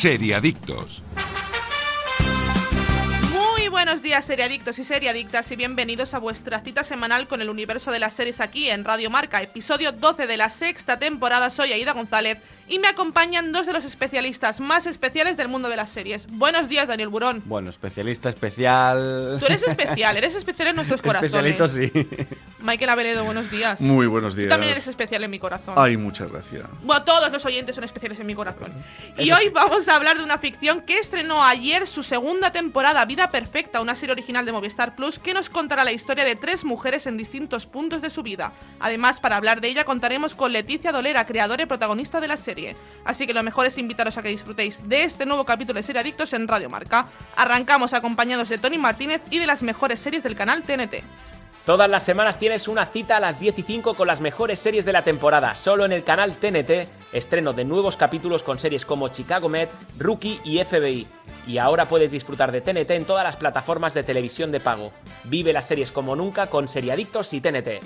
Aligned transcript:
Seriadictos. 0.00 1.02
Muy 3.34 3.68
buenos 3.68 4.00
días, 4.00 4.24
seriadictos 4.24 4.78
y 4.78 4.84
seriadictas, 4.84 5.52
y 5.52 5.56
bienvenidos 5.56 6.14
a 6.14 6.18
vuestra 6.18 6.60
cita 6.60 6.84
semanal 6.84 7.28
con 7.28 7.42
el 7.42 7.50
universo 7.50 7.90
de 7.92 7.98
las 7.98 8.14
series 8.14 8.40
aquí 8.40 8.70
en 8.70 8.86
Radio 8.86 9.10
Marca, 9.10 9.42
episodio 9.42 9.92
12 9.92 10.26
de 10.26 10.38
la 10.38 10.48
sexta 10.48 10.98
temporada. 10.98 11.50
Soy 11.50 11.74
Aida 11.74 11.92
González 11.92 12.38
y 12.70 12.78
me 12.78 12.86
acompañan 12.86 13.50
dos 13.50 13.66
de 13.66 13.72
los 13.72 13.84
especialistas 13.84 14.60
más 14.60 14.86
especiales 14.86 15.36
del 15.36 15.48
mundo 15.48 15.68
de 15.68 15.74
las 15.74 15.90
series. 15.90 16.28
Buenos 16.30 16.68
días, 16.68 16.86
Daniel 16.86 17.08
Burón. 17.08 17.42
Bueno, 17.44 17.68
especialista 17.68 18.28
especial. 18.28 19.38
Tú 19.40 19.46
eres 19.46 19.64
especial, 19.64 20.16
eres 20.16 20.36
especial 20.36 20.68
en 20.68 20.76
nuestros 20.76 21.02
corazones. 21.02 21.34
Especialito 21.34 21.68
sí. 21.68 21.90
Michael 22.60 22.90
Abeledo, 22.90 23.24
buenos 23.24 23.50
días. 23.50 23.80
Muy 23.80 24.06
buenos 24.06 24.36
días. 24.36 24.46
Tú 24.46 24.50
también 24.50 24.72
eres 24.72 24.86
especial 24.86 25.24
en 25.24 25.30
mi 25.32 25.40
corazón. 25.40 25.74
Ay, 25.76 25.96
muchas 25.96 26.30
gracias. 26.30 26.62
Bueno, 26.82 27.02
todos 27.02 27.32
los 27.32 27.44
oyentes 27.44 27.74
son 27.74 27.82
especiales 27.82 28.20
en 28.20 28.26
mi 28.28 28.36
corazón. 28.36 28.72
Y 29.18 29.32
hoy 29.32 29.48
vamos 29.48 29.88
a 29.88 29.96
hablar 29.96 30.18
de 30.18 30.22
una 30.22 30.38
ficción 30.38 30.82
que 30.82 30.98
estrenó 30.98 31.42
ayer 31.42 31.88
su 31.88 32.04
segunda 32.04 32.52
temporada, 32.52 33.04
Vida 33.04 33.32
Perfecta, 33.32 33.80
una 33.80 33.96
serie 33.96 34.12
original 34.12 34.46
de 34.46 34.52
Movistar 34.52 34.94
Plus 34.94 35.18
que 35.18 35.34
nos 35.34 35.50
contará 35.50 35.82
la 35.82 35.90
historia 35.90 36.24
de 36.24 36.36
tres 36.36 36.64
mujeres 36.64 37.08
en 37.08 37.16
distintos 37.16 37.66
puntos 37.66 38.00
de 38.00 38.10
su 38.10 38.22
vida. 38.22 38.52
Además, 38.78 39.18
para 39.18 39.34
hablar 39.34 39.60
de 39.60 39.66
ella 39.66 39.84
contaremos 39.84 40.36
con 40.36 40.52
Leticia 40.52 40.92
Dolera, 40.92 41.26
creadora 41.26 41.64
y 41.64 41.66
protagonista 41.66 42.20
de 42.20 42.28
la 42.28 42.36
serie. 42.36 42.59
Así 43.04 43.26
que 43.26 43.34
lo 43.34 43.42
mejor 43.42 43.66
es 43.66 43.78
invitaros 43.78 44.16
a 44.16 44.22
que 44.22 44.28
disfrutéis 44.28 44.88
de 44.88 45.04
este 45.04 45.26
nuevo 45.26 45.44
capítulo 45.44 45.78
de 45.78 45.82
Serie 45.82 46.00
Adictos 46.00 46.32
en 46.32 46.46
Radio 46.46 46.68
Marca. 46.68 47.06
Arrancamos 47.36 47.94
acompañados 47.94 48.48
de 48.48 48.58
Tony 48.58 48.78
Martínez 48.78 49.22
y 49.30 49.38
de 49.38 49.46
las 49.46 49.62
mejores 49.62 50.00
series 50.00 50.22
del 50.22 50.36
canal 50.36 50.62
TNT. 50.62 51.02
Todas 51.70 51.88
las 51.88 52.02
semanas 52.02 52.36
tienes 52.36 52.66
una 52.66 52.84
cita 52.84 53.18
a 53.18 53.20
las 53.20 53.38
10 53.38 53.60
y 53.60 53.62
5 53.62 53.94
con 53.94 54.08
las 54.08 54.20
mejores 54.20 54.58
series 54.58 54.84
de 54.84 54.92
la 54.92 55.04
temporada, 55.04 55.54
solo 55.54 55.84
en 55.84 55.92
el 55.92 56.02
canal 56.02 56.34
TNT, 56.34 56.88
estreno 57.12 57.52
de 57.52 57.64
nuevos 57.64 57.96
capítulos 57.96 58.42
con 58.42 58.58
series 58.58 58.84
como 58.84 59.06
Chicago 59.06 59.48
Med, 59.48 59.68
Rookie 59.96 60.40
y 60.42 60.58
FBI. 60.64 61.06
Y 61.46 61.58
ahora 61.58 61.86
puedes 61.86 62.10
disfrutar 62.10 62.50
de 62.50 62.60
TNT 62.60 62.90
en 62.90 63.04
todas 63.04 63.22
las 63.22 63.36
plataformas 63.36 63.94
de 63.94 64.02
televisión 64.02 64.50
de 64.50 64.58
pago. 64.58 64.90
Vive 65.22 65.52
las 65.52 65.68
series 65.68 65.92
como 65.92 66.16
nunca 66.16 66.48
con 66.48 66.66
Seriadictos 66.66 67.32
y 67.34 67.40
TNT. 67.40 67.84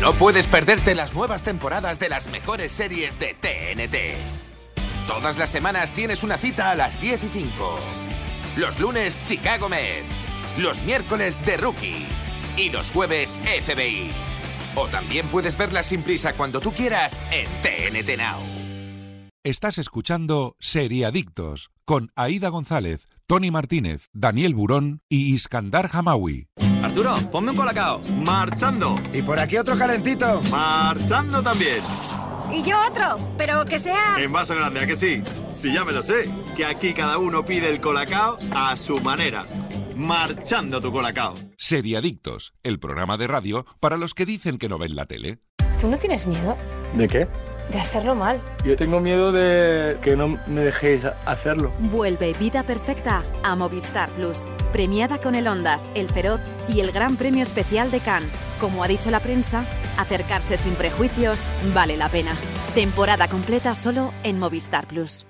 No 0.00 0.12
puedes 0.12 0.46
perderte 0.46 0.94
las 0.94 1.12
nuevas 1.12 1.42
temporadas 1.42 1.98
de 1.98 2.08
las 2.08 2.28
mejores 2.28 2.70
series 2.70 3.18
de 3.18 3.34
TNT. 3.34 5.08
Todas 5.08 5.36
las 5.36 5.50
semanas 5.50 5.90
tienes 5.90 6.22
una 6.22 6.38
cita 6.38 6.70
a 6.70 6.76
las 6.76 7.00
10 7.00 7.24
y 7.24 7.28
5. 7.40 7.78
Los 8.54 8.78
lunes, 8.78 9.18
Chicago 9.24 9.68
Med. 9.68 10.04
Los 10.58 10.84
miércoles, 10.84 11.40
The 11.44 11.56
Rookie. 11.56 12.06
Y 12.56 12.70
los 12.70 12.90
jueves, 12.90 13.38
FBI. 13.64 14.10
O 14.74 14.88
también 14.88 15.26
puedes 15.28 15.56
verlas 15.56 15.86
sin 15.86 16.02
prisa 16.02 16.34
cuando 16.34 16.60
tú 16.60 16.72
quieras 16.72 17.20
en 17.30 17.46
TNT 17.62 18.16
Now. 18.16 18.40
Estás 19.42 19.78
escuchando 19.78 20.56
Seriadictos 20.58 21.70
con 21.84 22.10
Aida 22.16 22.48
González, 22.48 23.06
Tony 23.28 23.52
Martínez, 23.52 24.06
Daniel 24.12 24.54
Burón 24.54 25.02
y 25.08 25.32
Iskandar 25.32 25.88
Hamawi. 25.92 26.48
Arturo, 26.82 27.14
ponme 27.30 27.52
un 27.52 27.56
colacao. 27.56 28.00
Marchando. 28.00 29.00
Y 29.12 29.22
por 29.22 29.38
aquí 29.38 29.56
otro 29.56 29.78
calentito. 29.78 30.40
Marchando 30.50 31.42
también. 31.42 31.78
Y 32.50 32.62
yo 32.62 32.76
otro, 32.88 33.18
pero 33.36 33.64
que 33.64 33.78
sea... 33.78 34.16
En 34.18 34.32
vaso 34.32 34.54
grande, 34.54 34.80
¿a 34.80 34.86
que 34.86 34.96
sí? 34.96 35.22
Sí, 35.52 35.72
ya 35.72 35.84
me 35.84 35.92
lo 35.92 36.02
sé. 36.02 36.28
Que 36.56 36.64
aquí 36.64 36.92
cada 36.92 37.18
uno 37.18 37.44
pide 37.44 37.70
el 37.70 37.80
colacao 37.80 38.38
a 38.52 38.76
su 38.76 39.00
manera. 39.00 39.44
Marchando 39.96 40.78
tu 40.82 40.92
colacao. 40.92 41.36
Seriadictos, 41.56 42.52
el 42.62 42.78
programa 42.78 43.16
de 43.16 43.26
radio 43.26 43.64
para 43.80 43.96
los 43.96 44.12
que 44.12 44.26
dicen 44.26 44.58
que 44.58 44.68
no 44.68 44.76
ven 44.76 44.94
la 44.94 45.06
tele. 45.06 45.38
¿Tú 45.80 45.88
no 45.88 45.96
tienes 45.96 46.26
miedo 46.26 46.54
¿De 46.94 47.08
qué? 47.08 47.26
de 47.72 47.78
hacerlo 47.78 48.14
mal? 48.14 48.38
Yo 48.62 48.76
tengo 48.76 49.00
miedo 49.00 49.32
de 49.32 49.96
que 50.02 50.14
no 50.14 50.38
me 50.46 50.60
dejéis 50.60 51.06
hacerlo. 51.24 51.72
Vuelve 51.80 52.34
Vida 52.34 52.62
Perfecta 52.62 53.24
a 53.42 53.56
Movistar 53.56 54.10
Plus. 54.10 54.36
Premiada 54.70 55.18
con 55.18 55.34
el 55.34 55.48
Ondas, 55.48 55.86
El 55.94 56.10
Feroz 56.10 56.42
y 56.68 56.80
el 56.80 56.92
Gran 56.92 57.16
Premio 57.16 57.42
Especial 57.42 57.90
de 57.90 58.00
Cannes. 58.00 58.28
Como 58.60 58.84
ha 58.84 58.88
dicho 58.88 59.10
la 59.10 59.20
prensa, 59.20 59.64
acercarse 59.96 60.58
sin 60.58 60.74
prejuicios 60.74 61.40
vale 61.72 61.96
la 61.96 62.10
pena. 62.10 62.36
Temporada 62.74 63.28
completa 63.28 63.74
solo 63.74 64.12
en 64.24 64.38
Movistar 64.38 64.86
Plus. 64.86 65.24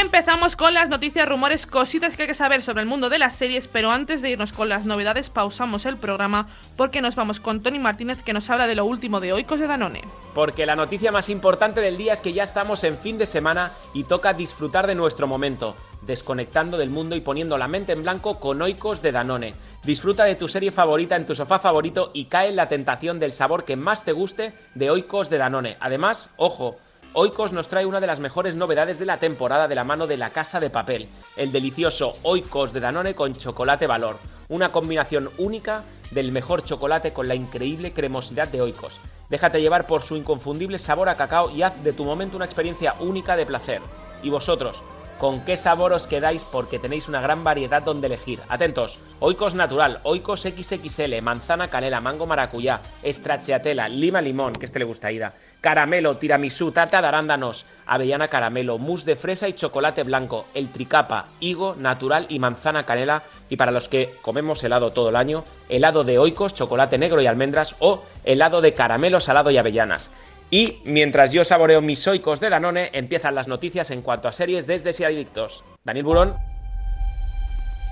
Empezamos 0.00 0.56
con 0.56 0.74
las 0.74 0.88
noticias, 0.88 1.28
rumores, 1.28 1.66
cositas 1.66 2.16
que 2.16 2.22
hay 2.22 2.28
que 2.28 2.34
saber 2.34 2.62
sobre 2.62 2.82
el 2.82 2.88
mundo 2.88 3.08
de 3.08 3.18
las 3.18 3.34
series, 3.34 3.66
pero 3.66 3.90
antes 3.90 4.20
de 4.20 4.30
irnos 4.30 4.52
con 4.52 4.68
las 4.68 4.84
novedades 4.84 5.30
pausamos 5.30 5.86
el 5.86 5.96
programa 5.96 6.48
porque 6.76 7.00
nos 7.00 7.14
vamos 7.14 7.40
con 7.40 7.62
Tony 7.62 7.78
Martínez 7.78 8.22
que 8.22 8.34
nos 8.34 8.50
habla 8.50 8.66
de 8.66 8.74
lo 8.74 8.84
último 8.84 9.20
de 9.20 9.32
Oikos 9.32 9.58
de 9.58 9.66
Danone. 9.66 10.04
Porque 10.34 10.66
la 10.66 10.76
noticia 10.76 11.12
más 11.12 11.30
importante 11.30 11.80
del 11.80 11.96
día 11.96 12.12
es 12.12 12.20
que 12.20 12.34
ya 12.34 12.42
estamos 12.42 12.84
en 12.84 12.98
fin 12.98 13.16
de 13.16 13.24
semana 13.24 13.72
y 13.94 14.04
toca 14.04 14.34
disfrutar 14.34 14.86
de 14.86 14.94
nuestro 14.94 15.26
momento, 15.26 15.74
desconectando 16.02 16.76
del 16.76 16.90
mundo 16.90 17.16
y 17.16 17.22
poniendo 17.22 17.56
la 17.56 17.68
mente 17.68 17.92
en 17.92 18.02
blanco 18.02 18.38
con 18.38 18.60
Oikos 18.60 19.00
de 19.00 19.12
Danone. 19.12 19.54
Disfruta 19.82 20.24
de 20.24 20.34
tu 20.34 20.48
serie 20.48 20.72
favorita 20.72 21.16
en 21.16 21.24
tu 21.24 21.34
sofá 21.34 21.58
favorito 21.58 22.10
y 22.12 22.26
cae 22.26 22.50
en 22.50 22.56
la 22.56 22.68
tentación 22.68 23.18
del 23.18 23.32
sabor 23.32 23.64
que 23.64 23.76
más 23.76 24.04
te 24.04 24.12
guste 24.12 24.52
de 24.74 24.90
Oikos 24.90 25.30
de 25.30 25.38
Danone. 25.38 25.78
Además, 25.80 26.30
ojo, 26.36 26.76
Oikos 27.18 27.54
nos 27.54 27.68
trae 27.68 27.86
una 27.86 27.98
de 27.98 28.06
las 28.06 28.20
mejores 28.20 28.56
novedades 28.56 28.98
de 28.98 29.06
la 29.06 29.18
temporada 29.18 29.68
de 29.68 29.74
la 29.74 29.84
mano 29.84 30.06
de 30.06 30.18
la 30.18 30.28
Casa 30.28 30.60
de 30.60 30.68
Papel, 30.68 31.08
el 31.38 31.50
delicioso 31.50 32.14
Oikos 32.24 32.74
de 32.74 32.80
Danone 32.80 33.14
con 33.14 33.34
chocolate 33.34 33.86
valor, 33.86 34.18
una 34.50 34.70
combinación 34.70 35.30
única 35.38 35.82
del 36.10 36.30
mejor 36.30 36.62
chocolate 36.62 37.14
con 37.14 37.26
la 37.26 37.34
increíble 37.34 37.94
cremosidad 37.94 38.48
de 38.48 38.60
Oikos. 38.60 39.00
Déjate 39.30 39.62
llevar 39.62 39.86
por 39.86 40.02
su 40.02 40.14
inconfundible 40.14 40.76
sabor 40.76 41.08
a 41.08 41.14
cacao 41.14 41.48
y 41.48 41.62
haz 41.62 41.82
de 41.82 41.94
tu 41.94 42.04
momento 42.04 42.36
una 42.36 42.44
experiencia 42.44 42.96
única 43.00 43.34
de 43.34 43.46
placer. 43.46 43.80
¿Y 44.22 44.28
vosotros? 44.28 44.84
¿Con 45.18 45.40
qué 45.46 45.56
sabor 45.56 45.94
os 45.94 46.06
quedáis? 46.06 46.44
Porque 46.44 46.78
tenéis 46.78 47.08
una 47.08 47.22
gran 47.22 47.42
variedad 47.42 47.80
donde 47.80 48.06
elegir. 48.06 48.38
Atentos, 48.50 48.98
Oikos 49.18 49.54
natural, 49.54 49.98
Oikos 50.02 50.42
XXL, 50.42 51.22
manzana 51.22 51.68
canela, 51.68 52.02
mango 52.02 52.26
maracuyá, 52.26 52.82
stracciatella, 53.02 53.88
lima 53.88 54.20
limón, 54.20 54.52
que 54.52 54.66
este 54.66 54.78
le 54.78 54.84
gusta 54.84 55.08
a 55.08 55.12
Ida, 55.12 55.34
caramelo, 55.62 56.18
tiramisú, 56.18 56.70
tarta 56.70 57.00
de 57.00 57.08
arándanos, 57.08 57.64
avellana 57.86 58.28
caramelo, 58.28 58.76
mousse 58.76 59.06
de 59.06 59.16
fresa 59.16 59.48
y 59.48 59.54
chocolate 59.54 60.02
blanco, 60.02 60.44
el 60.52 60.68
tricapa, 60.68 61.28
higo, 61.40 61.76
natural 61.76 62.26
y 62.28 62.38
manzana 62.38 62.84
canela. 62.84 63.22
Y 63.48 63.56
para 63.56 63.72
los 63.72 63.88
que 63.88 64.12
comemos 64.20 64.62
helado 64.64 64.92
todo 64.92 65.08
el 65.08 65.16
año, 65.16 65.44
helado 65.70 66.04
de 66.04 66.18
Oikos, 66.18 66.52
chocolate 66.52 66.98
negro 66.98 67.22
y 67.22 67.26
almendras 67.26 67.76
o 67.78 68.02
helado 68.24 68.60
de 68.60 68.74
caramelo 68.74 69.20
salado 69.20 69.50
y 69.50 69.56
avellanas. 69.56 70.10
Y 70.50 70.78
mientras 70.84 71.32
yo 71.32 71.44
saboreo 71.44 71.82
mis 71.82 72.06
oicos 72.06 72.40
de 72.40 72.50
Danone, 72.50 72.90
empiezan 72.92 73.34
las 73.34 73.48
noticias 73.48 73.90
en 73.90 74.02
cuanto 74.02 74.28
a 74.28 74.32
series 74.32 74.66
desde 74.66 74.92
Seriadictos. 74.92 75.64
Daniel 75.84 76.04
Burón. 76.04 76.34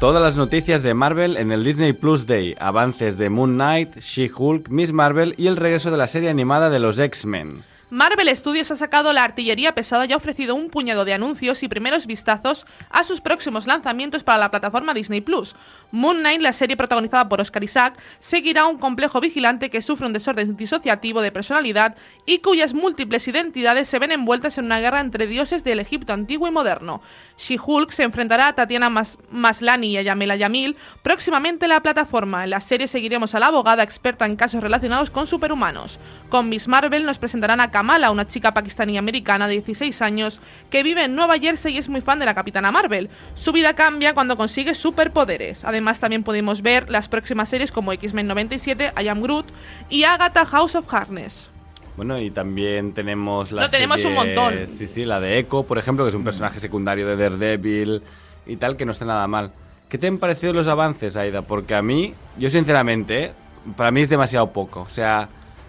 Todas 0.00 0.22
las 0.22 0.36
noticias 0.36 0.82
de 0.82 0.94
Marvel 0.94 1.36
en 1.36 1.50
el 1.50 1.64
Disney 1.64 1.92
Plus 1.92 2.26
Day, 2.26 2.54
avances 2.58 3.16
de 3.16 3.30
Moon 3.30 3.54
Knight, 3.54 3.96
She-Hulk, 3.98 4.68
Miss 4.68 4.92
Marvel 4.92 5.34
y 5.38 5.46
el 5.46 5.56
regreso 5.56 5.90
de 5.90 5.96
la 5.96 6.08
serie 6.08 6.30
animada 6.30 6.68
de 6.68 6.78
los 6.78 6.98
X-Men. 6.98 7.62
Marvel 7.90 8.34
Studios 8.34 8.70
ha 8.70 8.76
sacado 8.76 9.12
la 9.12 9.24
artillería 9.24 9.74
pesada 9.74 10.06
y 10.06 10.12
ha 10.12 10.16
ofrecido 10.16 10.54
un 10.54 10.70
puñado 10.70 11.04
de 11.04 11.14
anuncios 11.14 11.62
y 11.62 11.68
primeros 11.68 12.06
vistazos 12.06 12.66
a 12.90 13.04
sus 13.04 13.20
próximos 13.20 13.66
lanzamientos 13.66 14.22
para 14.22 14.38
la 14.38 14.50
plataforma 14.50 14.94
Disney 14.94 15.20
Plus. 15.20 15.54
Moon 15.90 16.18
Knight, 16.18 16.40
la 16.40 16.52
serie 16.52 16.76
protagonizada 16.76 17.28
por 17.28 17.40
Oscar 17.40 17.62
Isaac, 17.62 17.98
seguirá 18.18 18.66
un 18.66 18.78
complejo 18.78 19.20
vigilante 19.20 19.70
que 19.70 19.82
sufre 19.82 20.06
un 20.06 20.12
desorden 20.12 20.56
disociativo 20.56 21.20
de 21.20 21.30
personalidad 21.30 21.96
y 22.26 22.38
cuyas 22.38 22.74
múltiples 22.74 23.28
identidades 23.28 23.88
se 23.88 23.98
ven 23.98 24.12
envueltas 24.12 24.58
en 24.58 24.64
una 24.64 24.80
guerra 24.80 25.00
entre 25.00 25.26
dioses 25.26 25.62
del 25.62 25.80
Egipto 25.80 26.12
antiguo 26.12 26.48
y 26.48 26.50
moderno. 26.50 27.02
She-Hulk 27.36 27.90
se 27.90 28.04
enfrentará 28.04 28.48
a 28.48 28.54
Tatiana 28.54 28.88
Mas 28.88 29.18
Maslany 29.30 29.86
y 29.86 29.98
a 29.98 30.02
Yamila 30.02 30.36
Yamil 30.36 30.76
próximamente 31.02 31.66
en 31.66 31.70
la 31.70 31.82
plataforma. 31.82 32.44
En 32.44 32.50
la 32.50 32.60
serie 32.60 32.88
seguiremos 32.88 33.34
a 33.34 33.40
la 33.40 33.48
abogada 33.48 33.82
experta 33.82 34.24
en 34.26 34.36
casos 34.36 34.62
relacionados 34.62 35.10
con 35.10 35.26
superhumanos. 35.26 35.98
Con 36.28 36.48
Miss 36.48 36.68
Marvel 36.68 37.04
nos 37.04 37.18
presentarán 37.18 37.60
a 37.60 37.70
Kamala, 37.74 38.12
una 38.12 38.24
chica 38.24 38.54
pakistaní 38.54 38.98
americana 38.98 39.48
de 39.48 39.54
16 39.54 40.00
años 40.00 40.40
que 40.70 40.84
vive 40.84 41.06
en 41.06 41.16
Nueva 41.16 41.40
Jersey 41.40 41.74
y 41.74 41.78
es 41.78 41.88
muy 41.88 42.02
fan 42.02 42.20
de 42.20 42.24
la 42.24 42.32
Capitana 42.32 42.70
Marvel. 42.70 43.10
Su 43.34 43.50
vida 43.50 43.74
cambia 43.74 44.14
cuando 44.14 44.36
consigue 44.36 44.76
superpoderes. 44.76 45.64
Además 45.64 45.98
también 45.98 46.22
podemos 46.22 46.62
ver 46.62 46.88
las 46.88 47.08
próximas 47.08 47.48
series 47.48 47.72
como 47.72 47.92
X-Men 47.92 48.28
97, 48.28 48.92
I 48.96 49.08
Am 49.08 49.20
Groot 49.20 49.46
y 49.90 50.04
Agatha 50.04 50.46
House 50.46 50.76
of 50.76 50.86
Harness. 50.94 51.50
Bueno, 51.96 52.16
y 52.20 52.30
también 52.30 52.92
tenemos 52.94 53.50
la 53.50 53.62
Lo 53.62 53.68
tenemos 53.68 54.04
un 54.04 54.14
montón. 54.14 54.68
Sí, 54.68 54.86
sí, 54.86 55.04
la 55.04 55.18
de 55.18 55.40
Echo, 55.40 55.64
por 55.64 55.76
ejemplo, 55.76 56.04
que 56.04 56.10
es 56.10 56.14
un 56.14 56.22
personaje 56.22 56.60
secundario 56.60 57.08
de 57.08 57.16
Daredevil 57.16 58.02
y 58.46 58.54
tal, 58.54 58.76
que 58.76 58.86
no 58.86 58.92
está 58.92 59.04
nada 59.04 59.26
mal. 59.26 59.50
¿Qué 59.88 59.98
te 59.98 60.06
han 60.06 60.18
parecido 60.18 60.52
los 60.52 60.68
avances, 60.68 61.16
Aida? 61.16 61.42
Porque 61.42 61.74
a 61.74 61.82
mí, 61.82 62.14
yo 62.38 62.50
sinceramente, 62.50 63.32
para 63.76 63.90
mí 63.90 64.00
es 64.00 64.08
demasiado 64.08 64.52
poco. 64.52 64.82
O 64.82 64.88
sea, 64.88 65.28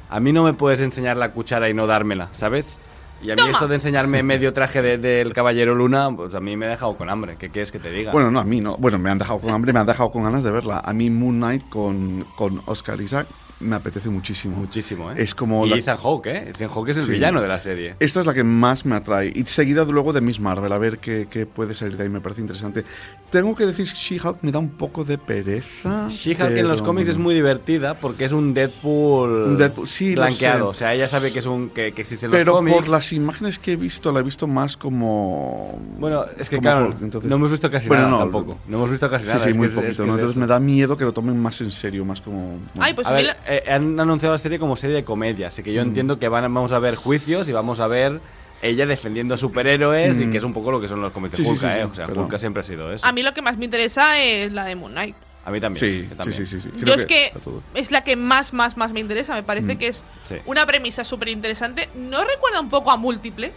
a 0.09 0.19
mí 0.19 0.31
no 0.33 0.43
me 0.43 0.53
puedes 0.53 0.81
enseñar 0.81 1.17
la 1.17 1.31
cuchara 1.31 1.69
y 1.69 1.73
no 1.73 1.87
dármela, 1.87 2.29
¿sabes? 2.33 2.79
Y 3.21 3.31
a 3.31 3.35
mí 3.35 3.39
Toma. 3.41 3.51
esto 3.51 3.67
de 3.67 3.75
enseñarme 3.75 4.21
medio 4.23 4.51
traje 4.53 4.81
de- 4.81 4.97
del 4.97 5.33
Caballero 5.33 5.73
Luna, 5.73 6.09
pues 6.15 6.35
a 6.35 6.39
mí 6.41 6.57
me 6.57 6.65
ha 6.65 6.69
dejado 6.69 6.95
con 6.97 7.09
hambre. 7.09 7.37
¿Qué 7.39 7.49
quieres 7.49 7.71
que 7.71 7.79
te 7.79 7.89
diga? 7.89 8.11
Bueno, 8.11 8.29
no, 8.29 8.39
a 8.39 8.43
mí 8.43 8.59
no. 8.59 8.75
Bueno, 8.77 8.99
me 8.99 9.09
han 9.09 9.17
dejado 9.17 9.39
con 9.39 9.51
hambre, 9.51 9.71
me 9.73 9.79
han 9.79 9.85
dejado 9.87 10.11
con 10.11 10.23
ganas 10.23 10.43
de 10.43 10.51
verla. 10.51 10.81
A 10.83 10.93
mí 10.93 11.09
Moon 11.09 11.37
Knight 11.37 11.67
con, 11.69 12.25
con 12.35 12.61
Oscar 12.65 12.99
Isaac 13.01 13.25
me 13.59 13.75
apetece 13.75 14.09
muchísimo. 14.09 14.57
Muchísimo, 14.57 15.11
¿eh? 15.11 15.15
Es 15.17 15.33
como 15.33 15.65
Y 15.65 15.69
la- 15.69 15.77
Ethan 15.77 15.97
Hawke, 15.97 16.27
¿eh? 16.27 16.49
Ethan 16.49 16.67
Hawke 16.69 16.89
es 16.89 16.97
el 16.97 17.03
Sí. 17.03 17.11
villano 17.11 17.41
de 17.41 17.47
la 17.47 17.59
serie. 17.59 17.95
Esta 17.99 18.19
es 18.19 18.25
la 18.25 18.33
que 18.33 18.43
más 18.43 18.85
me 18.85 18.95
atrae. 18.95 19.31
Y 19.33 19.45
seguida 19.45 19.83
luego 19.85 20.11
de 20.13 20.21
Miss 20.21 20.39
Marvel, 20.39 20.71
a 20.71 20.77
ver 20.77 20.99
qué, 20.99 21.27
qué 21.29 21.45
puede 21.45 21.73
salir 21.73 21.95
de 21.97 22.03
ahí, 22.03 22.09
me 22.09 22.19
parece 22.21 22.41
interesante. 22.41 22.83
Tengo 23.31 23.55
que 23.55 23.65
decir 23.65 23.85
que 23.87 23.95
She-Hulk 23.95 24.37
me 24.41 24.51
da 24.51 24.59
un 24.59 24.69
poco 24.69 25.03
de 25.03 25.17
pereza. 25.17 26.07
She-Hulk 26.09 26.51
en 26.57 26.67
los 26.67 26.81
pero- 26.81 26.87
cómics 26.87 27.09
es 27.09 27.17
muy 27.17 27.33
divertida 27.33 27.93
porque 27.95 28.25
es 28.25 28.31
un 28.31 28.53
Deadpool, 28.53 29.29
Un 29.29 29.57
Deadpool, 29.57 29.87
sí, 29.87 30.15
blanqueado. 30.15 30.69
O 30.69 30.73
sea, 30.73 30.93
ella 30.93 31.07
sabe 31.07 31.31
que 31.33 31.39
es 31.39 31.45
un 31.45 31.69
que, 31.69 31.91
que 31.93 32.01
existen 32.01 32.31
Pero 32.31 32.45
los 32.45 32.55
cómics. 32.55 32.75
por 32.77 32.87
las 32.87 33.11
imágenes 33.13 33.59
que 33.59 33.73
he 33.73 33.75
visto, 33.75 34.11
la 34.11 34.19
he 34.19 34.23
visto 34.23 34.47
más 34.47 34.77
como. 34.77 35.79
Bueno, 35.99 36.25
es 36.37 36.49
que 36.49 36.59
claro, 36.59 36.87
Hulk, 36.87 37.01
entonces- 37.01 37.29
no 37.29 37.35
hemos 37.37 37.51
visto 37.51 37.69
casi 37.71 37.87
Bueno, 37.87 38.03
nada 38.03 38.13
no, 38.17 38.19
tampoco. 38.23 38.57
No 38.67 38.77
hemos 38.77 38.89
visto 38.91 39.09
casi 39.09 39.25
Sí, 39.25 39.29
nada. 39.31 39.39
sí, 39.43 39.49
es 39.49 39.57
muy 39.57 39.67
que 39.67 39.71
es- 39.73 39.77
es 39.77 39.83
poquito. 39.83 40.03
que 40.03 40.07
¿no? 40.07 40.13
es 40.13 40.17
Entonces 40.19 40.31
eso. 40.31 40.39
me 40.39 40.47
da 40.47 40.59
miedo 40.59 40.97
que 40.97 41.03
lo 41.05 41.13
tomen 41.13 41.39
más 41.41 41.59
en 41.61 41.71
serio, 41.71 42.05
más 42.05 42.21
como. 42.21 42.59
Ay, 42.79 42.93
pues 42.93 43.07
a 43.07 43.11
a 43.11 43.13
mí 43.17 43.23
ver, 43.23 43.35
eh, 43.47 43.63
han 43.69 43.99
anunciado 43.99 44.33
la 44.35 44.39
serie 44.39 44.59
como 44.59 44.75
serie 44.75 44.95
de 44.95 45.03
comedia, 45.03 45.47
así 45.47 45.61
que 45.63 45.73
yo 45.73 45.81
Mm. 45.83 45.87
entiendo 45.87 46.19
que 46.19 46.27
van, 46.29 46.43
vamos 46.53 46.71
a 46.71 46.79
ver 46.79 46.95
juicios 46.95 47.47
y 47.49 47.51
vamos 47.53 47.79
a 47.79 47.87
ver 47.87 48.19
ella 48.61 48.85
defendiendo 48.85 49.35
a 49.35 49.37
superhéroes 49.37 50.19
y 50.19 50.25
Mm. 50.25 50.31
que 50.31 50.37
es 50.37 50.43
un 50.43 50.53
poco 50.53 50.71
lo 50.71 50.81
que 50.81 50.87
son 50.87 51.01
los 51.01 51.11
cómics 51.11 51.31
de 51.31 51.37
Sí, 51.37 51.43
sí, 51.43 51.49
Hulk, 51.51 51.59
sí, 51.59 51.65
¿eh? 51.67 51.71
sí, 51.75 51.81
O 51.91 51.95
sea, 51.95 52.07
pero- 52.07 52.21
Hulk 52.23 52.37
siempre 52.39 52.61
ha 52.61 52.63
sido 52.63 52.91
eso. 52.91 53.05
A 53.05 53.11
mí 53.11 53.21
lo 53.23 53.33
que 53.33 53.41
más 53.41 53.57
me 53.57 53.65
interesa 53.65 54.19
es 54.19 54.51
la 54.51 54.65
de 54.65 54.75
Moon 54.75 54.91
Knight. 54.91 55.15
A 55.45 55.51
mí 55.51 55.59
también. 55.61 55.79
Sí, 55.79 56.07
sí, 56.09 56.15
también. 56.15 56.33
sí, 56.33 56.45
sí, 56.47 56.59
sí. 56.59 56.71
Yo 56.83 56.93
es 56.95 57.05
que 57.05 57.31
es 57.75 57.91
la 57.91 58.03
que 58.03 58.15
más, 58.15 58.51
más, 58.53 58.77
más 58.77 58.91
me 58.91 58.99
interesa. 58.99 59.35
Me 59.35 59.43
parece 59.43 59.75
Mm. 59.75 59.77
que 59.77 59.87
es 59.89 60.01
Sí. 60.27 60.35
una 60.47 60.65
premisa 60.65 61.03
súper 61.03 61.27
interesante. 61.29 61.87
¿No 61.93 62.23
recuerda 62.23 62.59
un 62.61 62.69
poco 62.71 62.89
a 62.91 62.97
Múltiple? 62.97 63.51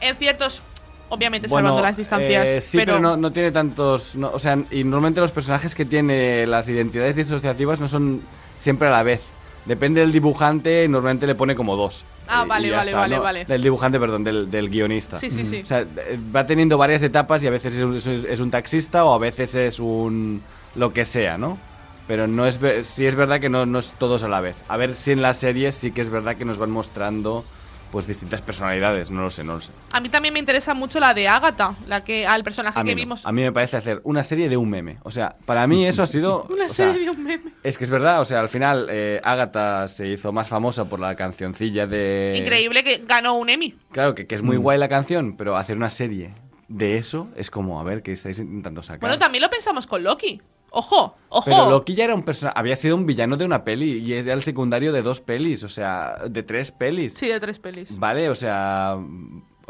En 0.00 0.16
ciertos, 0.16 0.60
obviamente 1.08 1.48
Bueno, 1.48 1.68
salvando 1.68 1.82
las 1.88 1.96
distancias, 1.96 2.46
eh, 2.48 2.60
sí, 2.60 2.76
pero, 2.76 2.98
no, 2.98 3.16
no 3.16 3.32
tiene 3.32 3.52
tantos. 3.52 4.16
no- 4.16 4.32
o 4.34 4.38
sea, 4.38 4.58
y 4.70 4.84
normalmente 4.84 5.20
los 5.20 5.30
personajes 5.30 5.74
que 5.74 5.84
tiene 5.86 6.46
las 6.46 6.68
identidades 6.68 7.16
disociativas 7.16 7.80
no 7.80 7.88
son 7.88 8.20
siempre 8.62 8.88
a 8.88 8.90
la 8.90 9.02
vez. 9.02 9.20
Depende 9.64 10.00
del 10.00 10.12
dibujante, 10.12 10.88
normalmente 10.88 11.26
le 11.26 11.34
pone 11.34 11.54
como 11.54 11.76
dos. 11.76 12.04
Ah, 12.28 12.44
vale, 12.44 12.70
vale, 12.70 12.90
está, 12.90 13.00
vale, 13.00 13.16
¿no? 13.16 13.22
vale. 13.22 13.44
Del 13.44 13.62
dibujante, 13.62 13.98
perdón, 13.98 14.24
del, 14.24 14.50
del 14.50 14.70
guionista. 14.70 15.18
Sí, 15.18 15.30
sí, 15.30 15.44
sí. 15.44 15.60
O 15.62 15.66
sea, 15.66 15.80
eh, 15.80 16.18
va 16.34 16.46
teniendo 16.46 16.78
varias 16.78 17.02
etapas 17.02 17.42
y 17.42 17.48
a 17.48 17.50
veces 17.50 17.76
es 17.76 17.82
un, 17.82 18.28
es 18.28 18.50
taxista 18.50 19.04
o 19.04 19.14
a 19.14 19.18
veces 19.18 19.54
es 19.54 19.78
un. 19.78 20.42
lo 20.74 20.92
que 20.92 21.04
sea, 21.04 21.38
¿no? 21.38 21.58
Pero 22.06 22.26
no 22.26 22.46
es 22.46 22.60
sí 22.82 23.06
es 23.06 23.14
verdad 23.14 23.40
que 23.40 23.48
no, 23.48 23.66
no 23.66 23.78
es 23.78 23.92
todos 23.98 24.22
a 24.22 24.28
la 24.28 24.40
vez. 24.40 24.56
A 24.68 24.76
ver 24.76 24.94
si 24.94 25.12
en 25.12 25.22
las 25.22 25.38
series 25.38 25.74
sí 25.76 25.92
que 25.92 26.00
es 26.00 26.10
verdad 26.10 26.36
que 26.36 26.44
nos 26.44 26.58
van 26.58 26.70
mostrando 26.70 27.44
pues 27.92 28.06
distintas 28.06 28.40
personalidades, 28.40 29.10
no 29.10 29.20
lo 29.20 29.30
sé, 29.30 29.44
no 29.44 29.56
lo 29.56 29.60
sé. 29.60 29.70
A 29.92 30.00
mí 30.00 30.08
también 30.08 30.32
me 30.32 30.40
interesa 30.40 30.72
mucho 30.72 30.98
la 30.98 31.12
de 31.12 31.28
Agatha, 31.28 31.76
la 31.86 32.02
que 32.02 32.26
al 32.26 32.42
personaje 32.42 32.80
A 32.80 32.82
que 32.82 32.92
no. 32.92 32.96
vimos. 32.96 33.24
A 33.26 33.30
mí 33.30 33.42
me 33.42 33.52
parece 33.52 33.76
hacer 33.76 34.00
una 34.02 34.24
serie 34.24 34.48
de 34.48 34.56
un 34.56 34.68
meme. 34.68 34.98
O 35.02 35.10
sea, 35.10 35.36
para 35.44 35.66
mí 35.66 35.86
eso 35.86 36.02
ha 36.02 36.06
sido. 36.06 36.44
Una 36.50 36.64
o 36.64 36.68
sea, 36.68 36.88
serie 36.88 37.04
de 37.04 37.10
un 37.10 37.22
meme. 37.22 37.52
Es 37.62 37.76
que 37.76 37.84
es 37.84 37.90
verdad, 37.90 38.20
o 38.22 38.24
sea, 38.24 38.40
al 38.40 38.48
final 38.48 38.88
eh, 38.90 39.20
Agatha 39.22 39.86
se 39.88 40.08
hizo 40.08 40.32
más 40.32 40.48
famosa 40.48 40.86
por 40.86 40.98
la 40.98 41.14
cancioncilla 41.14 41.86
de. 41.86 42.34
Increíble 42.38 42.82
que 42.82 43.04
ganó 43.06 43.34
un 43.34 43.50
Emmy. 43.50 43.76
Claro, 43.92 44.14
que, 44.14 44.26
que 44.26 44.34
es 44.34 44.42
muy 44.42 44.56
guay 44.56 44.78
la 44.78 44.88
canción, 44.88 45.36
pero 45.36 45.56
hacer 45.56 45.76
una 45.76 45.90
serie 45.90 46.32
de 46.68 46.96
eso 46.96 47.28
es 47.36 47.50
como, 47.50 47.78
a 47.78 47.84
ver, 47.84 48.02
¿qué 48.02 48.12
estáis 48.12 48.38
intentando 48.38 48.82
sacar? 48.82 49.00
Bueno, 49.00 49.18
también 49.18 49.42
lo 49.42 49.50
pensamos 49.50 49.86
con 49.86 50.02
Loki. 50.02 50.40
Ojo, 50.74 51.14
ojo. 51.28 51.44
Pero 51.50 51.68
Loki 51.68 51.94
ya 51.94 52.04
era 52.04 52.14
un 52.14 52.22
personaje, 52.22 52.58
había 52.58 52.76
sido 52.76 52.96
un 52.96 53.04
villano 53.04 53.36
de 53.36 53.44
una 53.44 53.62
peli 53.62 53.98
y 53.98 54.14
era 54.14 54.32
el 54.32 54.42
secundario 54.42 54.90
de 54.92 55.02
dos 55.02 55.20
pelis, 55.20 55.64
o 55.64 55.68
sea, 55.68 56.16
de 56.28 56.42
tres 56.42 56.72
pelis. 56.72 57.12
Sí, 57.12 57.28
de 57.28 57.38
tres 57.40 57.58
pelis. 57.58 57.88
Vale, 57.98 58.30
o 58.30 58.34
sea, 58.34 58.96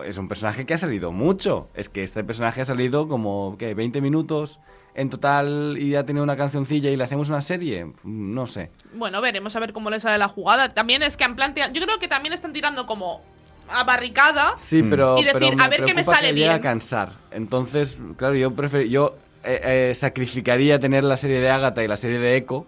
es 0.04 0.16
un 0.16 0.28
personaje 0.28 0.64
que 0.64 0.75
ha 0.75 0.78
salido 0.78 1.10
mucho. 1.10 1.69
Es 1.75 1.88
que 1.88 2.04
este 2.04 2.22
personaje 2.22 2.60
ha 2.60 2.64
salido 2.64 3.08
como, 3.08 3.56
¿qué? 3.58 3.75
20 3.75 4.00
minutos 4.00 4.60
en 4.94 5.10
total 5.10 5.76
y 5.78 5.90
ya 5.90 6.04
tiene 6.04 6.20
una 6.20 6.37
cancioncilla 6.37 6.90
y 6.90 6.96
le 6.96 7.02
hacemos 7.02 7.28
una 7.28 7.43
serie. 7.43 7.93
No 8.05 8.46
sé. 8.46 8.70
Bueno, 8.94 9.20
veremos 9.20 9.56
a 9.56 9.60
ver 9.60 9.72
cómo 9.72 9.90
le 9.90 9.98
sale 9.98 10.19
la 10.19 10.28
jugada. 10.28 10.72
También 10.72 11.02
es 11.02 11.16
que 11.16 11.25
han 11.25 11.34
planteado. 11.34 11.72
Yo 11.72 11.82
creo 11.82 11.98
que 11.98 12.08
también 12.08 12.32
están 12.32 12.52
tirando 12.52 12.87
como 12.87 13.22
a 13.69 13.84
barricada. 13.84 14.55
Sí, 14.56 14.82
pero. 14.82 15.19
Y 15.19 15.25
decir, 15.25 15.40
pero 15.50 15.62
a 15.62 15.69
ver 15.69 15.84
qué 15.84 15.94
me 15.94 16.05
sale 16.05 16.34
que 16.34 16.46
a 16.46 16.50
bien. 16.50 16.62
cansar. 16.62 17.12
Entonces, 17.31 17.98
claro, 18.16 18.34
yo 18.34 18.55
prefiero. 18.55 18.87
Yo 18.87 19.14
eh, 19.44 19.90
eh, 19.90 19.94
sacrificaría 19.94 20.78
tener 20.80 21.04
la 21.04 21.16
serie 21.16 21.40
de 21.40 21.50
Agatha 21.50 21.82
y 21.82 21.88
la 21.88 21.96
serie 21.96 22.18
de 22.18 22.36
Echo 22.36 22.66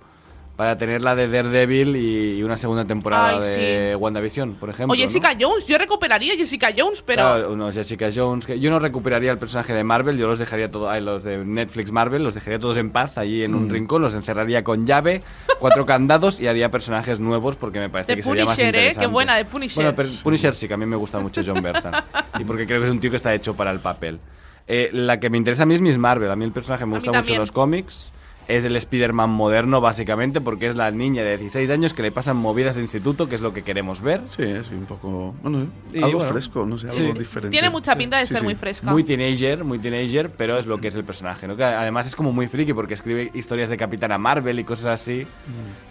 para 0.56 0.78
tener 0.78 1.02
la 1.02 1.16
de 1.16 1.26
Daredevil 1.26 1.96
y, 1.96 2.38
y 2.38 2.42
una 2.44 2.56
segunda 2.56 2.84
temporada 2.84 3.40
Ay, 3.42 3.56
de 3.56 3.96
WandaVision, 3.96 4.54
por 4.54 4.70
ejemplo. 4.70 4.94
O 4.94 4.96
Jessica 4.96 5.34
¿no? 5.34 5.48
Jones. 5.48 5.66
Yo 5.66 5.76
recuperaría 5.78 6.34
a 6.34 6.36
Jessica 6.36 6.68
Jones, 6.78 7.02
pero. 7.04 7.22
Claro, 7.22 7.52
unos 7.54 7.74
Jessica 7.74 8.08
Jones. 8.14 8.46
Que 8.46 8.60
yo 8.60 8.70
no 8.70 8.78
recuperaría 8.78 9.32
el 9.32 9.38
personaje 9.38 9.72
de 9.72 9.82
Marvel, 9.82 10.16
yo 10.16 10.28
los 10.28 10.38
dejaría 10.38 10.70
todos. 10.70 10.96
los 11.02 11.24
de 11.24 11.38
Netflix 11.38 11.90
Marvel, 11.90 12.22
los 12.22 12.34
dejaría 12.34 12.60
todos 12.60 12.76
en 12.76 12.90
paz 12.90 13.18
allí 13.18 13.42
en 13.42 13.52
un 13.56 13.66
Mm. 13.66 13.70
rincón, 13.70 14.02
los 14.02 14.14
encerraría 14.14 14.62
con 14.62 14.86
llave, 14.86 15.22
cuatro 15.58 15.84
candados 15.86 16.38
y 16.40 16.46
haría 16.46 16.70
personajes 16.70 17.18
nuevos 17.18 17.56
porque 17.56 17.80
me 17.80 17.88
parece 17.90 18.14
que 18.14 18.22
sería 18.22 18.44
más 18.44 18.54
Punisher, 18.54 18.68
¿eh? 18.68 18.78
Qué 18.78 18.78
interesante. 18.86 19.06
buena, 19.08 19.36
de 19.36 19.44
Punisher. 19.46 19.74
Bueno, 19.82 19.96
pero 19.96 20.08
Punisher 20.22 20.54
sí, 20.54 20.68
que 20.68 20.74
a 20.74 20.76
mí 20.76 20.86
me 20.86 20.94
gusta 20.96 21.18
mucho 21.18 21.42
John 21.44 21.60
Bertham. 21.64 21.94
y 22.38 22.44
porque 22.44 22.64
creo 22.64 22.78
que 22.78 22.84
es 22.86 22.92
un 22.92 23.00
tío 23.00 23.10
que 23.10 23.16
está 23.16 23.34
hecho 23.34 23.54
para 23.56 23.72
el 23.72 23.80
papel. 23.80 24.20
Eh, 24.66 24.90
la 24.92 25.20
que 25.20 25.28
me 25.30 25.36
interesa 25.36 25.64
a 25.64 25.66
mí 25.66 25.74
es 25.74 25.80
Miss 25.80 25.98
Marvel. 25.98 26.30
A 26.30 26.36
mí 26.36 26.44
el 26.44 26.52
personaje 26.52 26.86
me 26.86 26.94
gusta 26.94 27.12
mucho 27.12 27.36
los 27.36 27.52
cómics. 27.52 28.12
Es 28.46 28.64
el 28.64 28.76
Spider-Man 28.76 29.30
moderno, 29.30 29.80
básicamente, 29.80 30.40
porque 30.40 30.68
es 30.68 30.76
la 30.76 30.90
niña 30.90 31.22
de 31.22 31.38
16 31.38 31.70
años 31.70 31.94
que 31.94 32.02
le 32.02 32.12
pasan 32.12 32.36
movidas 32.36 32.76
de 32.76 32.82
instituto, 32.82 33.28
que 33.28 33.34
es 33.36 33.40
lo 33.40 33.52
que 33.54 33.62
queremos 33.62 34.02
ver. 34.02 34.20
Sí, 34.26 34.44
sí, 34.62 34.74
un 34.74 34.84
poco. 34.84 35.34
Bueno, 35.42 35.66
Y 35.92 36.02
algo 36.02 36.18
bueno, 36.18 36.32
fresco, 36.32 36.66
no 36.66 36.76
sé, 36.78 36.92
sí. 36.92 37.00
algo 37.00 37.18
diferente. 37.18 37.50
Tiene 37.50 37.70
mucha 37.70 37.96
pinta 37.96 38.18
de 38.18 38.26
Sí, 38.26 38.30
ser 38.34 38.38
sí. 38.40 38.44
muy 38.44 38.54
fresca. 38.54 38.90
Muy 38.90 39.02
teenager, 39.04 39.64
muy 39.64 39.78
teenager, 39.78 40.30
pero 40.30 40.58
es 40.58 40.66
lo 40.66 40.78
que 40.78 40.88
es 40.88 40.94
el 40.94 41.04
personaje, 41.04 41.46
¿no? 41.46 41.56
Que 41.56 41.64
además 41.64 42.06
es 42.06 42.14
como 42.16 42.32
muy 42.32 42.46
friki 42.48 42.72
porque 42.74 42.94
escribe 42.94 43.30
historias 43.34 43.70
de 43.70 43.76
Capitana 43.76 44.18
Marvel 44.18 44.58
y 44.58 44.64
cosas 44.64 44.86
así. 44.86 45.26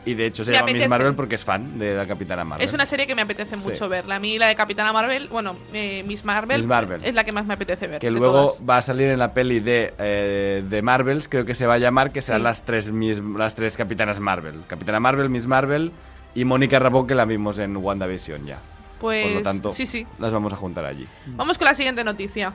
Y 0.06 0.14
de 0.14 0.26
hecho 0.28 0.46
se 0.46 0.52
Me 0.52 0.58
llama 0.58 0.72
Miss. 0.74 0.88
Marvel 0.88 1.14
porque 1.16 1.36
es 1.36 1.44
fan 1.44 1.80
de 1.80 1.96
la 1.96 2.06
Capitana 2.06 2.44
Marvel. 2.44 2.66
Es 2.68 2.74
una 2.74 2.86
serie 2.86 3.08
que 3.08 3.16
me 3.16 3.24
apetece 3.24 3.58
Sí. 3.58 3.70
mucho 3.70 3.90
verla. 3.90 4.16
A 4.16 4.20
mí 4.20 4.38
la 4.38 4.48
de 4.48 4.56
Capitana 4.56 4.94
Marvel, 4.94 5.28
bueno, 5.30 5.56
eh, 5.74 6.04
Miss 6.06 6.24
Marvel, 6.24 6.58
Miss 6.58 6.68
Marvel. 6.68 7.02
es 7.04 7.16
la 7.16 7.24
que 7.24 7.32
más 7.32 7.46
me 7.46 7.54
apetece 7.56 7.88
ver. 7.88 8.00
que 8.00 8.12
luego 8.12 8.48
todas. 8.48 8.62
va 8.70 8.78
a 8.78 8.82
salir 8.82 9.08
en 9.10 9.18
la 9.20 9.34
peli 9.34 9.60
de, 9.60 9.94
eh, 9.98 10.64
de 10.70 10.82
Marvels, 10.82 11.28
creo 11.28 11.46
que 11.46 11.56
se 11.56 11.66
va 11.66 11.76
a 11.76 11.78
llamar, 11.80 12.12
que 12.12 12.22
serán 12.22 12.42
Sí. 12.42 12.43
Las, 12.44 12.64
tres, 12.66 12.92
Miss- 12.92 13.22
las 13.38 13.56
tres 13.56 13.76
Capitanas 13.78 14.20
Marvel. 14.20 14.62
Capitana 14.68 15.00
Marvel, 15.00 15.30
Miss 15.30 15.48
Marvel 15.48 15.92
y 16.36 16.46
Mónica 16.46 16.80
Rambeau, 16.80 17.08
que 17.08 17.16
la 17.16 17.26
vimos 17.26 17.58
en 17.60 17.76
WandaVision 17.78 18.46
ya. 18.46 18.60
Pues 19.00 19.26
Por 19.28 19.36
lo 19.36 19.42
tanto, 19.42 19.70
sí, 19.70 19.86
sí. 19.86 20.06
las 20.20 20.32
vamos 20.32 20.54
a 20.54 20.56
juntar 20.56 20.86
allí. 20.86 21.08
Vamos 21.28 21.58
con 21.58 21.66
la 21.66 21.74
siguiente 21.74 22.04
noticia. 22.04 22.54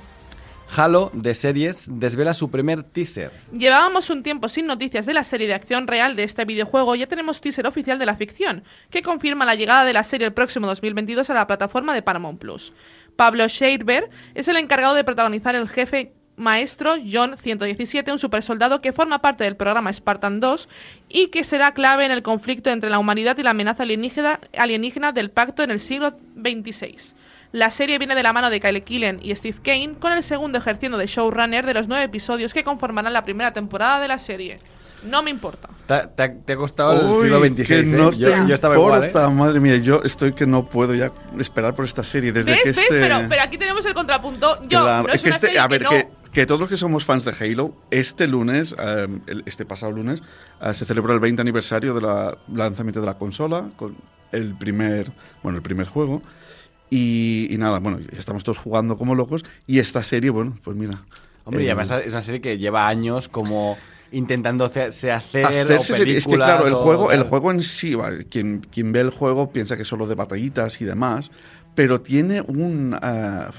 Halo 0.76 1.10
de 1.14 1.34
series 1.34 1.86
desvela 1.90 2.34
su 2.34 2.50
primer 2.50 2.82
teaser. 2.82 3.30
Llevábamos 3.52 4.10
un 4.10 4.22
tiempo 4.22 4.50
sin 4.50 4.66
noticias 4.66 5.06
de 5.06 5.14
la 5.14 5.24
serie 5.24 5.46
de 5.46 5.54
acción 5.54 5.86
real 5.86 6.14
de 6.14 6.24
este 6.24 6.44
videojuego 6.44 6.94
y 6.94 6.98
ya 6.98 7.06
tenemos 7.06 7.40
teaser 7.40 7.66
oficial 7.66 7.98
de 7.98 8.04
la 8.04 8.16
ficción, 8.16 8.64
que 8.90 9.02
confirma 9.02 9.46
la 9.46 9.54
llegada 9.54 9.84
de 9.84 9.94
la 9.94 10.04
serie 10.04 10.26
el 10.26 10.34
próximo 10.34 10.66
2022 10.66 11.30
a 11.30 11.34
la 11.34 11.46
plataforma 11.46 11.94
de 11.94 12.02
Paramount 12.02 12.38
Plus. 12.38 12.74
Pablo 13.16 13.48
Scheidberg 13.48 14.10
es 14.34 14.46
el 14.48 14.56
encargado 14.58 14.94
de 14.94 15.04
protagonizar 15.04 15.54
el 15.54 15.68
jefe 15.70 16.12
maestro 16.38 16.94
John 17.10 17.36
117, 17.36 18.10
un 18.12 18.18
supersoldado 18.18 18.80
que 18.80 18.92
forma 18.92 19.20
parte 19.20 19.44
del 19.44 19.56
programa 19.56 19.92
Spartan 19.92 20.40
2 20.40 20.68
y 21.08 21.26
que 21.28 21.44
será 21.44 21.72
clave 21.74 22.04
en 22.06 22.12
el 22.12 22.22
conflicto 22.22 22.70
entre 22.70 22.88
la 22.90 22.98
humanidad 22.98 23.36
y 23.38 23.42
la 23.42 23.50
amenaza 23.50 23.82
alienígena, 23.82 24.40
alienígena 24.56 25.12
del 25.12 25.30
pacto 25.30 25.62
en 25.62 25.70
el 25.70 25.80
siglo 25.80 26.12
XXVI. 26.36 26.96
La 27.52 27.70
serie 27.70 27.98
viene 27.98 28.14
de 28.14 28.22
la 28.22 28.32
mano 28.32 28.50
de 28.50 28.60
Kyle 28.60 28.82
Killen 28.84 29.20
y 29.22 29.34
Steve 29.34 29.58
Kane, 29.62 29.94
con 29.98 30.12
el 30.12 30.22
segundo 30.22 30.58
ejerciendo 30.58 30.98
de 30.98 31.06
showrunner 31.06 31.64
de 31.64 31.74
los 31.74 31.88
nueve 31.88 32.04
episodios 32.04 32.52
que 32.52 32.62
conformarán 32.62 33.12
la 33.12 33.24
primera 33.24 33.52
temporada 33.52 34.00
de 34.00 34.08
la 34.08 34.18
serie. 34.18 34.58
No 35.04 35.22
me 35.22 35.30
importa. 35.30 35.68
Te, 35.86 35.94
ha- 35.94 36.08
te 36.10 36.22
ha- 36.24 36.34
te 36.34 36.52
ha 36.54 36.56
costado 36.56 37.00
el 37.00 37.06
Uy, 37.06 37.22
siglo 37.22 37.40
que 37.40 37.48
XXVI. 37.50 37.96
no 37.96 38.08
¿eh? 38.10 38.12
yo, 38.18 38.30
te 38.32 38.48
yo 38.48 38.54
estaba 38.54 38.74
igual, 38.74 39.04
¿eh? 39.04 39.06
importa, 39.06 39.30
madre 39.30 39.60
mía, 39.60 39.76
yo 39.76 40.02
estoy 40.04 40.32
que 40.34 40.44
no 40.44 40.68
puedo 40.68 40.92
ya 40.94 41.12
esperar 41.38 41.74
por 41.76 41.84
esta 41.84 42.02
serie 42.02 42.32
desde 42.32 42.50
¿Ves? 42.50 42.62
que 42.64 42.68
¿Ves? 42.70 42.78
este... 42.80 43.00
Pero, 43.00 43.20
pero 43.28 43.42
aquí 43.42 43.56
tenemos 43.56 43.86
el 43.86 43.94
contrapunto. 43.94 44.60
Yo, 44.64 44.82
Claro, 44.82 45.04
no 45.04 45.08
es, 45.10 45.14
es 45.14 45.22
que 45.22 45.28
una 45.28 45.34
este, 45.36 45.46
serie 45.46 45.60
a 45.60 45.68
ver, 45.68 45.78
que 45.78 45.84
no. 45.84 45.90
que, 45.90 46.08
que 46.38 46.46
todos 46.46 46.60
los 46.60 46.68
que 46.68 46.76
somos 46.76 47.04
fans 47.04 47.24
de 47.24 47.32
Halo, 47.40 47.74
este 47.90 48.28
lunes, 48.28 48.72
eh, 48.78 49.08
el- 49.26 49.42
este 49.46 49.64
pasado 49.64 49.90
lunes, 49.90 50.22
eh, 50.62 50.72
se 50.72 50.84
celebró 50.84 51.12
el 51.12 51.18
20 51.18 51.42
aniversario 51.42 51.94
del 51.94 52.06
lanzamiento 52.54 53.00
de 53.00 53.06
la 53.06 53.18
consola, 53.18 53.70
con 53.76 53.96
el 54.30 54.54
primer, 54.56 55.10
bueno, 55.42 55.56
el 55.58 55.62
primer 55.62 55.86
juego. 55.88 56.22
Y, 56.90 57.48
y 57.50 57.58
nada, 57.58 57.80
bueno, 57.80 57.98
estamos 58.12 58.44
todos 58.44 58.58
jugando 58.58 58.96
como 58.96 59.16
locos. 59.16 59.44
Y 59.66 59.80
esta 59.80 60.04
serie, 60.04 60.30
bueno, 60.30 60.56
pues 60.62 60.76
mira. 60.76 61.02
Hombre, 61.44 61.64
y 61.64 61.66
eh, 61.66 61.70
además 61.72 61.90
es 62.06 62.12
una 62.12 62.22
serie 62.22 62.40
que 62.40 62.56
lleva 62.56 62.86
años 62.86 63.28
como 63.28 63.76
intentando 64.12 64.64
hacerse 64.64 65.10
hacer 65.10 65.44
hacerse 65.44 65.76
o 65.76 65.80
serie- 65.96 66.16
es 66.18 66.24
que 66.24 66.30
películas 66.30 66.48
claro 66.60 66.66
el 66.68 66.74
o 66.74 66.82
juego 66.84 67.10
el 67.12 67.22
juego 67.24 67.50
en 67.50 67.62
sí 67.62 67.94
vale, 67.94 68.24
quien, 68.26 68.60
quien 68.60 68.90
ve 68.92 69.00
el 69.00 69.10
juego 69.10 69.52
piensa 69.52 69.76
que 69.76 69.82
es 69.82 69.88
solo 69.88 70.06
de 70.06 70.14
batallitas 70.14 70.80
y 70.80 70.86
demás 70.86 71.30
pero 71.74 72.00
tiene 72.00 72.40
un 72.40 72.96
ah, 73.02 73.50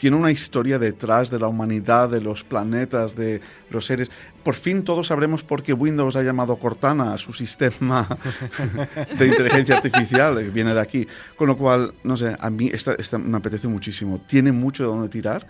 tiene 0.00 0.16
una 0.16 0.30
historia 0.30 0.78
detrás 0.78 1.30
de 1.30 1.38
la 1.38 1.46
humanidad 1.46 2.08
de 2.08 2.22
los 2.22 2.42
planetas 2.42 3.14
de 3.14 3.42
los 3.68 3.84
seres. 3.84 4.10
Por 4.42 4.54
fin 4.54 4.82
todos 4.82 5.08
sabremos 5.08 5.42
por 5.42 5.62
qué 5.62 5.74
Windows 5.74 6.16
ha 6.16 6.22
llamado 6.22 6.56
Cortana 6.56 7.12
a 7.12 7.18
su 7.18 7.34
sistema 7.34 8.08
de 9.18 9.26
inteligencia 9.26 9.76
artificial 9.76 10.38
que 10.38 10.48
viene 10.48 10.72
de 10.72 10.80
aquí. 10.80 11.06
Con 11.36 11.48
lo 11.48 11.58
cual 11.58 11.92
no 12.02 12.16
sé 12.16 12.34
a 12.40 12.48
mí 12.48 12.70
esta, 12.72 12.94
esta 12.94 13.18
me 13.18 13.36
apetece 13.36 13.68
muchísimo. 13.68 14.22
Tiene 14.26 14.52
mucho 14.52 14.84
de 14.84 14.88
dónde 14.88 15.10
tirar. 15.10 15.46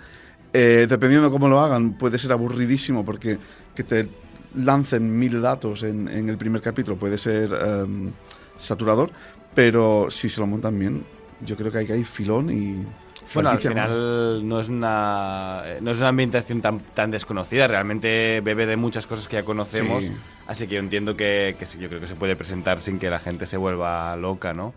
Eh, 0.52 0.88
dependiendo 0.88 1.28
de 1.28 1.32
cómo 1.32 1.46
lo 1.46 1.60
hagan, 1.60 1.92
puede 1.92 2.18
ser 2.18 2.32
aburridísimo 2.32 3.04
porque 3.04 3.38
que 3.76 3.84
te 3.84 4.08
lancen 4.56 5.16
mil 5.16 5.40
datos 5.40 5.84
en, 5.84 6.08
en 6.08 6.28
el 6.28 6.36
primer 6.36 6.60
capítulo 6.60 6.98
puede 6.98 7.18
ser 7.18 7.52
em, 7.52 8.10
saturador, 8.56 9.12
pero 9.54 10.08
si 10.10 10.28
se 10.28 10.40
lo 10.40 10.48
montan 10.48 10.76
bien, 10.76 11.04
yo 11.46 11.56
creo 11.56 11.70
que 11.70 11.78
hay 11.78 11.86
que 11.86 11.92
hay 11.92 12.02
filón 12.02 12.50
y... 12.50 12.84
Bueno, 13.34 13.50
al 13.50 13.58
final 13.58 14.48
no 14.48 14.60
es 14.60 14.68
una 14.68 15.62
eh, 15.64 15.78
no 15.80 15.90
es 15.92 15.98
una 15.98 16.08
ambientación 16.08 16.60
tan, 16.60 16.80
tan 16.80 17.10
desconocida, 17.10 17.66
realmente 17.68 18.40
bebe 18.42 18.66
de 18.66 18.76
muchas 18.76 19.06
cosas 19.06 19.28
que 19.28 19.36
ya 19.36 19.44
conocemos, 19.44 20.04
Sí. 20.04 20.12
así 20.46 20.66
que 20.66 20.74
yo 20.74 20.80
entiendo 20.80 21.16
que, 21.16 21.54
que 21.58 21.66
sí, 21.66 21.78
yo 21.78 21.88
creo 21.88 22.00
que 22.00 22.06
se 22.06 22.14
puede 22.16 22.34
presentar 22.36 22.80
sin 22.80 22.98
que 22.98 23.08
la 23.10 23.18
gente 23.18 23.46
se 23.46 23.56
vuelva 23.56 24.16
loca, 24.16 24.52
¿no? 24.52 24.74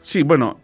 Sí, 0.00 0.22
bueno, 0.22 0.58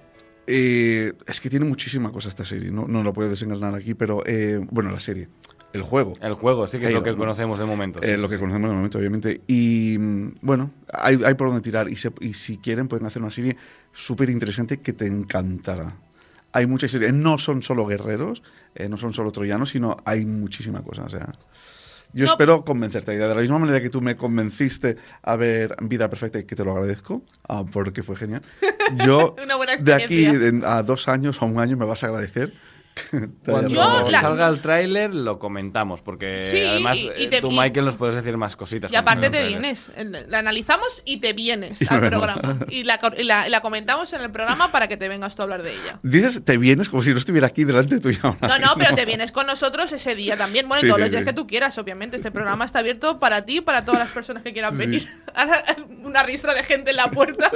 eh, 0.47 1.13
es 1.27 1.41
que 1.41 1.51
tiene 1.51 1.65
muchísima 1.65 2.11
cosa 2.13 2.29
esta 2.29 2.45
serie, 2.45 2.71
no, 2.71 2.87
no 2.87 3.03
lo 3.03 3.13
puedo 3.13 3.29
desenganar 3.31 3.75
aquí, 3.75 3.95
pero 3.95 4.23
eh, 4.27 4.61
bueno, 4.71 4.91
la 4.91 5.01
serie, 5.01 5.29
el 5.73 5.83
juego. 5.83 6.15
El 6.21 6.35
juego, 6.35 6.67
sí 6.69 6.79
que 6.79 6.85
es 6.85 6.89
Ahí 6.89 6.95
lo 6.95 7.01
va, 7.01 7.05
que 7.05 7.13
¿no? 7.13 7.17
conocemos 7.19 7.59
de 7.59 7.65
momento. 7.65 8.01
Eh, 8.03 8.07
sí, 8.07 8.13
lo 8.21 8.23
sí, 8.25 8.29
que 8.29 8.35
sí. 8.35 8.41
conocemos 8.41 8.69
de 8.71 8.77
momento, 8.77 8.99
obviamente. 8.99 9.41
Y 9.47 9.97
mm, 9.99 10.35
bueno, 10.43 10.71
hay, 10.93 11.19
hay 11.25 11.33
por 11.35 11.49
donde 11.49 11.63
tirar. 11.63 11.89
Y, 11.89 11.97
se- 11.97 12.13
y 12.21 12.35
si 12.35 12.59
quieren, 12.59 12.89
pueden 12.89 13.07
hacer 13.07 13.23
una 13.23 13.31
serie 13.31 13.57
súper 13.91 14.29
interesante 14.29 14.81
que 14.81 14.93
te 14.93 15.07
encantará. 15.07 15.97
Hay 16.53 16.67
muchas 16.67 16.91
series. 16.91 17.13
No 17.15 17.39
son 17.39 17.63
solo 17.63 17.87
guerreros, 17.87 18.43
eh, 18.75 18.89
no 18.89 18.97
son 18.99 19.13
solo 19.13 19.33
troyanos, 19.33 19.71
sino 19.71 19.97
hay 20.05 20.25
muchísima 20.27 20.83
cosa. 20.83 21.05
O 21.05 21.09
sea, 21.09 21.33
yo 22.13 22.27
No. 22.27 22.31
espero 22.33 22.65
convencerte. 22.65 23.15
Y 23.15 23.17
de 23.17 23.27
la 23.29 23.35
misma 23.41 23.59
manera 23.59 23.81
que 23.81 23.89
tú 23.89 24.03
me 24.03 24.17
convenciste 24.17 24.97
a 25.23 25.37
ver 25.37 25.75
Vida 25.81 26.11
Perfecta, 26.11 26.39
y 26.39 26.45
que 26.45 26.55
te 26.55 26.65
lo 26.65 26.73
agradezco, 26.73 27.23
ah, 27.49 27.65
porque 27.71 28.03
fue 28.03 28.17
genial. 28.17 28.43
Yo, 29.07 29.35
Una 29.43 29.57
buena 29.57 29.77
de 29.77 29.95
aquí 29.95 30.27
a 30.65 30.83
dos 30.83 31.09
años 31.09 31.41
o 31.41 31.47
un 31.47 31.59
año, 31.59 31.77
me 31.77 31.87
vas 31.87 32.03
a 32.03 32.07
agradecer. 32.09 32.53
Cuando 33.45 33.69
Yo 33.71 34.09
la- 34.11 34.21
salga 34.21 34.47
el 34.49 34.61
tráiler 34.61 35.15
lo 35.15 35.39
comentamos, 35.39 36.03
porque 36.03 36.47
Sí, 36.51 36.63
además 36.63 36.99
y- 36.99 37.07
y 37.07 37.25
eh, 37.25 37.29
te- 37.29 37.41
tú, 37.41 37.51
y- 37.51 37.59
Michael, 37.59 37.87
nos 37.87 37.97
puedes 37.97 38.15
decir 38.17 38.37
más 38.37 38.55
cositas. 38.57 38.93
Y 38.93 38.97
aparte 38.97 39.31
te 39.31 39.43
vienes, 39.47 39.91
la 40.29 40.39
analizamos 40.41 41.03
y 41.05 41.17
te 41.19 41.33
vienes 41.33 41.81
al 41.91 42.01
programa. 42.01 42.59
Y 42.69 42.85
la, 42.85 42.99
cor- 42.99 43.15
y 43.19 43.25
la- 43.25 43.47
y 43.49 43.51
la 43.51 43.61
comentamos 43.63 44.13
en 44.13 44.21
el 44.21 44.31
programa 44.31 44.71
para 44.73 44.89
que 44.89 44.97
te 44.97 45.09
vengas 45.09 45.35
tú 45.35 45.43
a 45.43 45.45
hablar 45.45 45.63
de 45.63 45.73
ella. 45.73 45.99
Dices, 46.03 46.45
te 46.45 46.57
vienes 46.59 46.89
como 46.91 47.03
si 47.03 47.11
no 47.13 47.19
estuviera 47.19 47.47
aquí 47.47 47.65
delante 47.65 47.99
tuyo 48.01 48.19
ahora. 48.23 48.47
No, 48.47 48.59
no, 48.59 48.75
pero 48.77 48.95
te 48.95 49.07
vienes 49.07 49.33
con 49.33 49.47
nosotros 49.47 49.91
ese 49.93 50.15
día 50.15 50.37
también. 50.37 50.69
Bueno, 50.69 50.81
Sí, 50.83 50.87
todos 50.87 50.97
sí, 50.99 51.03
los 51.03 51.11
días 51.11 51.25
que 51.25 51.33
tú 51.33 51.47
quieras, 51.47 51.77
obviamente. 51.79 52.17
Este 52.17 52.31
programa 52.31 52.65
está 52.65 52.81
abierto 52.81 53.19
para 53.19 53.45
ti 53.47 53.59
y 53.59 53.61
para 53.63 53.85
todas 53.85 54.01
las 54.01 54.11
personas 54.11 54.43
que 54.43 54.53
quieran 54.53 54.77
venir. 54.77 55.09
Ahora, 55.35 55.65
Una 56.05 56.23
ristra 56.25 56.53
de 56.55 56.63
gente 56.63 56.91
en 56.91 56.97
la 56.97 57.11
puerta. 57.11 57.51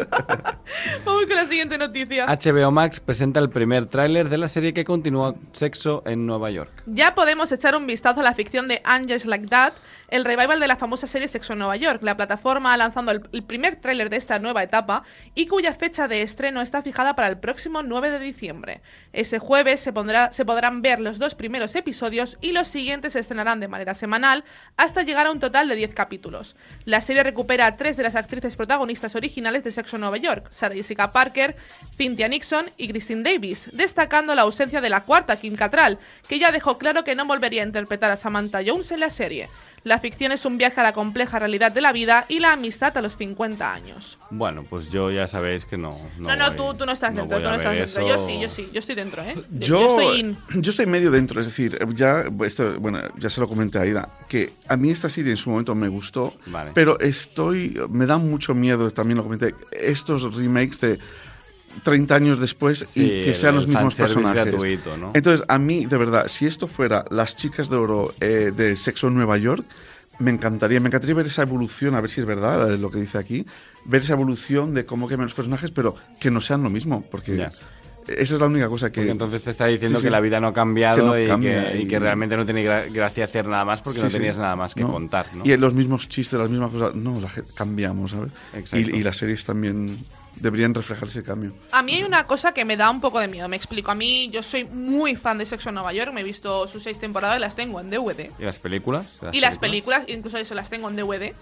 Vamos 1.05 1.27
con 1.27 1.37
la 1.37 1.45
siguiente 1.47 1.77
noticia. 1.79 2.27
HBO 2.27 2.71
Max 2.71 3.01
presenta 3.01 3.41
el 3.41 3.51
primer 3.51 3.87
tráiler 3.87 4.29
de 4.29 4.39
la 4.39 4.49
serie 4.49 4.73
que 4.73 4.85
continúa 4.85 5.26
Sexo 5.53 6.03
en 6.07 6.27
Nueva 6.27 6.51
York. 6.51 6.83
Ya 6.87 7.15
podemos 7.15 7.51
echar 7.53 7.75
un 7.77 7.87
vistazo 7.87 8.21
a 8.21 8.23
la 8.23 8.35
ficción 8.35 8.69
de 8.69 8.81
Angels 8.85 9.27
Like 9.27 9.49
That, 9.49 9.73
el 10.09 10.25
revival 10.25 10.61
de 10.61 10.69
la 10.69 10.77
famosa 10.77 11.07
serie 11.07 11.29
Sexo 11.29 11.53
en 11.53 11.59
Nueva 11.59 11.77
York. 11.77 12.03
La 12.03 12.17
plataforma 12.17 12.73
ha 12.73 12.77
lanzado 12.77 13.11
el, 13.11 13.43
primer 13.43 13.77
tráiler 13.77 14.11
de 14.11 14.17
esta 14.17 14.39
nueva 14.39 14.63
etapa 14.63 15.03
y 15.35 15.47
cuya 15.47 15.75
fecha 15.75 16.09
de 16.09 16.23
estreno 16.23 16.61
está 16.63 16.83
fijada 16.83 17.15
para 17.15 17.29
el 17.29 17.39
próximo 17.39 17.83
9 17.83 18.11
de 18.11 18.19
diciembre. 18.19 18.81
Ese 19.13 19.39
jueves 19.39 19.81
se, 19.81 19.93
podrán 19.93 20.83
ver 20.83 21.01
los 21.01 21.19
dos 21.19 21.35
primeros 21.35 21.75
episodios 21.75 22.39
y 22.41 22.53
los 22.53 22.69
siguientes 22.69 23.15
se 23.15 23.21
estrenarán 23.21 23.61
de 23.61 23.69
manera 23.69 23.95
semanal 23.95 24.45
hasta 24.77 25.03
llegar 25.03 25.27
a 25.27 25.31
un 25.31 25.41
total 25.41 25.69
de 25.69 25.77
10 25.77 25.95
capítulos. 25.95 26.57
La 26.85 27.01
serie 27.01 27.23
recupera 27.23 27.67
a 27.67 27.77
tres 27.77 27.97
de 27.97 28.03
las 28.03 28.15
actrices 28.15 28.57
protagonistas 28.57 29.15
originales 29.15 29.65
de 29.65 29.73
Sexo 29.73 29.97
en 29.97 30.03
Nueva 30.03 30.17
York, 30.17 30.49
Sarah 30.51 30.75
Jessica 30.75 31.13
Parker, 31.13 31.57
Cynthia 31.97 32.29
Nixon 32.29 32.71
y 32.77 32.89
Christine 32.89 33.23
Davis, 33.23 33.69
destacando 33.73 34.35
la 34.35 34.43
ausencia 34.43 34.81
de 34.81 34.91
la 34.91 35.03
cuarta, 35.03 35.37
Kim 35.37 35.57
Cattrall, 35.57 35.99
que 36.29 36.39
ya 36.39 36.53
dejó 36.53 36.79
claro 36.79 37.05
que 37.05 37.15
no 37.15 37.25
volvería 37.27 37.63
a 37.63 37.67
interpretar 37.67 38.11
a 38.11 38.17
Samantha 38.17 38.61
Jones 38.65 38.91
en 38.93 39.01
la 39.01 39.11
serie. 39.11 39.49
Ficción 39.99 40.33
es 40.33 40.45
un 40.45 40.59
viaje 40.59 40.81
a 40.81 40.83
la 40.83 40.93
compleja 40.93 41.39
realidad 41.39 41.73
de 41.73 41.81
la 41.81 41.93
vida 41.93 42.25
y 42.29 42.39
la 42.41 42.53
amistad 42.53 42.97
a 42.97 43.03
los 43.03 43.17
50 43.17 43.73
años. 43.73 44.19
Bueno, 44.31 44.65
pues 44.69 44.91
yo 44.91 45.11
ya 45.11 45.27
sabéis 45.27 45.67
que 45.67 45.77
no. 45.77 45.91
No, 46.19 46.37
no, 46.37 46.47
voy- 46.49 46.57
tú, 46.57 46.75
tú 46.79 46.87
no 46.87 46.93
estás 46.93 47.15
no 47.15 47.23
dentro, 47.23 47.39
tú 47.39 47.45
no 47.45 47.55
estás 47.55 47.75
dentro. 47.75 48.09
Yo 48.09 48.19
sí, 48.19 48.41
yo 48.41 48.49
sí, 48.49 48.69
yo 48.73 48.79
estoy 48.79 48.95
dentro, 48.95 49.23
¿eh? 49.23 49.35
Yo, 49.51 49.99
estoy 50.01 50.21
in. 50.21 50.39
yo 50.61 50.71
estoy 50.71 50.87
medio 50.87 51.11
dentro, 51.11 51.41
es 51.41 51.47
decir, 51.47 51.79
ya, 51.95 52.25
esto, 52.45 52.79
bueno, 52.81 53.01
ya 53.19 53.31
se 53.31 53.41
lo 53.41 53.49
comenté 53.49 53.79
a 53.79 53.83
Aida, 53.83 54.09
que 54.29 54.53
a 54.69 54.77
mí 54.77 54.91
esta 54.91 55.09
serie 55.11 55.33
en 55.33 55.39
su 55.39 55.51
momento 55.51 55.75
me 55.75 55.89
gustó, 55.89 56.35
Vale. 56.47 56.73
pero 56.75 56.99
estoy, 57.01 57.79
me 57.91 58.07
da 58.07 58.19
mucho 58.19 58.55
miedo, 58.55 58.91
también 58.91 59.17
lo 59.19 59.23
comenté, 59.25 59.55
estos 59.73 60.35
remakes 60.35 60.81
de 60.81 60.99
30 61.83 62.15
años 62.15 62.39
después 62.41 62.85
Sí, 62.89 63.03
y 63.05 63.21
que 63.21 63.35
sean 63.35 63.51
el 63.55 63.57
los 63.57 63.67
mismos 63.67 63.95
personajes. 63.95 64.47
gratuito, 64.47 64.97
¿no? 64.97 65.11
Entonces, 65.15 65.45
a 65.49 65.59
mí, 65.59 65.87
de 65.87 65.97
verdad, 65.97 66.29
si 66.29 66.47
esto 66.47 66.67
fuera 66.69 67.05
Las 67.11 67.37
Chicas 67.37 67.69
de 67.71 67.77
Oro 67.77 68.15
eh, 68.21 68.53
de 68.57 68.77
Sexo 68.77 69.09
en 69.09 69.15
Nueva 69.15 69.37
York, 69.39 69.65
me 70.19 70.31
encantaría, 70.31 70.81
me 70.81 70.89
encantaría 70.89 71.15
ver 71.15 71.27
esa 71.27 71.43
evolución, 71.43 71.95
a 71.95 72.01
ver 72.01 72.11
si 72.11 72.21
es 72.21 72.27
verdad 72.27 72.73
eh, 72.73 72.79
lo 72.79 72.91
que 72.91 72.99
dice 72.99 73.19
aquí, 73.19 73.45
ver 73.85 74.01
esa 74.03 74.15
evolución 74.15 74.73
de 74.75 74.87
cómo 74.87 75.09
cambian 75.09 75.27
los 75.27 75.35
personajes, 75.35 75.71
pero 75.71 75.95
que 76.19 76.31
no 76.31 76.41
sean 76.41 76.63
lo 76.63 76.71
mismo, 76.71 77.05
porque 77.11 77.37
Ya. 77.37 77.53
esa 78.09 78.35
es 78.35 78.41
la 78.41 78.47
única 78.47 78.69
cosa 78.71 78.91
que... 78.91 79.01
Porque 79.01 79.11
entonces 79.11 79.43
te 79.43 79.51
está 79.51 79.67
diciendo 79.67 79.99
Sí, 79.99 80.03
sí. 80.03 80.07
que 80.07 80.11
la 80.11 80.21
vida 80.21 80.41
no 80.41 80.47
ha 80.47 80.55
cambiado 80.55 80.97
Que 80.97 81.03
no 81.03 81.19
y, 81.21 81.27
cambia 81.27 81.71
que, 81.71 81.79
y 81.79 81.83
y- 81.83 81.87
que 81.89 81.99
realmente 81.99 82.35
no 82.37 82.47
tiene 82.47 82.65
gra- 82.65 82.91
gracia 82.91 83.25
hacer 83.27 83.47
nada 83.47 83.67
más 83.67 83.83
porque 83.83 83.99
Sí, 83.99 84.05
no 84.07 84.11
tenías 84.11 84.39
nada 84.39 84.57
más 84.57 84.75
que 84.75 84.81
No. 84.83 84.93
contar, 84.93 85.27
¿no? 85.35 85.45
Y 85.45 85.55
los 85.59 85.75
mismos 85.75 86.09
chistes, 86.09 86.39
las 86.39 86.49
mismas 86.49 86.71
cosas, 86.71 86.95
no, 86.95 87.21
la 87.21 87.29
cambiamos, 87.55 88.13
¿sabes? 88.13 88.33
Y, 88.73 88.97
y 88.97 89.03
las 89.03 89.19
series 89.19 89.45
también 89.45 89.99
deberían 90.37 90.75
reflejar 90.75 91.09
ese 91.09 91.23
cambio. 91.23 91.55
A 91.73 91.83
mí 91.83 91.95
hay 91.95 92.05
una 92.05 92.27
cosa 92.27 92.53
que 92.53 92.65
me 92.65 92.77
da 92.77 92.91
un 92.91 93.01
poco 93.01 93.21
de 93.21 93.29
miedo, 93.29 93.49
me 93.49 93.57
explico. 93.57 93.91
A 93.91 93.95
mí, 93.95 94.29
yo 94.31 94.43
soy 94.43 94.65
muy 94.65 95.17
fan 95.17 95.39
de 95.39 95.47
Sexo 95.47 95.71
en 95.71 95.77
Nueva 95.77 95.93
York, 95.93 96.13
me 96.13 96.21
he 96.21 96.25
visto 96.25 96.67
sus 96.69 96.83
seis 96.83 96.99
temporadas 96.99 97.39
y 97.39 97.41
las 97.41 97.57
tengo 97.57 97.81
en 97.81 97.91
DVD. 97.91 98.31
¿Y 98.39 98.45
las 98.45 98.59
películas? 98.59 99.07
y 99.33 99.41
las 99.41 99.59
películas, 99.59 100.05
incluso 100.07 100.39
eso 100.39 100.55
las 100.55 100.71
tengo 100.71 100.89
en 100.89 100.97
DVD. 100.97 101.35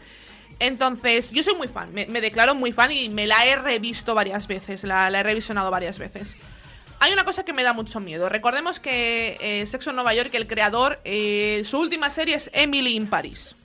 Entonces, 0.61 1.33
yo 1.33 1.43
soy 1.43 1.55
muy 1.57 1.69
fan, 1.69 1.93
me, 1.93 2.07
me 2.07 2.21
declaro 2.21 2.55
muy 2.55 2.73
fan 2.73 2.93
y 2.93 3.09
me 3.09 3.27
la 3.27 3.45
he 3.45 3.57
revisto 3.57 4.15
varias 4.15 4.47
veces, 4.47 4.85
la, 4.85 5.11
la 5.11 5.21
he 5.21 5.23
revisionado 5.23 5.71
varias 5.71 5.99
veces. 5.99 6.37
Hay 7.01 7.13
una 7.13 7.25
cosa 7.25 7.45
que 7.45 7.53
me 7.53 7.65
da 7.65 7.73
mucho 7.73 8.01
miedo. 8.01 8.29
Recordemos 8.29 8.81
que 8.81 9.37
eh, 9.41 9.67
Sexo 9.67 9.91
en 9.91 9.97
Nueva 9.97 10.15
York, 10.15 10.33
el 10.35 10.47
creador, 10.47 11.01
eh, 11.05 11.63
su 11.67 11.79
última 11.79 12.09
serie 12.09 12.37
es 12.37 12.51
Emily 12.55 12.95
in 12.95 13.09
Paris. 13.09 13.57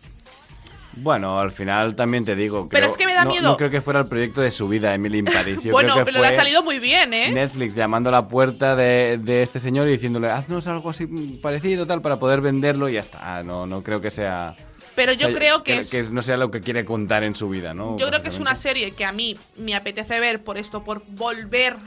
Bueno, 1.01 1.39
al 1.39 1.51
final 1.51 1.96
también 1.96 2.25
te 2.25 2.36
digo. 2.36 2.68
Pero 2.70 2.88
es 2.88 2.98
que 2.98 3.06
me 3.06 3.13
da 3.13 3.24
no- 3.25 3.32
miedo. 3.32 3.50
No 3.50 3.58
creo 3.58 3.70
que 3.70 3.82
fuera 3.82 4.00
el 4.00 4.08
proyecto 4.08 4.41
de 4.41 4.51
su 4.51 4.68
vida, 4.68 4.94
Emily 4.94 5.20
in 5.20 5.25
Paris. 5.25 5.63
Yo 5.63 5.72
bueno, 5.72 5.94
creo 5.94 6.06
que 6.06 6.12
pero 6.12 6.24
le 6.24 6.29
ha 6.29 6.36
salido 6.36 6.63
muy 6.63 6.79
bien, 6.79 7.13
¿eh? 7.13 7.32
Netflix 7.32 7.75
llamando 7.75 8.10
a 8.10 8.12
la 8.12 8.27
puerta 8.27 8.75
de, 8.75 9.20
de 9.22 9.44
este 9.44 9.60
señor 9.60 9.88
y 9.88 9.91
diciéndole, 9.91 10.29
haznos 10.29 10.68
algo 10.68 10.89
así 10.89 11.08
parecido, 11.41 11.86
tal, 11.88 12.01
para 12.01 12.18
poder 12.18 12.41
venderlo 12.41 12.89
y 12.89 12.94
ya 12.94 13.01
está. 13.01 13.44
No, 13.44 13.65
no 13.65 13.84
creo 13.84 14.01
que 14.01 14.12
sea. 14.12 14.56
Pero 14.96 15.13
yo 15.13 15.27
o 15.27 15.29
sea, 15.29 15.39
creo 15.39 15.63
que, 15.63 15.77
es, 15.77 16.12
no 16.12 16.22
sea 16.22 16.36
lo 16.36 16.51
que 16.51 16.60
quiere 16.60 16.84
contar 16.84 17.24
en 17.24 17.34
su 17.34 17.48
vida, 17.48 17.74
¿no? 17.74 17.98
yo 17.98 18.08
creo 18.10 18.22
que 18.22 18.27
es 18.27 18.39
una 18.39 18.56
serie 18.56 18.91
que 18.91 19.06
a 19.06 19.13
mí 19.13 19.38
me 19.56 19.74
apetece 19.74 20.20
ver 20.20 20.44
por 20.44 20.58
esto, 20.58 20.84
por 20.84 21.03
volver 21.12 21.77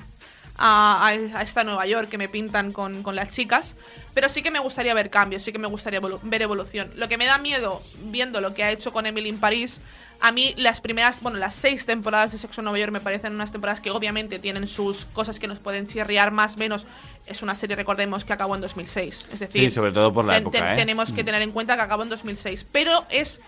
a, 0.58 1.12
esta 1.42 1.64
Nueva 1.64 1.86
York 1.86 2.08
que 2.08 2.18
me 2.18 2.28
pintan 2.28 2.72
con, 2.72 3.02
con 3.02 3.14
las 3.16 3.28
chicas. 3.30 3.76
Pero 4.14 4.28
sí 4.28 4.42
que 4.42 4.50
me 4.50 4.58
gustaría 4.58 4.94
ver 4.94 5.10
cambios, 5.10 5.42
sí 5.42 5.52
que 5.52 5.58
me 5.58 5.68
gustaría 5.68 6.00
evolu- 6.00 6.20
ver 6.22 6.42
evolución. 6.42 6.92
Lo 6.96 7.08
que 7.08 7.16
me 7.18 7.24
da 7.26 7.38
miedo, 7.38 7.82
viendo 8.04 8.40
lo 8.40 8.54
que 8.54 8.62
ha 8.64 8.70
hecho 8.70 8.92
con 8.92 9.06
Emily 9.06 9.28
in 9.30 9.38
París, 9.40 9.80
a 10.20 10.30
mí 10.30 10.54
las 10.56 10.80
primeras, 10.80 11.20
bueno, 11.20 11.38
las 11.38 11.54
seis 11.56 11.84
temporadas 11.84 12.30
de 12.30 12.38
Sexo 12.38 12.60
en 12.60 12.66
Nueva 12.66 12.78
York 12.78 12.92
me 12.92 13.00
parecen 13.00 13.34
unas 13.34 13.50
temporadas 13.50 13.80
que 13.80 13.90
obviamente 13.90 14.38
tienen 14.38 14.68
sus 14.68 15.04
cosas 15.06 15.40
que 15.40 15.48
nos 15.48 15.58
pueden 15.58 15.88
chirriar 15.88 16.30
más 16.30 16.56
menos. 16.58 16.86
Es 17.26 17.42
una 17.42 17.54
serie, 17.56 17.74
recordemos, 17.74 18.24
que 18.24 18.32
acabó 18.32 18.54
en 18.54 18.60
2006. 18.60 19.26
Es 19.32 19.40
decir, 19.40 19.62
Sí, 19.62 19.70
sobre 19.70 19.90
todo 19.92 20.12
por 20.12 20.24
la 20.24 20.34
ten- 20.34 20.42
época, 20.42 20.58
ten- 20.58 20.68
¿eh? 20.68 20.76
tenemos 20.76 21.12
que 21.12 21.24
tener 21.24 21.42
en 21.42 21.50
cuenta 21.50 21.74
que 21.74 21.82
acabó 21.82 22.04
en 22.04 22.08
2006. 22.10 22.66
Pero 22.70 23.04
es, 23.08 23.40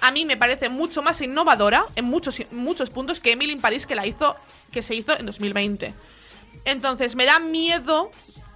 a 0.00 0.10
mí 0.10 0.24
me 0.24 0.38
parece 0.38 0.70
mucho 0.70 1.02
más 1.02 1.20
innovadora 1.20 1.84
en 1.96 2.06
muchos, 2.06 2.40
muchos 2.50 2.88
puntos 2.88 3.20
que 3.20 3.32
Emily 3.32 3.52
in 3.52 3.60
Paris 3.60 3.86
que 3.86 3.94
la 3.94 4.06
hizo, 4.06 4.34
que 4.70 4.82
se 4.82 4.94
hizo 4.94 5.18
en 5.18 5.26
2020. 5.26 5.92
Entonces 6.64 7.14
me 7.14 7.24
da 7.26 7.38
miedo 7.38 8.10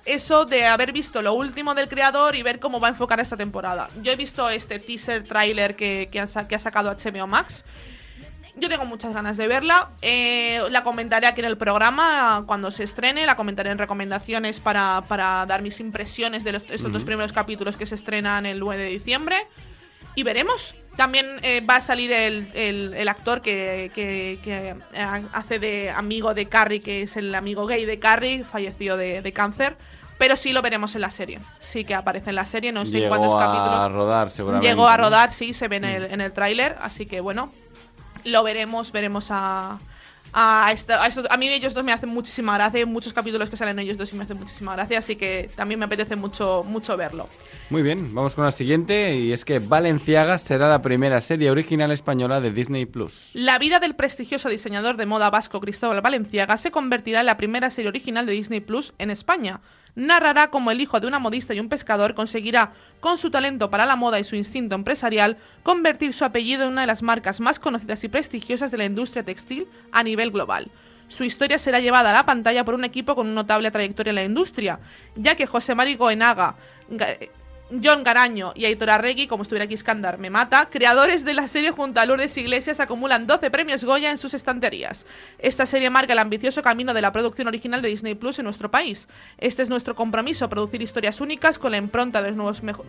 eso 0.05 0.45
de 0.47 0.67
haber 0.67 0.93
visto 0.93 1.21
lo 1.23 1.33
último 1.35 1.75
del 1.75 1.89
creador 1.89 2.37
y 2.37 2.43
ver 2.43 2.61
cómo 2.61 2.79
va 2.79 2.89
a 2.89 2.91
enfocar 2.91 3.19
esta 3.21 3.37
temporada. 3.37 3.89
Yo 4.03 4.13
he 4.13 4.17
visto 4.17 4.49
este 4.49 4.79
teaser 4.79 5.25
trailer 5.25 5.75
que, 5.75 6.09
que, 6.13 6.21
han 6.21 6.29
que 6.47 6.55
ha 6.55 6.59
sacado 6.59 6.91
HBO 6.95 7.27
Max. 7.27 7.65
Yo 8.59 8.69
tengo 8.71 8.87
muchas 8.87 9.13
ganas 9.13 9.37
de 9.37 9.49
verla. 9.49 9.91
Eh, 10.01 10.63
la 10.71 10.83
comentaré 10.83 11.27
aquí 11.27 11.41
en 11.41 11.47
el 11.47 11.59
programa 11.59 12.45
cuando 12.47 12.71
se 12.71 12.85
estrene. 12.85 13.27
La 13.27 13.37
comentaré 13.37 13.71
en 13.71 13.77
recomendaciones 13.79 14.61
para, 14.61 15.03
para 15.09 15.45
dar 15.45 15.61
mis 15.61 15.79
impresiones 15.81 16.43
de 16.45 16.53
los- 16.53 16.63
estos 16.71 16.91
dos 16.91 17.05
primeros 17.05 17.33
capítulos 17.35 17.77
que 17.77 17.85
se 17.85 17.97
estrenan 17.97 18.47
el 18.47 18.59
9 18.61 18.85
de 18.85 18.89
diciembre. 18.91 19.47
Y 20.15 20.23
veremos. 20.23 20.75
También 20.97 21.26
eh, 21.43 21.61
va 21.61 21.76
a 21.76 21.81
salir 21.81 22.11
el, 22.12 22.50
el- 22.55 22.95
el 22.95 23.09
actor 23.09 23.43
que, 23.43 23.91
que- 23.95 24.38
que, 24.43 24.75
hace 25.33 25.59
de 25.59 25.91
amigo 25.91 26.33
de 26.35 26.47
Carrie, 26.47 26.81
que 26.81 27.03
es 27.03 27.17
el 27.17 27.35
amigo 27.35 27.67
gay 27.67 27.85
de 27.85 27.99
Carrie, 27.99 28.45
falleció 28.45 28.97
de, 28.97 29.21
de 29.23 29.33
cáncer. 29.33 29.76
Pero 30.19 30.35
sí 30.37 30.55
lo 30.55 30.62
veremos 30.62 30.95
en 30.95 31.03
la 31.03 31.11
serie. 31.11 31.41
Sí 31.61 31.85
que 31.85 31.95
aparece 31.95 32.31
en 32.31 32.37
la 32.37 32.47
serie, 32.47 32.73
no 32.73 32.87
sé 32.87 32.97
en 32.97 33.03
Llegó 33.03 33.17
cuántos 33.19 33.35
a 33.35 33.38
capítulos. 33.47 33.93
rodar, 33.93 34.31
seguramente. 34.31 34.67
Llegó 34.67 34.88
a 34.88 34.97
rodar, 34.97 35.31
sí, 35.33 35.53
se 35.53 35.69
ve 35.69 35.76
en 35.76 35.85
el, 35.85 36.05
en 36.05 36.23
el 36.23 36.33
tráiler, 36.33 36.75
así 36.81 37.05
que 37.05 37.21
bueno, 37.21 37.53
lo 38.25 38.43
veremos, 38.43 38.93
veremos 38.93 39.26
a, 39.31 39.79
A, 40.33 40.71
esta- 40.73 41.02
a, 41.02 41.06
estos- 41.06 41.26
a 41.30 41.37
mí 41.37 41.49
ellos 41.49 41.73
dos 41.73 41.83
me 41.85 41.92
hacen 41.92 42.11
muchísima 42.11 42.54
gracia, 42.56 42.78
hay 42.80 42.85
muchos 42.87 43.12
capítulos 43.14 43.49
que 43.49 43.56
salen 43.56 43.78
ellos 43.78 43.97
dos 43.97 44.12
y 44.12 44.16
me 44.16 44.25
hacen 44.25 44.38
muchísima 44.38 44.75
gracia, 44.76 44.99
así 44.99 45.16
que 45.16 45.49
también 45.56 45.78
me 45.80 45.87
apetece 45.87 46.14
mucho, 46.16 46.62
mucho 46.66 46.97
verlo. 46.97 47.26
Muy 47.71 47.83
bien, 47.83 48.14
vamos 48.14 48.35
con 48.35 48.45
la 48.45 48.52
siguiente 48.52 49.16
y 49.16 49.33
es 49.33 49.45
que 49.45 49.59
Valenciaga 49.59 50.38
será 50.38 50.68
la 50.68 50.83
primera 50.83 51.21
serie 51.21 51.50
original 51.50 51.90
española 51.90 52.40
de 52.40 52.50
Disney 52.50 52.85
Plus. 52.87 53.30
La 53.33 53.59
vida 53.59 53.80
del 53.80 53.95
prestigioso 53.97 54.49
diseñador 54.50 54.97
de 54.97 55.06
moda 55.06 55.30
vasco 55.30 55.61
Cristóbal 55.61 56.00
Valenciaga 56.02 56.56
se 56.59 56.71
convertirá 56.71 57.21
en 57.21 57.26
la 57.26 57.37
primera 57.37 57.71
serie 57.71 57.88
original 57.88 58.26
de 58.26 58.33
Disney 58.33 58.61
Plus 58.61 58.92
en 58.99 59.11
España. 59.11 59.61
Narrará 59.97 60.50
cómo 60.50 60.71
el 60.71 60.81
hijo 60.81 61.00
de 61.00 61.07
una 61.07 61.19
modista 61.19 61.55
y 61.55 61.61
un 61.61 61.69
pescador 61.69 62.15
conseguirá, 62.15 62.71
con 63.00 63.19
su 63.19 63.31
talento 63.31 63.71
para 63.71 63.87
la 63.87 63.97
moda 63.97 64.21
y 64.21 64.25
su 64.25 64.37
instinto 64.37 64.75
empresarial, 64.75 65.38
convertir 65.62 66.12
su 66.12 66.25
apellido 66.25 66.62
en 66.65 66.69
una 66.73 66.83
de 66.83 66.87
las 66.87 67.03
marcas 67.03 67.41
más 67.41 67.59
conocidas 67.59 68.05
y 68.05 68.09
prestigiosas 68.09 68.71
de 68.71 68.76
la 68.79 68.85
industria 68.85 69.25
textil 69.25 69.67
a 69.93 70.03
nivel 70.03 70.31
global. 70.31 70.71
Su 71.09 71.25
historia 71.25 71.59
será 71.59 71.81
llevada 71.81 72.11
a 72.11 72.12
la 72.12 72.26
pantalla 72.26 72.65
por 72.65 72.75
un 72.75 72.85
equipo 72.85 73.15
con 73.15 73.26
una 73.26 73.37
notable 73.37 73.71
trayectoria 73.71 74.11
en 74.11 74.17
la 74.17 74.25
industria, 74.25 74.81
ya 75.15 75.35
que 75.35 75.47
José 75.47 75.75
Mari 75.75 75.95
Goenaga, 75.97 76.57
Ga- 76.91 77.31
John 77.83 78.05
Garaño 78.05 78.53
y 78.55 78.65
Aitor 78.65 78.91
Arregui, 78.91 79.27
como 79.27 79.43
estuviera 79.43 79.65
aquí 79.65 79.75
Iskandar, 79.75 80.19
me 80.19 80.31
mata, 80.31 80.69
creadores 80.71 81.25
de 81.25 81.35
la 81.35 81.49
serie 81.49 81.73
junto 81.73 81.99
a 81.99 82.07
Lourdes 82.07 82.37
Iglesias, 82.37 82.79
acumulan 82.79 83.27
12 83.27 83.51
premios 83.51 83.85
Goya 83.85 84.13
en 84.13 84.19
sus 84.19 84.35
estanterías. 84.35 85.05
Esta 85.41 85.67
serie 85.67 85.91
marca 85.91 86.13
el 86.13 86.21
ambicioso 86.21 86.63
camino 86.63 86.95
de 86.95 87.01
la 87.01 87.11
producción 87.11 87.49
original 87.49 87.83
de 87.83 87.89
Disney 87.89 88.15
Plus 88.15 88.39
en 88.39 88.45
nuestro 88.45 88.71
país. 88.71 89.09
Este 89.39 89.63
es 89.63 89.69
nuestro 89.69 89.97
compromiso, 89.97 90.49
producir 90.49 90.81
historias 90.81 91.21
únicas 91.21 91.59
con 91.59 91.73
la 91.73 91.79
impronta 91.79 92.23
de, 92.23 92.33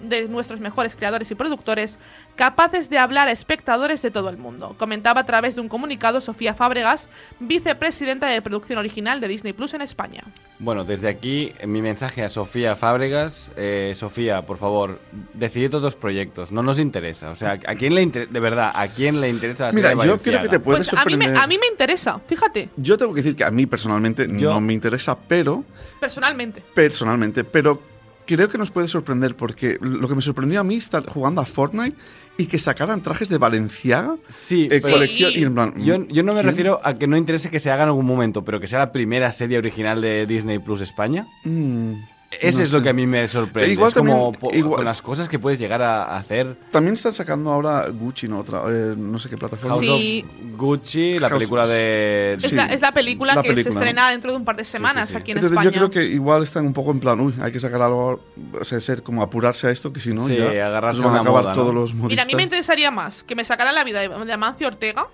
de 0.03 0.27
nuestros 0.27 0.59
mejores 0.59 0.95
creadores 0.95 1.31
y 1.31 1.35
productores, 1.35 1.97
capaces 2.35 2.87
de 2.91 2.99
hablar 2.99 3.27
a 3.29 3.31
espectadores 3.31 4.03
de 4.03 4.11
todo 4.11 4.29
el 4.29 4.37
mundo, 4.37 4.75
comentaba 4.77 5.21
a 5.21 5.25
través 5.25 5.55
de 5.55 5.61
un 5.61 5.69
comunicado 5.69 6.21
Sofía 6.21 6.53
Fábregas, 6.53 7.09
vicepresidenta 7.39 8.27
de 8.27 8.43
producción 8.43 8.77
original 8.77 9.19
de 9.21 9.27
Disney 9.27 9.53
Plus 9.53 9.73
en 9.73 9.81
España. 9.81 10.23
Bueno, 10.59 10.85
desde 10.85 11.07
aquí 11.07 11.53
mi 11.67 11.83
mensaje 11.83 12.23
a 12.23 12.29
Sofía 12.29 12.75
Fábregas. 12.75 13.51
Eh, 13.57 13.93
Sofía, 13.95 14.41
por 14.47 14.57
favor, 14.57 14.99
decidid 15.35 15.75
otros 15.75 15.93
proyectos. 15.95 16.51
No 16.51 16.63
nos 16.63 16.79
interesa. 16.79 17.29
O 17.29 17.35
sea, 17.35 17.59
¿a 17.67 17.75
quién 17.75 17.93
le 17.93 18.01
interesa? 18.01 18.33
De 18.33 18.39
verdad, 18.39 18.71
¿a 18.73 18.87
quién 18.87 19.21
le 19.21 19.29
interesa 19.29 19.67
la 19.67 19.73
Mira, 19.73 19.93
yo 19.93 20.17
creo 20.17 20.41
que 20.41 20.49
te 20.49 20.59
puede 20.59 20.79
Pues 20.79 20.93
a 20.93 21.05
mí, 21.05 21.15
me, 21.15 21.25
sorprender. 21.25 21.37
a 21.43 21.45
mí 21.47 21.57
me 21.59 21.67
interesa, 21.67 22.19
fíjate, 22.25 22.69
Yo 22.75 22.97
tengo 22.97 23.13
que 23.13 23.21
decir 23.21 23.35
que 23.35 23.43
a 23.43 23.51
mí 23.51 23.67
personalmente 23.67 24.27
Yo- 24.27 24.51
no 24.53 24.59
me 24.59 24.73
interesa, 24.73 25.15
pero 25.15 25.63
personalmente. 25.99 26.63
personalmente, 26.73 27.43
pero 27.43 27.79
creo 28.27 28.47
que 28.49 28.59
nos 28.59 28.69
puede 28.69 28.87
sorprender 28.87 29.35
porque 29.35 29.77
lo 29.81 30.07
que 30.07 30.13
me 30.13 30.21
sorprendió 30.21 30.59
a 30.59 30.63
mí 30.63 30.75
estar 30.75 31.03
jugando 31.07 31.41
a 31.41 31.45
Fortnite 31.45 31.97
y 32.37 32.45
que 32.45 32.59
sacaran 32.59 33.01
trajes 33.01 33.29
de 33.29 33.39
Valenciaga 33.39 34.15
Sí, 34.29 34.67
eh, 34.69 34.79
colección 34.81 35.31
y 35.33 35.43
en 35.43 35.55
plan, 35.55 35.73
yo, 35.83 36.05
yo 36.07 36.21
no 36.21 36.33
me 36.33 36.41
¿quién? 36.41 36.45
refiero 36.51 36.79
a 36.83 36.99
que 36.99 37.07
no 37.07 37.17
interese 37.17 37.49
que 37.49 37.59
se 37.59 37.71
haga 37.71 37.83
en 37.83 37.89
algún 37.89 38.05
momento, 38.05 38.43
pero 38.43 38.59
que 38.59 38.67
sea 38.67 38.77
la 38.79 38.91
primera 38.91 39.31
serie 39.31 39.57
original 39.57 40.01
de 40.01 40.27
Disney 40.27 40.59
Plus 40.59 40.81
España. 40.81 41.25
Mm, 41.43 41.93
Ese 42.29 42.57
no 42.57 42.63
es 42.65 42.73
lo 42.73 42.81
que 42.81 42.89
a 42.89 42.93
mí 42.93 43.07
me 43.07 43.25
sorprende. 43.29 43.71
Igual 43.71 43.87
es 43.87 43.93
como 43.93 44.31
también- 44.33 44.39
po- 44.41 44.53
igual- 44.53 44.75
con 44.77 44.85
las 44.85 45.01
cosas 45.01 45.29
que 45.29 45.39
puedes 45.39 45.57
llegar 45.59 45.81
a 45.81 46.17
hacer. 46.17 46.57
También 46.71 46.95
están 46.95 47.13
sacando 47.13 47.51
ahora 47.51 47.87
Gucci, 47.89 48.27
¿no? 48.27 48.39
Otra, 48.39 48.63
eh, 48.67 48.95
no 48.97 49.17
sé 49.17 49.29
qué 49.29 49.37
plataforma. 49.37 49.75
House 49.75 49.85
Sí. 49.85 50.25
of 50.27 50.57
Gucci, 50.57 51.19
la 51.19 51.29
House- 51.29 51.37
película 51.39 51.65
de... 51.65 52.33
Es, 52.37 52.43
Sí, 52.43 52.55
la, 52.55 52.65
es 52.65 52.81
la 52.81 52.91
película 52.91 53.33
la 53.33 53.41
que 53.43 53.63
se 53.63 53.69
estrena 53.69 54.11
dentro 54.11 54.31
de 54.31 54.37
un 54.37 54.43
par 54.43 54.57
de 54.57 54.65
semanas 54.65 55.07
sí, 55.07 55.13
sí. 55.15 55.17
aquí 55.21 55.31
en 55.31 55.37
Entonces 55.37 55.51
España. 55.57 55.71
yo 55.71 55.77
creo 55.77 55.89
que 55.89 56.03
igual 56.13 56.43
están 56.43 56.65
un 56.65 56.73
poco 56.73 56.91
en 56.91 56.99
plan, 56.99 57.17
uy, 57.21 57.33
hay 57.41 57.51
que 57.53 57.61
sacar 57.61 57.81
algo, 57.81 58.19
o 58.59 58.65
sea, 58.65 58.81
ser 58.81 59.03
como 59.03 59.23
apurarse 59.23 59.67
a 59.67 59.71
esto, 59.71 59.93
que 59.93 60.01
si 60.01 60.13
no 60.13 60.27
Sí, 60.27 60.35
ya 60.35 60.67
agarrarse 60.67 61.01
van 61.03 61.15
a 61.15 61.21
acabar 61.21 61.43
moda, 61.43 61.55
¿no? 61.55 61.61
todos 61.61 61.73
los 61.73 61.93
modistas. 61.93 62.09
Mira, 62.09 62.23
a 62.23 62.25
mí 62.25 62.35
me 62.35 62.43
interesaría 62.43 62.91
más 62.91 63.23
que 63.23 63.35
me 63.35 63.45
sacaran 63.45 63.73
la 63.73 63.85
vida 63.85 64.01
de, 64.01 64.09
de 64.09 64.33
Amancio 64.33 64.67
Ortega 64.67 65.07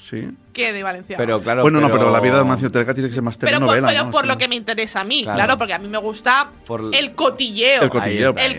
Sí. 0.00 0.28
que 0.54 0.72
de 0.72 0.82
Valencia. 0.82 1.16
Pero 1.16 1.40
claro, 1.40 1.62
bueno, 1.62 1.78
no, 1.80 1.90
pero 1.90 2.10
la 2.10 2.18
vida 2.20 2.38
de 2.38 2.44
Mancio 2.44 2.70
Terca 2.70 2.92
tiene 2.94 3.08
que 3.10 3.14
ser 3.14 3.22
más 3.22 3.36
pero 3.36 3.50
por, 3.52 3.68
telenovela, 3.68 3.88
pero 3.88 4.04
¿no? 4.06 4.10
por 4.10 4.22
Sí. 4.22 4.28
lo 4.28 4.38
que 4.38 4.48
me 4.48 4.56
interesa 4.56 5.02
a 5.02 5.04
mí, 5.04 5.22
Claro. 5.22 5.36
claro, 5.36 5.58
porque 5.58 5.74
a 5.74 5.78
mí 5.78 5.86
me 5.88 5.98
gusta 5.98 6.50
Por- 6.66 6.90
el 6.94 7.14
cotilleo. 7.14 7.82
El 7.82 7.90
cotilleo. 7.90 8.30
Está, 8.30 8.46
El. 8.46 8.54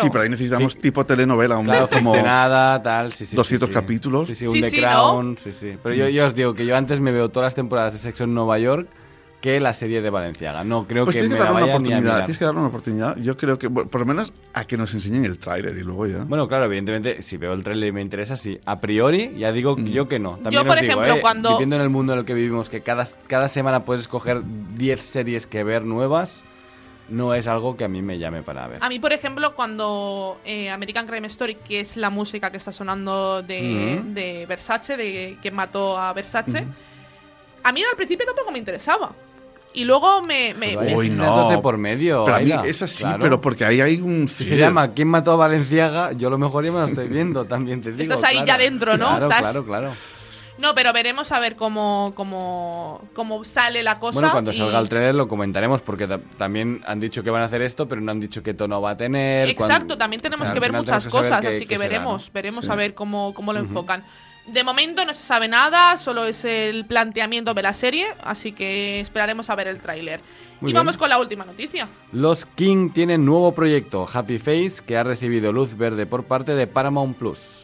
Sí, 0.00 0.08
pero 0.10 0.22
ahí 0.24 0.28
necesitamos 0.28 0.72
Sí. 0.74 0.80
tipo 0.80 1.06
telenovela, 1.06 1.56
un 1.56 1.64
Claro, 1.66 1.88
como 1.88 2.12
ficcionada, 2.12 2.82
tal, 2.82 3.12
sí, 3.12 3.24
sí. 3.24 3.30
sí, 3.30 3.36
200 3.36 3.68
sí. 3.68 3.72
capítulos. 3.74 4.26
Sí, 4.26 4.34
sí, 4.34 4.46
un 4.46 4.54
Sí, 4.54 4.60
The 4.60 4.70
sí, 4.70 4.78
Crown, 4.80 5.38
sí, 5.38 5.52
sí. 5.52 5.78
Pero 5.82 5.94
yo, 5.94 6.08
yo 6.08 6.26
os 6.26 6.34
digo 6.34 6.52
que 6.52 6.66
yo 6.66 6.76
antes 6.76 7.00
me 7.00 7.12
veo 7.12 7.28
todas 7.28 7.46
las 7.46 7.54
temporadas 7.54 7.92
de 7.94 7.98
Sexo 8.00 8.24
en 8.24 8.34
Nueva 8.34 8.58
York 8.58 8.88
que 9.42 9.60
la 9.60 9.74
serie 9.74 10.00
de 10.00 10.08
Valenciaga. 10.08 10.64
No 10.64 10.86
creo 10.86 11.04
Pues 11.04 11.16
que 11.16 11.22
tienes 11.22 11.36
me 11.36 11.38
que 11.38 11.44
la 11.44 11.50
darle 11.50 11.64
una 11.64 11.66
vaya 11.66 11.66
ni 11.66 11.72
a 11.72 11.76
oportunidad, 11.96 12.00
mirar. 12.14 12.24
tienes 12.24 12.38
que 12.38 12.44
darle 12.46 12.60
una 12.60 12.68
oportunidad. 12.68 13.16
Yo 13.18 13.36
creo 13.36 13.58
que, 13.58 13.66
bueno, 13.66 13.90
por 13.90 14.00
lo 14.00 14.06
menos, 14.06 14.32
a 14.54 14.64
que 14.64 14.76
nos 14.78 14.94
enseñen 14.94 15.24
el 15.26 15.38
tráiler 15.38 15.76
y 15.76 15.80
luego 15.82 16.06
ya. 16.06 16.24
Bueno, 16.24 16.48
claro, 16.48 16.64
evidentemente, 16.66 17.22
si 17.22 17.36
veo 17.36 17.52
el 17.52 17.62
trailer 17.64 17.88
y 17.88 17.92
me 17.92 18.00
interesa, 18.00 18.36
sí. 18.38 18.58
A 18.64 18.80
priori, 18.80 19.34
ya 19.36 19.52
digo 19.52 19.76
Mm. 19.76 19.84
yo 19.86 20.08
que 20.08 20.18
no. 20.18 20.36
También 20.36 20.62
Yo, 20.62 20.66
por 20.66 20.76
os 20.76 20.80
digo, 20.80 20.92
ejemplo, 20.94 21.14
¿eh? 21.16 21.20
cuando- 21.20 21.50
Viviendo 21.50 21.76
en 21.76 21.82
el 21.82 21.88
mundo 21.90 22.12
en 22.14 22.20
el 22.20 22.24
que 22.24 22.34
vivimos, 22.34 22.68
que 22.70 22.80
cada, 22.82 23.06
cada 23.26 23.48
semana 23.48 23.84
puedes 23.84 24.02
escoger 24.02 24.42
10 24.76 25.00
series 25.04 25.46
que 25.48 25.64
ver 25.64 25.84
nuevas, 25.84 26.44
no 27.08 27.34
es 27.34 27.48
algo 27.48 27.76
que 27.76 27.82
a 27.84 27.88
mí 27.88 28.00
me 28.00 28.20
llame 28.20 28.42
para 28.44 28.68
ver. 28.68 28.78
A 28.80 28.88
mí, 28.88 29.00
por 29.00 29.12
ejemplo, 29.12 29.56
cuando 29.56 30.38
eh, 30.44 30.70
American 30.70 31.06
Crime 31.08 31.26
Story, 31.26 31.56
que 31.56 31.80
es 31.80 31.96
la 31.96 32.10
música 32.10 32.50
que 32.52 32.58
está 32.58 32.70
sonando 32.70 33.42
de, 33.42 34.00
de 34.06 34.46
Versace, 34.46 34.96
de 34.96 35.36
que 35.42 35.50
mató 35.50 35.98
a 35.98 36.12
Versace, 36.12 36.64
a 37.64 37.72
mí 37.72 37.82
al 37.82 37.96
principio 37.96 38.24
tampoco 38.24 38.50
me 38.52 38.58
interesaba. 38.58 39.12
Y 39.74 39.84
luego 39.84 40.20
me... 40.22 40.52
me- 40.54 40.68
Pero 40.68 40.80
me- 40.82 40.96
Uy, 40.96 41.08
no. 41.10 41.48
de 41.48 41.58
por 41.58 41.78
medio. 41.78 42.24
pero 42.24 42.36
a 42.36 42.40
mí 42.40 42.52
es 42.66 42.82
así, 42.82 43.04
claro. 43.04 43.18
pero 43.20 43.40
porque 43.40 43.64
ahí 43.64 43.80
hay 43.80 44.00
un 44.00 44.28
Si 44.28 44.44
se 44.44 44.56
llama 44.56 44.92
¿Quién 44.92 45.08
mató 45.08 45.32
a 45.32 45.36
Valenciaga? 45.36 46.12
Yo 46.12 46.28
a 46.28 46.30
lo 46.30 46.38
mejor 46.38 46.64
ya 46.64 46.72
me 46.72 46.78
lo 46.80 46.84
estoy 46.84 47.08
viendo, 47.08 47.44
también 47.46 47.80
te 47.80 47.90
digo. 47.92 48.02
Estás 48.02 48.22
ahí 48.24 48.34
claro. 48.42 48.46
ya 48.48 48.58
dentro, 48.58 48.96
¿no? 48.98 49.08
Claro, 49.08 49.24
Estás- 49.28 49.40
claro, 49.40 49.64
claro. 49.64 49.90
No, 50.58 50.74
pero 50.74 50.92
veremos 50.92 51.32
a 51.32 51.40
ver 51.40 51.56
cómo, 51.56 52.12
cómo, 52.14 53.00
cómo 53.14 53.42
sale 53.44 53.82
la 53.82 53.98
cosa. 53.98 54.20
Bueno, 54.20 54.32
cuando 54.32 54.52
y- 54.52 54.56
salga 54.58 54.78
el 54.78 54.88
trailer 54.88 55.14
lo 55.14 55.26
comentaremos 55.26 55.80
porque 55.80 56.06
ta- 56.06 56.20
también 56.36 56.82
han 56.86 57.00
dicho 57.00 57.24
que 57.24 57.30
van 57.30 57.42
a 57.42 57.46
hacer 57.46 57.62
esto, 57.62 57.88
pero 57.88 58.00
no 58.02 58.12
han 58.12 58.20
dicho 58.20 58.42
qué 58.42 58.52
tono 58.54 58.80
va 58.80 58.90
a 58.90 58.96
tener. 58.96 59.48
Exacto, 59.48 59.86
cuán- 59.88 59.98
también 59.98 60.20
tenemos 60.20 60.42
o 60.42 60.46
sea, 60.46 60.54
que 60.54 60.60
ver 60.60 60.72
muchas 60.72 61.04
que 61.06 61.10
cosas, 61.10 61.44
así 61.44 61.66
que 61.66 61.78
será, 61.78 61.88
veremos, 61.88 62.26
¿no? 62.28 62.32
veremos 62.34 62.64
Sí. 62.66 62.70
a 62.70 62.74
ver 62.76 62.94
cómo, 62.94 63.32
cómo 63.34 63.52
lo 63.54 63.60
enfocan. 63.60 64.04
De 64.46 64.64
momento 64.64 65.04
no 65.04 65.14
se 65.14 65.22
sabe 65.22 65.46
nada, 65.46 65.98
solo 65.98 66.24
es 66.26 66.44
el 66.44 66.84
planteamiento 66.84 67.54
de 67.54 67.62
la 67.62 67.72
serie, 67.74 68.08
así 68.24 68.52
que 68.52 68.98
esperaremos 69.00 69.48
a 69.50 69.54
ver 69.54 69.68
el 69.68 69.80
tráiler. 69.80 70.20
Muy 70.60 70.70
Y 70.70 70.72
bien. 70.72 70.80
vamos 70.84 70.96
con 70.96 71.08
la 71.08 71.18
última 71.18 71.44
noticia. 71.44 71.88
Los 72.10 72.44
King 72.44 72.90
tienen 72.90 73.24
nuevo 73.24 73.52
proyecto, 73.54 74.06
Happy 74.12 74.38
Face, 74.38 74.82
que 74.84 74.96
ha 74.96 75.04
recibido 75.04 75.52
luz 75.52 75.76
verde 75.76 76.06
por 76.06 76.24
parte 76.24 76.54
de 76.56 76.66
Paramount 76.66 77.16
Plus. 77.16 77.61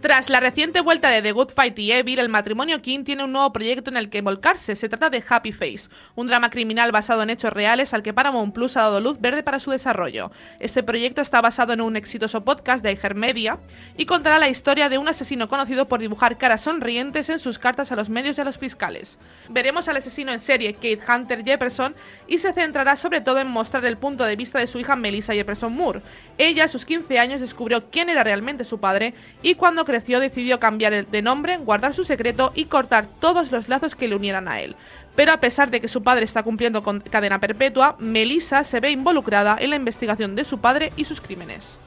Tras 0.00 0.30
la 0.30 0.38
reciente 0.38 0.80
vuelta 0.80 1.10
de 1.10 1.22
The 1.22 1.32
Good 1.32 1.50
Fight 1.50 1.76
y 1.76 1.90
Evil, 1.90 2.20
el 2.20 2.28
matrimonio 2.28 2.80
King 2.80 3.02
tiene 3.02 3.24
un 3.24 3.32
nuevo 3.32 3.52
proyecto 3.52 3.90
en 3.90 3.96
el 3.96 4.10
que 4.10 4.22
volcarse. 4.22 4.76
Se 4.76 4.88
trata 4.88 5.10
de 5.10 5.24
Happy 5.28 5.50
Face, 5.50 5.88
un 6.14 6.28
drama 6.28 6.50
criminal 6.50 6.92
basado 6.92 7.24
en 7.24 7.30
hechos 7.30 7.52
reales 7.52 7.92
al 7.92 8.04
que 8.04 8.12
Paramount 8.12 8.54
Plus 8.54 8.76
ha 8.76 8.82
dado 8.82 9.00
luz 9.00 9.20
verde 9.20 9.42
para 9.42 9.58
su 9.58 9.72
desarrollo. 9.72 10.30
Este 10.60 10.84
proyecto 10.84 11.20
está 11.20 11.40
basado 11.40 11.72
en 11.72 11.80
un 11.80 11.96
exitoso 11.96 12.44
podcast 12.44 12.84
de 12.84 12.92
iHeartMedia 12.92 13.58
y 13.96 14.06
contará 14.06 14.38
la 14.38 14.48
historia 14.48 14.88
de 14.88 14.98
un 14.98 15.08
asesino 15.08 15.48
conocido 15.48 15.88
por 15.88 15.98
dibujar 15.98 16.38
caras 16.38 16.60
sonrientes 16.60 17.28
en 17.28 17.40
sus 17.40 17.58
cartas 17.58 17.90
a 17.90 17.96
los 17.96 18.08
medios 18.08 18.38
y 18.38 18.40
a 18.40 18.44
los 18.44 18.56
fiscales. 18.56 19.18
Veremos 19.48 19.88
al 19.88 19.96
asesino 19.96 20.30
en 20.30 20.38
serie, 20.38 20.74
Kate 20.74 21.00
Hunter 21.08 21.44
Jefferson, 21.44 21.96
y 22.28 22.38
se 22.38 22.52
centrará 22.52 22.94
sobre 22.94 23.20
todo 23.20 23.40
en 23.40 23.48
mostrar 23.48 23.84
el 23.84 23.98
punto 23.98 24.22
de 24.22 24.36
vista 24.36 24.60
de 24.60 24.68
su 24.68 24.78
hija 24.78 24.94
Melissa 24.94 25.32
Jefferson 25.32 25.74
Moore. 25.74 26.02
Ella, 26.38 26.66
a 26.66 26.68
sus 26.68 26.84
15 26.84 27.18
años, 27.18 27.40
descubrió 27.40 27.90
quién 27.90 28.10
era 28.10 28.22
realmente 28.22 28.62
su 28.62 28.78
padre 28.78 29.12
y 29.42 29.56
cuando 29.56 29.87
creció 29.88 30.20
decidió 30.20 30.60
cambiar 30.60 31.06
de 31.06 31.22
nombre, 31.22 31.56
guardar 31.56 31.94
su 31.94 32.04
secreto 32.04 32.52
y 32.54 32.66
cortar 32.66 33.06
todos 33.06 33.50
los 33.50 33.68
lazos 33.68 33.96
que 33.96 34.06
le 34.06 34.16
unieran 34.16 34.46
a 34.46 34.60
él. 34.60 34.76
Pero 35.16 35.32
a 35.32 35.40
pesar 35.40 35.70
de 35.70 35.80
que 35.80 35.88
su 35.88 36.02
padre 36.02 36.26
está 36.26 36.42
cumpliendo 36.42 36.82
con 36.82 37.00
cadena 37.00 37.40
perpetua, 37.40 37.96
Melissa 37.98 38.62
se 38.64 38.80
ve 38.80 38.90
involucrada 38.90 39.56
en 39.58 39.70
la 39.70 39.76
investigación 39.76 40.36
de 40.36 40.44
su 40.44 40.58
padre 40.58 40.92
y 40.96 41.06
sus 41.06 41.22
crímenes. 41.22 41.78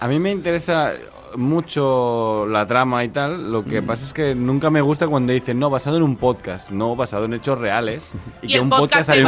A 0.00 0.08
mí 0.08 0.18
me 0.18 0.30
interesa 0.30 0.92
mucho 1.36 2.46
la 2.48 2.66
trama 2.66 3.04
y 3.04 3.08
tal. 3.08 3.50
Lo 3.52 3.62
Mm. 3.62 3.64
que 3.66 3.82
pasa 3.82 4.04
es 4.04 4.12
que 4.12 4.34
nunca 4.34 4.70
me 4.70 4.80
gusta 4.80 5.06
cuando 5.08 5.32
dicen, 5.32 5.58
no, 5.58 5.68
basado 5.70 5.96
en 5.96 6.02
un 6.02 6.16
podcast. 6.16 6.70
No, 6.70 6.96
basado 6.96 7.24
en 7.26 7.34
hechos 7.34 7.58
reales. 7.58 8.10
Y, 8.42 8.46
Y 8.46 8.52
que 8.54 8.60
un 8.60 8.70
podcast 8.70 9.10
haya 9.10 9.20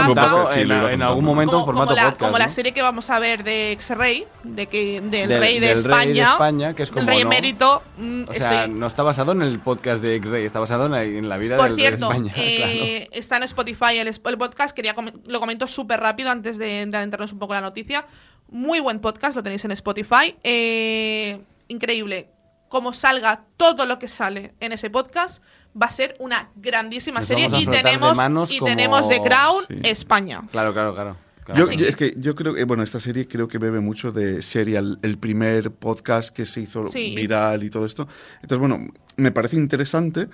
en, 0.55 0.71
en 0.71 1.03
algún 1.03 1.25
momento 1.25 1.59
en 1.59 1.65
formato 1.65 1.89
como 1.89 1.97
la, 1.97 2.03
podcast. 2.05 2.21
como 2.21 2.39
la 2.39 2.47
¿no? 2.47 2.51
serie 2.51 2.73
que 2.73 2.83
vamos 2.83 3.11
a 3.11 3.19
ver 3.19 3.45
de 3.45 3.73
X-Rey, 3.73 4.27
de 4.45 4.67
que, 4.67 5.01
del, 5.01 5.29
Del- 5.29 5.41
rey 5.41 5.59
de 5.61 5.75
del 5.75 5.85
rey 5.85 5.93
España. 5.93 6.25
de 6.27 6.31
España, 6.33 6.75
que 6.75 6.83
es 6.85 6.91
como, 6.91 7.03
El 7.03 7.07
rey 7.09 7.25
¿no? 7.25 7.31
emérito. 7.33 7.83
mm, 7.99 8.23
O 8.29 8.33
sea, 8.33 8.63
estoy- 8.65 8.75
no 8.79 8.87
está 8.87 9.03
basado 9.03 9.33
en 9.33 9.43
el 9.43 9.59
podcast 9.61 10.03
de 10.03 10.15
X-Ray, 10.17 10.45
está 10.45 10.61
basado 10.61 10.87
en 10.87 10.93
la, 10.93 11.05
en 11.05 11.29
la 11.29 11.37
vida 11.39 11.57
Por 11.57 11.71
del 11.71 11.77
cierto, 11.77 12.11
rey 12.11 12.21
de 12.23 12.27
España. 12.29 12.33
eh, 12.47 13.09
está 13.13 13.37
en 13.37 13.43
Spotify 13.45 13.99
el, 13.99 14.09
el 14.09 14.39
podcast. 14.39 14.75
Quería 14.75 14.95
comen- 14.95 15.21
lo 15.27 15.41
comento 15.41 15.67
súper 15.67 16.01
rápido 16.01 16.31
antes 16.31 16.57
de, 16.59 16.87
de 16.87 16.97
adentrarnos 16.97 17.33
un 17.33 17.39
poco 17.39 17.55
en 17.55 17.63
la 17.63 17.69
noticia. 17.69 18.07
Muy 18.51 18.81
buen 18.81 19.01
podcast, 19.01 19.37
lo 19.37 19.43
tenéis 19.43 19.65
en 19.65 19.71
Spotify. 19.73 20.37
Eh, 20.43 21.41
increíble. 21.69 22.29
Como 22.69 22.93
salga 22.93 23.45
todo 23.57 23.85
lo 23.87 23.99
que 23.99 24.09
sale 24.09 24.55
en 24.61 24.73
ese 24.73 24.91
podcast, 24.91 25.43
va 25.81 25.87
a 25.87 25.93
ser 25.93 26.15
una 26.21 26.51
grandísima 26.57 27.21
Nos 27.21 27.27
serie. 27.27 27.49
Y 27.53 27.67
de 27.67 27.71
tenemos, 27.73 28.17
manos 28.17 28.51
y 28.53 28.59
como- 28.59 28.71
tenemos 28.71 29.09
The 29.09 29.21
Crown 29.23 29.65
Sí. 29.69 29.75
España. 29.85 30.43
Claro, 30.51 30.73
claro, 30.73 30.95
claro. 30.95 31.17
Yo, 31.57 31.65
es 31.69 31.97
que 31.97 32.15
yo 32.17 32.37
creo 32.37 32.55
que, 32.55 32.63
bueno, 32.63 32.85
esta 32.85 33.01
serie 33.01 33.27
creo 33.27 33.49
que 33.49 33.59
bebe 33.59 33.81
mucho 33.81 34.13
de 34.13 34.41
Serial, 34.41 35.01
el 35.03 35.19
primer 35.19 35.73
podcast 35.73 36.31
que 36.35 36.47
se 36.47 36.61
hizo 36.61 36.87
Sí. 36.87 37.13
viral 37.17 37.65
y 37.65 37.71
todo 37.71 37.87
esto. 37.87 38.07
Entonces, 38.41 38.59
bueno, 38.61 38.87
me 39.17 39.33
parece 39.33 39.57
interesante, 39.57 40.29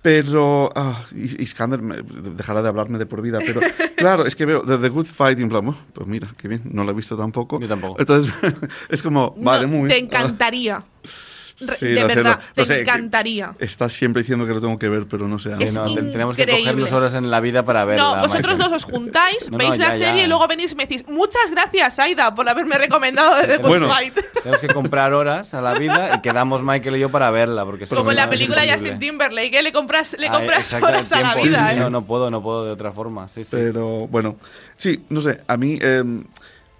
Pero, 0.00 0.70
ah, 0.76 1.04
Is- 1.14 1.36
Iskander 1.40 1.82
me- 1.82 1.96
dejará 2.02 2.62
de 2.62 2.68
hablarme 2.68 2.98
de 2.98 3.06
por 3.06 3.20
vida, 3.20 3.40
pero 3.44 3.60
claro, 3.96 4.26
es 4.26 4.36
que 4.36 4.46
veo 4.46 4.62
The, 4.62 4.78
The 4.78 4.88
Good 4.90 5.06
Fight 5.06 5.38
en 5.40 5.48
plan, 5.48 5.66
"Oh, 5.68 5.74
pues 5.92 6.06
mira, 6.06 6.28
qué 6.36 6.46
bien, 6.48 6.62
no 6.72 6.84
lo 6.84 6.92
he 6.92 6.94
visto 6.94 7.16
tampoco. 7.16 7.60
Yo 7.60 7.66
tampoco. 7.68 7.96
Entonces, 7.98 8.32
es 8.88 9.02
como, 9.02 9.34
vale, 9.38 9.66
No, 9.66 9.76
muy 9.76 9.88
Te 9.88 9.94
bien. 9.94 10.04
encantaría. 10.06 10.78
Re- 10.78 11.10
Sí, 11.58 11.86
de 11.86 12.00
sé, 12.00 12.04
verdad, 12.06 12.38
lo 12.54 12.62
te 12.62 12.66
sé, 12.66 12.80
encantaría. 12.82 13.54
Estás 13.58 13.92
siempre 13.92 14.22
diciendo 14.22 14.46
que 14.46 14.52
lo 14.54 14.60
tengo 14.60 14.78
que 14.78 14.88
ver, 14.88 15.06
pero 15.08 15.26
no 15.26 15.38
sé. 15.38 15.56
Sí, 15.56 15.74
no, 15.74 15.92
tenemos 15.92 16.36
que 16.36 16.46
cogernos 16.46 16.92
horas 16.92 17.14
en 17.14 17.30
la 17.30 17.40
vida 17.40 17.64
para 17.64 17.84
verla. 17.84 18.02
No, 18.04 18.14
vosotros 18.14 18.56
Michael. 18.56 18.58
dos 18.58 18.72
os 18.72 18.84
juntáis, 18.84 19.50
No, 19.50 19.58
no, 19.58 19.58
veis 19.58 19.76
la 19.78 19.90
ya. 19.90 19.92
serie 20.06 20.24
y 20.24 20.26
luego 20.28 20.46
venís 20.46 20.72
y 20.72 20.74
me 20.76 20.84
decís 20.86 21.04
muchas 21.08 21.50
gracias, 21.50 21.98
Aida, 21.98 22.34
por 22.34 22.48
haberme 22.48 22.78
recomendado 22.78 23.32
Good 23.58 23.66
Bueno. 23.68 23.88
Fight. 23.88 24.18
Tenemos 24.42 24.60
que 24.60 24.68
comprar 24.68 25.12
horas 25.12 25.52
a 25.54 25.60
la 25.60 25.74
vida 25.74 26.12
y 26.16 26.20
quedamos 26.20 26.62
Michael 26.62 26.96
y 26.96 27.00
yo 27.00 27.08
para 27.10 27.30
verla. 27.30 27.64
Porque 27.64 27.86
Como 27.86 28.10
en 28.10 28.16
la 28.16 28.28
película. 28.30 28.62
Justin 28.70 28.98
Timberlake, 28.98 29.50
que 29.50 29.62
le 29.62 29.72
compras, 29.72 30.14
le 30.18 30.28
Ah, 30.28 30.32
compras 30.32 30.72
horas 30.74 31.10
a 31.12 31.20
la 31.22 31.34
vida, 31.34 31.68
sí, 31.68 31.74
sí, 31.74 31.76
¿eh? 31.76 31.80
No, 31.80 31.90
no 31.90 32.04
puedo, 32.04 32.30
no 32.30 32.42
puedo 32.42 32.64
de 32.66 32.70
otra 32.72 32.92
forma. 32.92 33.28
Sí, 33.28 33.42
sí. 33.44 33.50
Pero 33.52 34.06
bueno, 34.08 34.36
sí, 34.76 35.04
no 35.08 35.20
sé, 35.20 35.40
a 35.48 35.56
mí 35.56 35.78
em, 35.82 36.22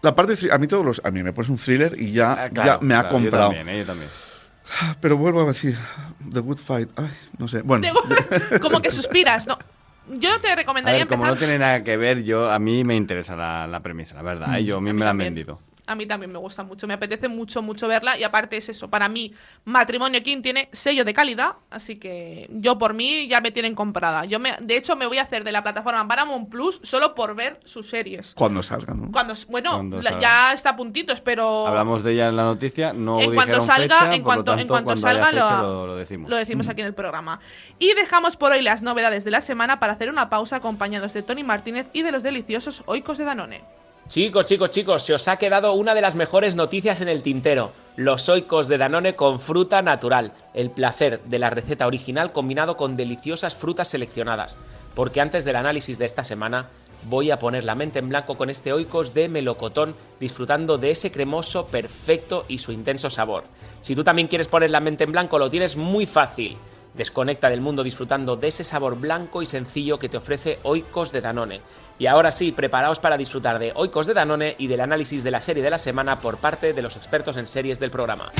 la 0.03 0.15
parte 0.15 0.37
de 0.37 0.53
a 0.53 0.59
mí 0.59 0.67
todos 0.69 0.85
los 0.85 1.01
a 1.05 1.11
mí 1.11 1.23
me 1.23 1.33
pones 1.33 1.49
un 1.51 1.57
thriller 1.57 2.01
y 2.01 2.13
ya, 2.13 2.33
Ah, 2.45 2.49
claro, 2.51 2.69
ya 2.81 2.87
me 2.87 2.95
ha 2.95 3.01
claro, 3.01 3.15
comprado. 3.15 3.51
Yo 3.51 3.57
también, 3.57 3.77
eh, 3.77 3.81
yo 3.81 3.87
también. 3.87 4.11
Pero 5.01 5.17
vuelvo 5.17 5.43
a 5.43 5.45
decir 5.47 5.77
The 6.33 6.41
Good 6.41 6.59
Fight, 6.59 6.91
ay, 6.97 7.09
no 7.39 7.49
sé. 7.49 7.63
Bueno, 7.63 7.87
Como 8.61 8.81
que 8.83 8.91
suspiras, 8.91 9.47
no. 9.47 9.59
Yo 10.11 10.39
te 10.41 10.51
A 10.51 10.57
recomendaría 10.57 11.01
ver, 11.01 11.09
como 11.09 11.25
no 11.25 11.31
empezar. 11.33 11.49
tiene 11.49 11.59
nada 11.59 11.85
que 11.85 11.97
ver, 11.97 12.25
yo 12.25 12.51
a 12.51 12.59
mí 12.59 12.83
me 12.85 12.97
interesa 12.97 13.37
la, 13.37 13.67
la 13.67 13.81
premisa, 13.81 14.17
la 14.17 14.23
verdad. 14.23 14.59
¿eh? 14.59 14.65
Yo 14.65 14.79
a 14.79 14.81
mí 14.81 14.93
me 14.93 15.05
la 15.05 15.11
han 15.11 15.19
vendido. 15.19 15.61
A 15.89 15.95
mí 15.95 16.07
también 16.07 16.31
me 16.31 16.39
gusta 16.39 16.63
mucho, 16.63 16.87
me 16.87 16.95
apetece 16.95 17.29
mucho, 17.29 17.63
mucho 17.63 17.89
verla 17.89 18.19
y 18.19 18.23
aparte 18.25 18.59
es 18.59 18.69
eso, 18.69 18.89
para 18.89 19.09
mí 19.09 19.33
Matrimonio 19.65 20.23
King 20.23 20.43
tiene 20.43 20.69
sello 20.73 21.05
de 21.05 21.15
calidad, 21.15 21.53
así 21.71 21.97
que 21.97 22.47
yo 22.53 22.79
por 22.79 22.93
mí 22.95 23.27
ya 23.27 23.41
me 23.41 23.51
tienen 23.51 23.75
comprada. 23.75 24.25
Yo 24.27 24.39
me, 24.39 24.57
de 24.61 24.77
hecho 24.77 24.97
me 24.97 25.07
voy 25.07 25.19
a 25.19 25.23
hacer 25.23 25.45
de 25.45 25.53
la 25.53 25.63
plataforma 25.63 26.07
Paramount 26.07 26.49
Plus 26.51 26.81
solo 26.83 27.15
por 27.15 27.35
ver 27.35 27.59
sus 27.65 27.89
series. 27.89 28.35
cuando 28.35 28.63
salga, 28.63 28.93
¿no? 28.95 29.11
Cuando, 29.11 29.35
bueno, 29.49 29.71
Cuando 29.73 29.97
la- 30.03 30.11
salga. 30.11 30.21
ya 30.21 30.53
está 30.53 30.71
a 30.71 30.77
puntitos, 30.77 31.21
pero 31.21 31.67
Hablamos 31.67 32.03
de 32.03 32.13
ella 32.13 32.29
en 32.29 32.37
la 32.37 32.45
noticia, 32.45 32.93
no 32.93 33.19
en 33.21 33.35
cuanto 33.35 33.55
dijeron 33.61 33.67
salga, 33.67 33.99
fecha, 34.01 34.15
en 34.15 34.23
cuanto, 34.23 34.53
en 34.53 34.59
tanto, 34.59 34.73
cuanto 34.75 34.85
cuando 34.87 35.07
haya 35.09 35.23
salga 35.25 35.47
fecha 35.47 35.63
lo, 35.63 35.69
lo, 35.73 35.87
lo 35.89 35.97
decimos. 35.97 36.31
lo 36.31 36.37
decimos 36.37 36.69
aquí 36.69 36.83
en 36.83 36.87
el 36.89 36.95
programa. 36.95 37.41
Y 37.79 37.95
dejamos 37.95 38.37
por 38.37 38.53
hoy 38.53 38.63
las 38.63 38.83
novedades 38.83 39.25
de 39.25 39.31
la 39.31 39.41
semana 39.41 39.81
para 39.81 39.95
hacer 39.95 40.11
una 40.11 40.29
pausa 40.29 40.57
acompañados 40.57 41.13
de 41.15 41.23
Tony 41.23 41.45
Martínez 41.45 41.89
y 41.95 42.03
de 42.03 42.13
los 42.13 42.23
deliciosos 42.23 42.83
oicos 42.87 43.17
de 43.19 43.25
Danone. 43.25 43.63
Chicos, 44.09 44.47
chicos, 44.47 44.71
chicos, 44.71 45.03
se 45.03 45.13
os 45.13 45.29
ha 45.29 45.37
quedado 45.37 45.75
una 45.75 45.95
de 45.95 46.01
las 46.01 46.15
mejores 46.15 46.55
noticias 46.55 47.03
en 47.03 47.11
el 47.11 47.23
tintero. 47.23 47.73
Los 47.95 48.31
oicos 48.31 48.67
de 48.67 48.79
Danone 48.79 49.15
con 49.15 49.39
fruta 49.39 49.83
natural. 49.83 50.33
El 50.55 50.71
placer 50.71 51.23
de 51.25 51.39
la 51.39 51.51
receta 51.51 51.87
original 51.87 52.33
combinado 52.33 52.79
con 52.79 52.97
deliciosas 52.97 53.55
frutas 53.55 53.89
seleccionadas. 53.89 54.57
Porque 54.95 55.21
antes 55.21 55.45
del 55.45 55.57
análisis 55.57 55.99
de 55.99 56.07
esta 56.07 56.25
semana, 56.25 56.71
voy 57.03 57.31
a 57.31 57.39
poner 57.39 57.65
la 57.65 57.75
mente 57.75 57.99
en 57.99 58.09
blanco 58.09 58.39
con 58.39 58.49
este 58.49 58.73
oicos 58.73 59.13
de 59.13 59.29
melocotón, 59.29 59.95
disfrutando 60.19 60.79
de 60.79 60.91
ese 60.91 61.13
cremoso 61.13 61.67
perfecto 61.67 62.47
y 62.49 62.59
su 62.59 62.73
intenso 62.73 63.11
sabor. 63.11 63.45
Si 63.83 63.95
tú 63.95 64.05
también 64.05 64.29
quieres 64.29 64.49
poner 64.49 64.71
la 64.71 64.81
mente 64.81 65.05
en 65.05 65.13
blanco, 65.13 65.39
lo 65.39 65.51
tienes 65.51 65.77
muy 65.77 66.07
fácil. 66.07 66.57
Desconecta 66.95 67.49
del 67.49 67.61
mundo 67.61 67.85
disfrutando 67.85 68.37
de 68.37 68.49
ese 68.49 68.65
sabor 68.65 68.99
blanco 68.99 69.43
y 69.43 69.47
sencillo 69.47 69.99
que 69.99 70.09
te 70.09 70.17
ofrece 70.17 70.59
Oikos 70.63 71.13
de 71.13 71.21
Danone. 71.21 71.61
Y 71.99 72.07
ahora 72.07 72.31
sí, 72.31 72.53
preparaos 72.53 72.99
para 72.99 73.17
disfrutar 73.17 73.59
de 73.59 73.73
Oikos 73.75 74.07
de 74.07 74.15
Danone 74.15 74.57
y 74.59 74.67
del 74.67 74.81
análisis 74.81 75.25
de 75.25 75.31
la 75.31 75.41
serie 75.41 75.63
de 75.63 75.71
la 75.71 75.79
semana 75.79 76.21
por 76.21 76.39
parte 76.39 76.73
de 76.73 76.83
los 76.83 76.97
expertos 76.97 77.37
en 77.37 77.47
series 77.47 77.79
del 77.81 77.91
programa. 77.91 78.33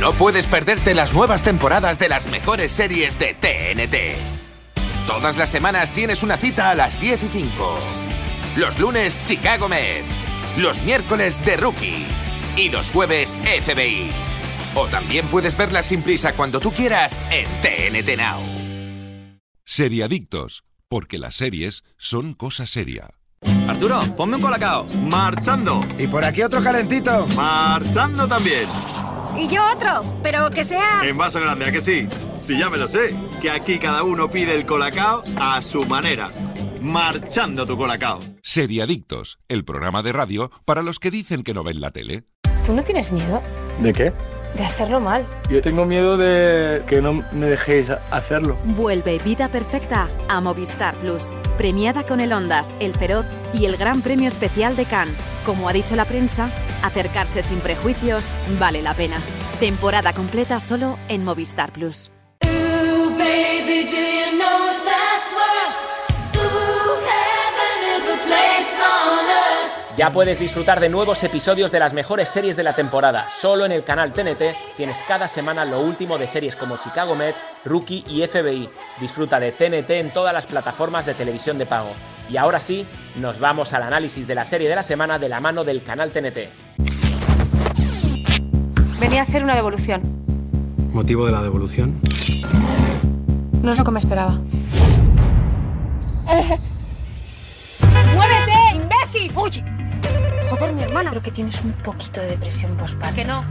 No 0.00 0.12
puedes 0.12 0.46
perderte 0.46 0.94
las 0.94 1.12
nuevas 1.14 1.42
temporadas 1.42 1.98
de 1.98 2.08
las 2.08 2.26
mejores 2.26 2.72
series 2.72 3.18
de 3.18 3.34
TNT. 3.34 4.34
Todas 5.06 5.36
las 5.36 5.50
semanas 5.50 5.90
tienes 5.92 6.22
una 6.22 6.36
cita 6.36 6.70
a 6.70 6.74
las 6.74 6.98
10 7.00 7.22
y 7.24 7.28
5. 7.28 7.78
Los 8.56 8.78
lunes, 8.78 9.18
Chicago 9.24 9.68
Med. 9.68 10.02
Los 10.56 10.82
miércoles, 10.82 11.38
The 11.44 11.56
Rookie. 11.56 12.06
Y 12.56 12.68
los 12.70 12.90
jueves, 12.90 13.38
FBI. 13.64 14.33
O 14.74 14.86
también 14.88 15.26
puedes 15.28 15.56
verlas 15.56 15.86
sin 15.86 16.02
prisa 16.02 16.32
cuando 16.32 16.60
tú 16.60 16.70
quieras 16.72 17.20
en 17.30 17.46
TNT 17.62 18.16
Now. 18.16 18.40
Seriadictos, 19.64 20.64
porque 20.88 21.18
las 21.18 21.36
series 21.36 21.84
son 21.96 22.34
cosa 22.34 22.66
seria. 22.66 23.08
Arturo, 23.68 24.00
ponme 24.16 24.36
un 24.36 24.42
colacao. 24.42 24.84
Marchando. 24.84 25.84
Y 25.98 26.06
por 26.06 26.24
aquí 26.24 26.42
otro 26.42 26.62
calentito. 26.62 27.26
Marchando 27.28 28.26
también. 28.26 28.64
Y 29.36 29.48
yo 29.48 29.62
otro, 29.72 30.04
pero 30.22 30.50
que 30.50 30.64
sea... 30.64 31.00
En 31.02 31.16
vaso 31.16 31.40
grande, 31.40 31.66
¿a 31.66 31.72
que 31.72 31.80
sí? 31.80 32.06
Sí, 32.38 32.58
ya 32.58 32.70
me 32.70 32.78
lo 32.78 32.86
sé. 32.88 33.14
Que 33.42 33.50
aquí 33.50 33.78
cada 33.78 34.02
uno 34.02 34.30
pide 34.30 34.54
el 34.54 34.64
colacao 34.64 35.24
a 35.36 35.60
su 35.60 35.84
manera. 35.84 36.28
Marchando 36.80 37.66
tu 37.66 37.76
colacao. 37.76 38.20
Seriadictos, 38.42 39.38
el 39.48 39.64
programa 39.64 40.02
de 40.02 40.12
radio 40.12 40.50
para 40.64 40.82
los 40.82 40.98
que 40.98 41.10
dicen 41.10 41.42
que 41.42 41.54
no 41.54 41.64
ven 41.64 41.80
la 41.80 41.90
tele. 41.90 42.24
¿Tú 42.64 42.72
no 42.72 42.82
tienes 42.82 43.12
miedo 43.12 43.42
¿De 43.80 43.92
qué? 43.92 44.12
De 44.56 44.64
hacerlo 44.64 45.00
mal? 45.00 45.26
Yo 45.50 45.60
tengo 45.62 45.84
miedo 45.84 46.16
de 46.16 46.82
que 46.86 47.02
no 47.02 47.24
me 47.32 47.46
dejéis 47.46 47.90
hacerlo. 48.10 48.56
Vuelve 48.64 49.18
Vida 49.18 49.48
Perfecta 49.48 50.08
a 50.28 50.40
Movistar 50.40 50.94
Plus. 50.96 51.34
Premiada 51.56 52.04
con 52.04 52.20
el 52.20 52.32
Ondas, 52.32 52.70
el 52.80 52.94
Feroz 52.94 53.26
y 53.52 53.66
el 53.66 53.76
Gran 53.76 54.02
Premio 54.02 54.28
Especial 54.28 54.76
de 54.76 54.84
Cannes. 54.84 55.16
Como 55.44 55.68
ha 55.68 55.72
dicho 55.72 55.96
la 55.96 56.04
prensa, 56.04 56.50
acercarse 56.82 57.42
sin 57.42 57.60
prejuicios 57.60 58.24
vale 58.58 58.82
la 58.82 58.94
pena. 58.94 59.18
Temporada 59.60 60.12
completa 60.12 60.60
solo 60.60 60.98
en 61.08 61.24
Movistar 61.24 61.72
Plus. 61.72 62.10
Ya 69.96 70.10
puedes 70.10 70.40
disfrutar 70.40 70.80
de 70.80 70.88
nuevos 70.88 71.22
episodios 71.22 71.70
de 71.70 71.78
las 71.78 71.94
mejores 71.94 72.28
series 72.28 72.56
de 72.56 72.64
la 72.64 72.74
temporada. 72.74 73.30
Solo 73.30 73.64
en 73.64 73.70
el 73.70 73.84
canal 73.84 74.12
TNT 74.12 74.42
tienes 74.76 75.04
cada 75.04 75.28
semana 75.28 75.64
lo 75.64 75.80
último 75.80 76.18
de 76.18 76.26
series 76.26 76.56
como 76.56 76.78
Chicago 76.78 77.14
Med, 77.14 77.32
Rookie 77.64 78.02
y 78.08 78.26
FBI. 78.26 78.68
Disfruta 79.00 79.38
de 79.38 79.52
TNT 79.52 79.90
en 79.90 80.12
todas 80.12 80.34
las 80.34 80.48
plataformas 80.48 81.06
de 81.06 81.14
televisión 81.14 81.58
de 81.58 81.66
pago. 81.66 81.92
Y 82.28 82.38
ahora 82.38 82.58
sí, 82.58 82.84
nos 83.20 83.38
vamos 83.38 83.72
al 83.72 83.84
análisis 83.84 84.26
de 84.26 84.34
la 84.34 84.44
serie 84.44 84.68
de 84.68 84.74
la 84.74 84.82
semana 84.82 85.20
de 85.20 85.28
la 85.28 85.38
mano 85.38 85.62
del 85.62 85.84
canal 85.84 86.10
TNT. 86.10 86.48
Venía 88.98 89.20
a 89.20 89.22
hacer 89.22 89.44
una 89.44 89.54
devolución. 89.54 90.02
¿Motivo 90.92 91.24
de 91.26 91.30
la 91.30 91.42
devolución? 91.42 92.00
No 93.62 93.70
es 93.70 93.78
lo 93.78 93.84
que 93.84 93.90
me 93.92 93.98
esperaba. 93.98 94.40
¡Muévete, 98.12 98.52
imbécil! 98.74 99.32
¡Uy! 99.36 99.73
Joder, 100.54 100.72
mi 100.72 100.82
hermana. 100.82 101.10
Creo 101.10 101.22
que 101.22 101.32
tienes 101.32 101.60
un 101.62 101.72
poquito 101.72 102.20
de 102.20 102.28
depresión 102.28 102.76
postparto. 102.76 103.16
Que 103.16 103.24
no. 103.24 103.44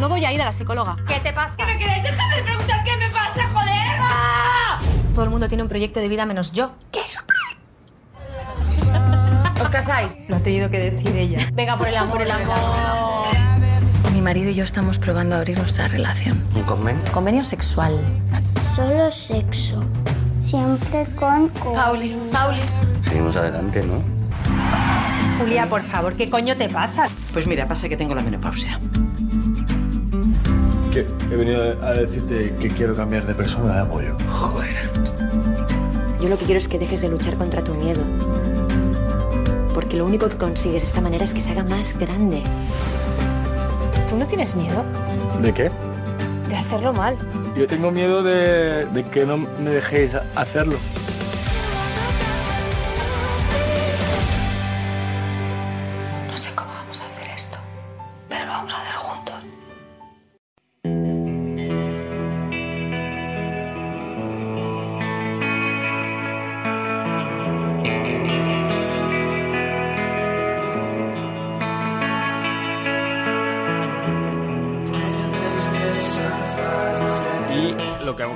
No 0.00 0.08
voy 0.08 0.24
a 0.24 0.32
ir 0.32 0.40
a 0.40 0.46
la 0.46 0.52
psicóloga. 0.52 0.96
¿Qué 1.06 1.20
te 1.20 1.34
pasa? 1.34 1.54
¿Qué 1.58 1.66
me 1.66 1.78
queréis 1.78 2.02
dejar 2.02 2.34
de 2.34 2.42
preguntar 2.42 2.82
qué 2.82 2.96
me 2.96 3.10
pasa, 3.10 3.46
joder? 3.52 5.12
Todo 5.12 5.24
el 5.24 5.30
mundo 5.30 5.48
tiene 5.48 5.62
un 5.62 5.68
proyecto 5.68 6.00
de 6.00 6.08
vida 6.08 6.24
menos 6.24 6.52
yo. 6.52 6.72
¿Qué 6.90 7.00
es? 7.00 7.18
¿Os 9.60 9.68
casáis? 9.68 10.18
Lo 10.28 10.36
ha 10.36 10.40
tenido 10.40 10.70
que 10.70 10.78
decir 10.90 11.14
ella. 11.14 11.46
Venga, 11.52 11.76
por 11.76 11.88
el 11.88 11.96
amor, 11.98 12.22
el 12.22 12.30
amor. 12.30 12.56
Mi 14.14 14.22
marido 14.22 14.48
y 14.48 14.54
yo 14.54 14.64
estamos 14.64 14.98
probando 14.98 15.34
a 15.36 15.38
abrir 15.40 15.58
nuestra 15.58 15.88
relación. 15.88 16.42
¿Un 16.54 16.62
convenio? 16.62 17.02
Convenio 17.12 17.42
sexual. 17.42 18.00
Solo 18.74 19.12
sexo. 19.12 19.84
Siempre 20.42 21.04
con... 21.16 21.50
Pauli, 21.50 22.16
Pauli. 22.32 22.60
Seguimos 23.02 23.36
adelante, 23.36 23.82
¿no? 23.82 24.19
Julia, 25.40 25.66
por 25.68 25.82
favor, 25.82 26.14
¿qué 26.14 26.28
coño 26.28 26.56
te 26.56 26.68
pasa? 26.68 27.08
Pues 27.32 27.46
mira, 27.46 27.66
pasa 27.66 27.88
que 27.88 27.96
tengo 27.96 28.14
la 28.14 28.22
menopausia. 28.22 28.78
Que 30.92 31.06
he 31.30 31.36
venido 31.36 31.62
a 31.84 31.92
decirte 31.92 32.54
que 32.60 32.68
quiero 32.68 32.94
cambiar 32.94 33.26
de 33.26 33.34
persona 33.34 33.74
de 33.74 33.80
apoyo. 33.80 34.16
Joder. 34.28 34.90
Yo 36.20 36.28
lo 36.28 36.36
que 36.36 36.44
quiero 36.44 36.58
es 36.58 36.68
que 36.68 36.78
dejes 36.78 37.00
de 37.00 37.08
luchar 37.08 37.36
contra 37.36 37.62
tu 37.64 37.74
miedo. 37.74 38.02
Porque 39.72 39.96
lo 39.96 40.04
único 40.04 40.28
que 40.28 40.36
consigues 40.36 40.82
de 40.82 40.88
esta 40.88 41.00
manera 41.00 41.24
es 41.24 41.32
que 41.32 41.40
se 41.40 41.52
haga 41.52 41.64
más 41.64 41.96
grande. 41.98 42.42
¿Tú 44.08 44.16
no 44.16 44.26
tienes 44.26 44.56
miedo 44.56 44.84
¿De 45.40 45.54
qué? 45.54 45.70
de 46.48 46.56
hacerlo 46.56 46.92
mal? 46.92 47.16
Yo 47.56 47.66
tengo 47.68 47.90
miedo 47.92 48.22
de, 48.24 48.86
de 48.86 49.04
que 49.04 49.24
no 49.24 49.36
me 49.36 49.70
dejéis 49.70 50.16
hacerlo. 50.34 50.76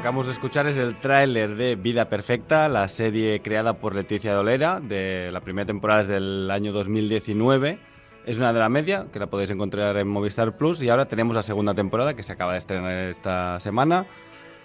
Acabamos 0.05 0.27
de 0.27 0.33
escuchar 0.33 0.67
es 0.67 0.77
el 0.77 0.97
tráiler 0.97 1.57
de 1.57 1.77
Vida 1.77 2.11
Perfecta, 2.11 2.69
la 2.69 2.89
serie 2.89 3.41
creada 3.41 3.79
por 3.79 3.95
Leticia 3.95 4.35
Dolera, 4.35 4.79
de 4.79 5.31
la 5.33 5.41
primera 5.41 5.65
temporada 5.65 6.05
del 6.05 6.51
año 6.51 6.75
2019. 6.75 7.79
Es 8.27 8.37
una 8.37 8.53
de 8.53 8.59
la 8.59 8.69
media, 8.69 9.07
que 9.11 9.19
la 9.19 9.29
podéis 9.29 9.49
encontrar 9.49 9.97
en 9.97 10.07
Movistar 10.07 10.59
Plus, 10.59 10.83
y 10.83 10.91
ahora 10.91 11.09
tenemos 11.09 11.35
la 11.35 11.43
segunda 11.43 11.73
temporada, 11.73 12.13
que 12.13 12.23
se 12.23 12.33
acaba 12.33 12.53
de 12.53 12.59
estrenar 12.59 13.09
esta 13.09 13.59
semana. 13.61 14.05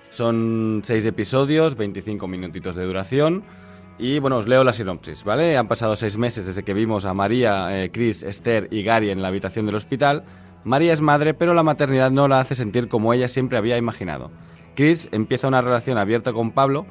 Son 0.09 0.81
seis 0.83 1.05
episodios, 1.05 1.77
25 1.77 2.27
minutitos 2.27 2.75
de 2.75 2.83
duración. 2.83 3.45
Y 3.97 4.19
bueno, 4.19 4.39
os 4.39 4.45
leo 4.45 4.65
la 4.65 4.73
sinopsis, 4.73 5.23
¿vale? 5.23 5.57
Han 5.57 5.69
pasado 5.69 5.95
seis 5.95 6.17
meses 6.17 6.47
desde 6.47 6.63
que 6.63 6.73
vimos 6.73 7.05
a 7.05 7.13
María, 7.13 7.81
eh, 7.81 7.91
Chris, 7.91 8.23
Esther 8.23 8.67
y 8.71 8.83
Gary 8.83 9.09
en 9.09 9.21
la 9.21 9.29
habitación 9.29 9.65
del 9.65 9.75
hospital. 9.75 10.25
María 10.65 10.91
es 10.91 10.99
madre, 10.99 11.33
pero 11.33 11.53
la 11.53 11.63
maternidad 11.63 12.11
no 12.11 12.27
la 12.27 12.41
hace 12.41 12.55
sentir 12.55 12.89
como 12.89 13.13
ella 13.13 13.29
siempre 13.29 13.57
había 13.57 13.77
imaginado. 13.77 14.31
Chris 14.75 15.09
empieza 15.11 15.47
una 15.47 15.61
relación 15.61 15.97
abierta 15.97 16.33
con 16.33 16.51
Pablo 16.51 16.85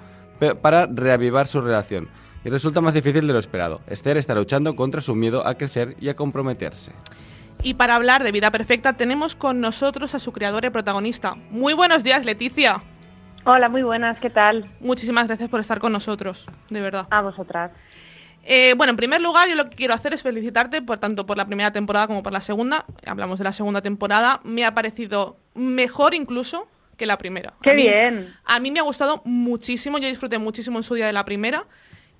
para 0.60 0.86
reavivar 0.86 1.46
su 1.46 1.60
relación 1.60 2.08
y 2.44 2.50
resulta 2.50 2.80
más 2.80 2.94
difícil 2.94 3.26
de 3.26 3.32
lo 3.32 3.38
esperado. 3.38 3.80
Esther 3.86 4.16
está 4.16 4.34
luchando 4.34 4.76
contra 4.76 5.00
su 5.00 5.14
miedo 5.14 5.46
a 5.46 5.54
crecer 5.54 5.96
y 6.00 6.08
a 6.08 6.14
comprometerse. 6.14 6.92
Y 7.62 7.74
para 7.74 7.96
hablar 7.96 8.22
de 8.22 8.32
Vida 8.32 8.50
Perfecta 8.50 8.92
tenemos 8.92 9.34
con 9.34 9.60
nosotros 9.60 10.14
a 10.14 10.18
su 10.18 10.32
creadora 10.32 10.68
y 10.68 10.70
protagonista. 10.70 11.34
Muy 11.50 11.74
buenos 11.74 12.04
días, 12.04 12.24
Leticia. 12.24 12.82
Hola, 13.44 13.68
muy 13.68 13.82
buenas, 13.82 14.18
¿qué 14.18 14.30
tal? 14.30 14.68
Muchísimas 14.80 15.26
gracias 15.26 15.48
por 15.48 15.60
estar 15.60 15.78
con 15.78 15.92
nosotros, 15.92 16.46
de 16.70 16.80
verdad. 16.80 17.06
A 17.10 17.22
vosotras. 17.22 17.72
Eh, 18.44 18.74
bueno, 18.76 18.92
en 18.92 18.96
primer 18.96 19.20
lugar, 19.20 19.48
yo 19.48 19.56
lo 19.56 19.68
que 19.68 19.76
quiero 19.76 19.94
hacer 19.94 20.14
es 20.14 20.22
felicitarte 20.22 20.80
por 20.82 20.98
tanto 20.98 21.26
por 21.26 21.36
la 21.36 21.46
primera 21.46 21.72
temporada 21.72 22.06
como 22.06 22.22
por 22.22 22.32
la 22.32 22.40
segunda. 22.40 22.86
Hablamos 23.06 23.38
de 23.38 23.44
la 23.44 23.52
segunda 23.52 23.82
temporada. 23.82 24.40
Me 24.44 24.64
ha 24.64 24.74
parecido 24.74 25.36
mejor 25.54 26.14
incluso 26.14 26.68
que 26.98 27.06
la 27.06 27.16
primera. 27.16 27.54
¡Qué 27.62 27.70
A 27.70 27.74
mí- 27.74 27.82
bien! 27.82 28.34
A 28.44 28.60
mí 28.60 28.70
me 28.70 28.80
ha 28.80 28.82
gustado 28.82 29.22
muchísimo. 29.24 29.96
Yo 29.98 30.08
disfruté 30.08 30.36
muchísimo 30.38 30.78
en 30.78 30.82
su 30.82 30.94
día 30.94 31.06
de 31.06 31.14
la 31.14 31.24
primera. 31.24 31.64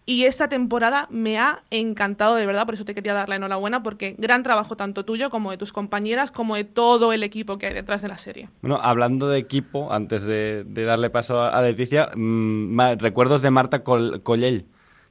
Y 0.06 0.24
esta 0.24 0.48
temporada 0.48 1.06
me 1.10 1.38
ha 1.38 1.60
encantado 1.70 2.34
de 2.36 2.46
verdad, 2.46 2.64
por 2.64 2.74
eso 2.74 2.86
te 2.86 2.94
quería 2.94 3.12
dar 3.12 3.28
la 3.28 3.36
enhorabuena, 3.36 3.82
porque 3.82 4.14
gran 4.16 4.42
trabajo 4.42 4.74
tanto 4.74 5.04
tuyo 5.04 5.28
como 5.28 5.50
de 5.50 5.58
tus 5.58 5.70
compañeras, 5.70 6.30
como 6.30 6.54
de 6.56 6.64
todo 6.64 7.12
el 7.12 7.22
equipo 7.22 7.58
que 7.58 7.66
hay 7.66 7.74
detrás 7.74 8.00
de 8.00 8.08
la 8.08 8.16
serie. 8.16 8.48
Bueno, 8.62 8.78
hablando 8.82 9.28
de 9.28 9.36
equipo, 9.38 9.92
antes 9.92 10.22
de, 10.22 10.64
de 10.66 10.84
darle 10.84 11.10
paso 11.10 11.42
a 11.42 11.60
Leticia, 11.60 12.08
mm, 12.14 12.80
recuerdos 13.00 13.42
de 13.42 13.50
Marta 13.50 13.84
Col- 13.84 14.22
Collell, 14.22 14.64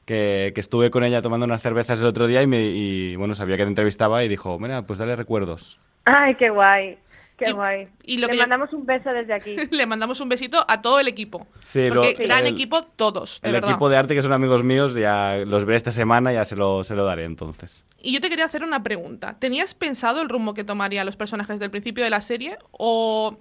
que, 0.06 0.52
que 0.56 0.62
estuve 0.62 0.90
con 0.90 1.04
ella 1.04 1.22
tomando 1.22 1.46
unas 1.46 1.62
cervezas 1.62 2.00
el 2.02 2.08
otro 2.08 2.26
día 2.26 2.42
y, 2.42 2.48
me, 2.48 2.62
y, 2.64 3.16
bueno, 3.18 3.36
sabía 3.36 3.56
que 3.58 3.64
te 3.66 3.70
entrevistaba 3.70 4.24
y 4.24 4.28
dijo, 4.28 4.58
mira, 4.58 4.82
pues 4.88 4.98
dale 4.98 5.16
recuerdos. 5.16 5.80
Ay, 6.06 6.34
qué 6.36 6.50
guay, 6.50 6.98
qué 7.38 7.52
guay. 7.52 7.88
y 8.04 8.18
lo 8.18 8.28
Le 8.28 8.32
que 8.32 8.38
yo- 8.38 8.44
mandamos 8.44 8.74
un 8.74 8.86
beso 8.86 9.10
desde 9.12 9.34
aquí. 9.34 9.56
Le 9.72 9.86
mandamos 9.86 10.20
un 10.20 10.30
besito 10.30 10.66
a 10.68 10.82
todo 10.82 11.00
el 11.00 11.08
equipo. 11.08 11.48
Sí, 11.64 11.88
porque 11.90 12.16
lo- 12.20 12.26
gran 12.26 12.46
el- 12.46 12.54
equipo 12.54 12.84
todos, 12.84 13.40
de 13.42 13.50
El 13.50 13.54
verdad. 13.54 13.70
equipo 13.72 13.90
de 13.90 13.98
arte, 13.98 14.16
que 14.16 14.22
son 14.22 14.34
amigos 14.34 14.64
míos, 14.64 14.94
ya 14.96 15.38
los 15.46 15.66
veré 15.66 15.78
esta 15.78 15.92
semana, 15.92 16.34
ya 16.34 16.44
se 16.46 16.56
lo, 16.56 16.84
se 16.84 16.96
lo 16.96 17.06
daré 17.06 17.26
entonces. 17.26 17.86
Y 18.00 18.14
yo 18.14 18.22
te 18.22 18.30
quería 18.30 18.46
hacer 18.46 18.64
una 18.64 18.84
pregunta. 18.84 19.38
¿Tenías 19.40 19.74
pensado 19.74 20.22
el 20.22 20.30
rumbo 20.30 20.54
que 20.54 20.64
tomarían 20.64 21.06
los 21.06 21.16
personajes 21.18 21.60
del 21.60 21.72
principio 21.72 22.04
de 22.04 22.10
la 22.10 22.22
serie? 22.22 22.58
¿O 22.72 23.38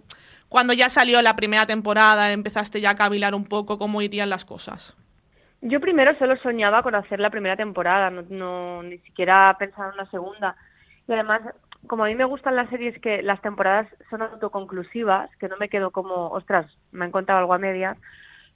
cuando 0.49 0.73
ya 0.73 0.89
salió 0.89 1.21
la 1.23 1.37
primera 1.37 1.67
temporada 1.67 2.33
empezaste 2.33 2.81
ya 2.81 2.91
a 2.91 2.97
cavilar 2.97 3.35
un 3.35 3.45
poco 3.45 3.79
cómo 3.79 4.01
irían 4.03 4.31
las 4.31 4.45
cosas? 4.45 4.95
Yo 5.63 5.81
primero 5.81 6.17
solo 6.19 6.37
soñaba 6.43 6.83
con 6.83 6.95
hacer 6.95 7.19
la 7.19 7.31
primera 7.31 7.57
temporada, 7.57 8.11
no, 8.11 8.23
no 8.29 8.83
ni 8.83 8.99
siquiera 8.99 9.57
pensaba 9.59 9.89
en 9.89 9.95
una 9.95 10.11
segunda. 10.11 10.55
Y 11.09 11.13
además, 11.13 11.41
como 11.87 12.05
a 12.05 12.09
mí 12.09 12.15
me 12.15 12.25
gustan 12.25 12.57
las 12.57 12.69
series 12.71 13.01
que 13.01 13.23
las 13.23 13.41
temporadas 13.43 13.89
son 14.11 14.23
autoconclusivas, 14.23 15.35
que 15.37 15.49
no 15.49 15.57
me 15.57 15.69
quedo 15.69 15.91
como, 15.91 16.29
ostras, 16.29 16.67
me 16.93 17.05
han 17.05 17.11
contado 17.11 17.39
algo 17.39 17.55
a 17.55 17.59
medias, 17.59 17.97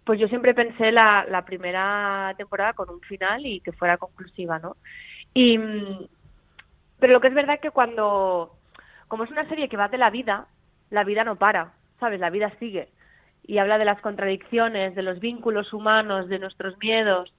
pues 0.04 0.18
yo 0.18 0.28
siempre 0.28 0.54
pensé 0.54 0.92
la, 0.92 1.26
la 1.28 1.44
primera 1.44 2.34
temporada 2.36 2.72
con 2.72 2.90
un 2.90 3.00
final 3.00 3.44
y 3.46 3.60
que 3.60 3.72
fuera 3.72 3.98
conclusiva, 3.98 4.58
¿no? 4.58 4.76
Y, 5.34 5.58
pero 6.98 7.12
lo 7.12 7.20
que 7.20 7.28
es 7.28 7.34
verdad 7.34 7.56
es 7.56 7.60
que 7.60 7.70
cuando, 7.70 8.56
como 9.08 9.24
es 9.24 9.30
una 9.30 9.48
serie 9.48 9.68
que 9.68 9.76
va 9.76 9.88
de 9.88 9.98
la 9.98 10.10
vida, 10.10 10.46
la 10.90 11.04
vida 11.04 11.24
no 11.24 11.36
para, 11.36 11.72
¿sabes? 11.98 12.20
La 12.20 12.30
vida 12.30 12.52
sigue 12.58 12.88
y 13.46 13.58
habla 13.58 13.78
de 13.78 13.84
las 13.84 14.00
contradicciones, 14.00 14.94
de 14.94 15.02
los 15.02 15.18
vínculos 15.18 15.72
humanos, 15.72 16.28
de 16.28 16.38
nuestros 16.38 16.78
miedos 16.78 17.32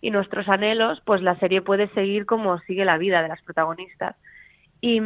y 0.00 0.10
nuestros 0.10 0.48
anhelos, 0.48 1.02
pues 1.04 1.22
la 1.22 1.36
serie 1.38 1.62
puede 1.62 1.88
seguir 1.94 2.26
como 2.26 2.58
sigue 2.60 2.84
la 2.84 2.98
vida 2.98 3.22
de 3.22 3.28
las 3.28 3.42
protagonistas. 3.42 4.16
Y, 4.80 5.00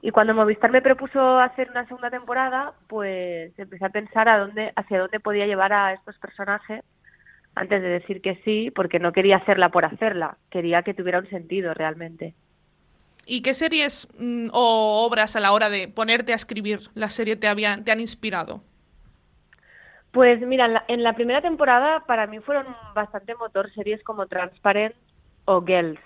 y 0.00 0.10
cuando 0.10 0.34
Movistar 0.34 0.70
me 0.70 0.80
propuso 0.80 1.38
hacer 1.38 1.70
una 1.70 1.86
segunda 1.86 2.10
temporada, 2.10 2.72
pues 2.86 3.52
empecé 3.58 3.84
a 3.84 3.90
pensar 3.90 4.28
a 4.28 4.38
dónde, 4.38 4.72
hacia 4.74 5.00
dónde 5.00 5.20
podía 5.20 5.46
llevar 5.46 5.72
a 5.72 5.92
estos 5.92 6.18
personajes 6.18 6.82
antes 7.54 7.82
de 7.82 7.88
decir 7.88 8.22
que 8.22 8.36
sí, 8.44 8.70
porque 8.70 8.98
no 8.98 9.12
quería 9.12 9.36
hacerla 9.36 9.68
por 9.70 9.84
hacerla, 9.84 10.38
quería 10.50 10.82
que 10.82 10.94
tuviera 10.94 11.18
un 11.18 11.28
sentido 11.28 11.74
realmente. 11.74 12.34
¿Y 13.26 13.42
qué 13.42 13.52
series 13.52 14.08
mm, 14.18 14.48
o 14.52 15.04
obras 15.06 15.36
a 15.36 15.40
la 15.40 15.52
hora 15.52 15.68
de 15.68 15.88
ponerte 15.88 16.32
a 16.32 16.36
escribir 16.36 16.80
la 16.94 17.10
serie 17.10 17.36
te, 17.36 17.48
habían, 17.48 17.84
te 17.84 17.92
han 17.92 18.00
inspirado? 18.00 18.62
Pues 20.12 20.40
mira, 20.40 20.64
en 20.64 20.74
la, 20.74 20.84
en 20.88 21.02
la 21.02 21.12
primera 21.12 21.42
temporada 21.42 22.04
para 22.06 22.26
mí 22.26 22.38
fueron 22.40 22.66
bastante 22.94 23.34
motor 23.34 23.70
series 23.74 24.02
como 24.04 24.26
Transparent 24.26 24.94
o 25.44 25.62
Girls. 25.62 26.00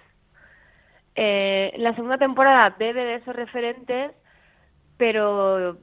Eh, 1.15 1.73
la 1.77 1.95
segunda 1.95 2.19
temporada 2.19 2.75
bebe 2.79 3.05
de 3.05 3.15
esos 3.17 3.37
referentes, 3.37 4.13
pero 4.97 5.79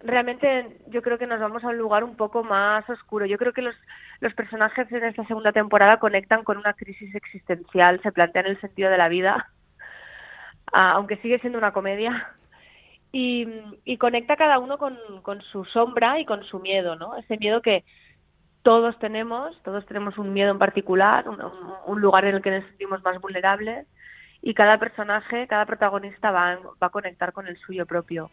realmente 0.00 0.78
yo 0.88 1.00
creo 1.02 1.18
que 1.18 1.26
nos 1.26 1.40
vamos 1.40 1.62
a 1.64 1.68
un 1.68 1.78
lugar 1.78 2.04
un 2.04 2.16
poco 2.16 2.42
más 2.42 2.88
oscuro. 2.90 3.26
Yo 3.26 3.38
creo 3.38 3.52
que 3.52 3.62
los, 3.62 3.74
personajes 4.34 4.90
en 4.90 5.04
esta 5.04 5.24
segunda 5.26 5.52
temporada 5.52 5.98
conectan 5.98 6.44
con 6.44 6.58
una 6.58 6.74
crisis 6.74 7.14
existencial, 7.14 8.00
se 8.02 8.12
plantean 8.12 8.46
el 8.46 8.60
sentido 8.60 8.90
de 8.90 8.98
la 8.98 9.08
vida, 9.08 9.48
ah, 10.72 10.92
aunque 10.92 11.16
sigue 11.18 11.38
siendo 11.38 11.58
una 11.58 11.72
comedia 11.72 12.34
y, 13.12 13.96
conecta 13.98 14.36
cada 14.36 14.58
uno 14.58 14.76
con, 14.76 14.98
su 15.52 15.64
sombra 15.66 16.18
y 16.18 16.24
con 16.24 16.42
su 16.44 16.58
miedo, 16.58 16.96
¿no? 16.96 17.16
Ese 17.16 17.38
miedo 17.38 17.62
que 17.62 17.84
todos 18.62 18.98
tenemos, 18.98 19.62
todos 19.62 19.86
tenemos 19.86 20.18
un 20.18 20.32
miedo 20.32 20.50
en 20.50 20.58
particular, 20.58 21.24
un 21.86 22.00
lugar 22.00 22.24
en 22.24 22.36
el 22.36 22.42
que 22.42 22.50
nos 22.50 22.64
sentimos 22.64 23.02
más 23.04 23.20
vulnerables 23.20 23.86
y 24.44 24.52
cada 24.52 24.78
personaje, 24.78 25.46
cada 25.46 25.64
protagonista 25.64 26.30
va, 26.30 26.58
va 26.80 26.86
a 26.86 26.90
conectar 26.90 27.32
con 27.32 27.46
el 27.46 27.56
suyo 27.58 27.86
propio. 27.86 28.30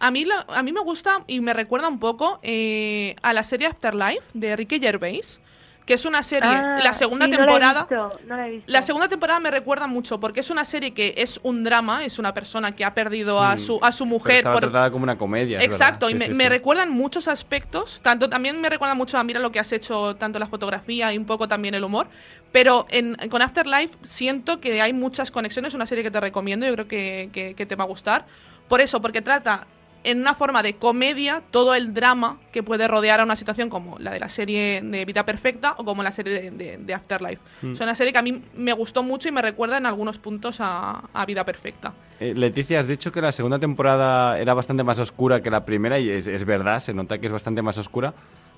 A 0.00 0.10
mí, 0.10 0.26
a 0.48 0.62
mí 0.62 0.72
me 0.72 0.80
gusta 0.80 1.22
y 1.28 1.40
me 1.40 1.54
recuerda 1.54 1.86
un 1.86 2.00
poco 2.00 2.40
eh, 2.42 3.14
a 3.22 3.32
la 3.32 3.44
serie 3.44 3.68
Afterlife 3.68 4.24
de 4.34 4.56
Ricky 4.56 4.80
Gervais, 4.80 5.40
que 5.84 5.94
es 5.94 6.06
una 6.06 6.22
serie, 6.22 6.48
Ah, 6.50 6.78
la 6.82 6.94
segunda 6.94 7.26
sí, 7.26 7.30
no 7.32 7.36
la 7.38 7.42
he 7.42 7.46
temporada... 7.46 7.80
visto, 7.82 8.20
no 8.26 8.36
la 8.36 8.48
he 8.48 8.50
visto. 8.52 8.72
La 8.72 8.80
segunda 8.80 9.08
temporada 9.08 9.38
me 9.40 9.50
recuerda 9.50 9.86
mucho 9.86 10.18
porque 10.18 10.40
es 10.40 10.48
una 10.48 10.64
serie 10.64 10.94
que 10.94 11.14
es 11.18 11.38
un 11.42 11.62
drama, 11.62 12.04
es 12.04 12.18
una 12.18 12.32
persona 12.32 12.72
que 12.74 12.84
ha 12.86 12.94
perdido 12.94 13.42
a 13.42 13.56
Mm, 13.56 13.58
su, 13.58 13.78
a 13.82 13.92
su 13.92 14.04
Pero 14.04 14.10
mujer 14.14 14.36
estaba 14.36 14.54
por, 14.54 14.62
tratada 14.62 14.90
como 14.90 15.02
una 15.02 15.18
comedia. 15.18 15.62
Exacto, 15.62 16.08
y 16.08 16.14
me, 16.14 16.26
sí, 16.26 16.32
me 16.34 16.44
sí. 16.44 16.48
recuerdan 16.48 16.90
muchos 16.90 17.28
aspectos, 17.28 18.00
tanto 18.02 18.30
también 18.30 18.60
me 18.62 18.70
recuerda 18.70 18.94
mucho 18.94 19.18
a 19.18 19.24
mira 19.24 19.40
lo 19.40 19.52
que 19.52 19.60
has 19.60 19.72
hecho, 19.72 20.16
tanto 20.16 20.38
la 20.38 20.46
fotografía 20.46 21.12
y 21.12 21.18
un 21.18 21.26
poco 21.26 21.48
también 21.48 21.74
el 21.74 21.84
humor, 21.84 22.08
pero 22.50 22.86
en, 22.88 23.16
con 23.28 23.42
Afterlife 23.42 23.96
siento 24.04 24.60
que 24.60 24.80
hay 24.80 24.92
muchas 24.94 25.30
conexiones, 25.30 25.68
es 25.70 25.74
una 25.74 25.86
serie 25.86 26.02
que 26.02 26.10
te 26.10 26.20
recomiendo, 26.20 26.64
yo 26.66 26.72
creo 26.72 26.88
que, 26.88 27.28
que- 27.32 27.54
que 27.54 27.66
te 27.66 27.76
va 27.76 27.84
a 27.84 27.88
gustar, 27.88 28.24
por 28.68 28.80
eso, 28.80 29.02
porque 29.02 29.20
trata 29.20 29.66
en 30.04 30.20
una 30.20 30.34
forma 30.34 30.62
de 30.62 30.74
comedia 30.74 31.42
todo 31.50 31.74
el 31.74 31.92
drama 31.94 32.38
que 32.52 32.62
puede 32.62 32.86
rodear 32.86 33.20
a 33.20 33.24
una 33.24 33.36
situación 33.36 33.68
como 33.70 33.98
la 33.98 34.12
de 34.12 34.20
la 34.20 34.28
serie 34.28 34.80
de 34.82 35.04
Vida 35.04 35.24
Perfecta 35.24 35.74
o 35.78 35.84
como 35.84 36.02
la 36.02 36.12
serie 36.12 36.40
de, 36.40 36.50
de- 36.50 36.76
de 36.78 36.94
Afterlife. 36.94 37.40
Mm. 37.62 37.72
Es 37.72 37.80
una 37.80 37.94
serie 37.94 38.12
que 38.12 38.18
a 38.18 38.22
mí 38.22 38.42
me 38.54 38.72
gustó 38.74 39.02
mucho 39.02 39.28
y 39.28 39.32
me 39.32 39.42
recuerda 39.42 39.78
en 39.78 39.86
algunos 39.86 40.18
puntos 40.18 40.58
a, 40.60 41.04
a 41.12 41.26
Vida 41.26 41.44
Perfecta. 41.44 41.92
Eh, 42.20 42.34
Leticia, 42.36 42.78
has 42.80 42.86
dicho 42.86 43.10
que 43.10 43.20
la 43.20 43.32
segunda 43.32 43.58
temporada 43.58 44.38
era 44.38 44.54
bastante 44.54 44.84
más 44.84 44.98
oscura 45.00 45.42
que 45.42 45.50
la 45.50 45.64
primera 45.64 45.98
y 45.98 46.10
es, 46.10 46.26
es 46.26 46.44
verdad, 46.44 46.78
se 46.80 46.94
nota 46.94 47.18
que 47.18 47.26
es 47.26 47.32
bastante 47.32 47.62
más 47.62 47.76
oscura. 47.78 48.14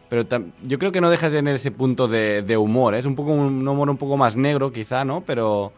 Pero 0.08 0.24
yo 0.62 0.78
creo 0.78 0.92
que 0.92 1.00
no 1.00 1.10
deja 1.10 1.30
de 1.30 1.38
tener 1.38 1.56
ese 1.56 1.72
punto 1.72 2.06
de, 2.06 2.42
de 2.42 2.56
humor. 2.56 2.94
¿eh? 2.94 2.98
Es 3.00 3.06
un 3.06 3.16
poco 3.16 3.32
un 3.32 3.66
humor 3.66 3.90
un 3.90 3.96
poco 3.96 4.16
más 4.16 4.36
negro, 4.36 4.70
quizá, 4.72 5.04
¿no? 5.04 5.22
Pero, 5.22 5.72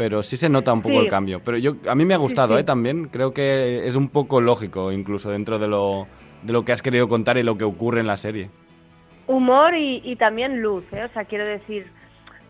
pero 0.00 0.22
sí 0.22 0.38
se 0.38 0.48
nota 0.48 0.72
un 0.72 0.80
poco 0.80 0.94
Sí. 0.98 1.04
el 1.04 1.10
cambio. 1.10 1.42
Pero 1.44 1.58
yo 1.58 1.74
a 1.86 1.94
mí 1.94 2.06
me 2.06 2.14
ha 2.14 2.16
gustado, 2.16 2.54
sí. 2.54 2.62
¿eh? 2.62 2.64
También 2.64 3.08
creo 3.08 3.34
que 3.34 3.86
es 3.86 3.96
un 3.96 4.08
poco 4.08 4.40
lógico, 4.40 4.90
incluso 4.92 5.30
dentro 5.30 5.58
de 5.58 5.68
lo, 5.68 6.06
de 6.42 6.54
lo 6.54 6.64
que 6.64 6.72
has 6.72 6.80
querido 6.80 7.06
contar 7.06 7.36
y 7.36 7.42
lo 7.42 7.58
que 7.58 7.64
ocurre 7.64 8.00
en 8.00 8.06
la 8.06 8.16
serie. 8.16 8.48
Humor 9.26 9.74
y, 9.76 10.00
y 10.02 10.16
también 10.16 10.62
luz, 10.62 10.84
¿eh? 10.92 11.04
O 11.04 11.08
sea, 11.12 11.26
quiero 11.26 11.44
decir, 11.44 11.86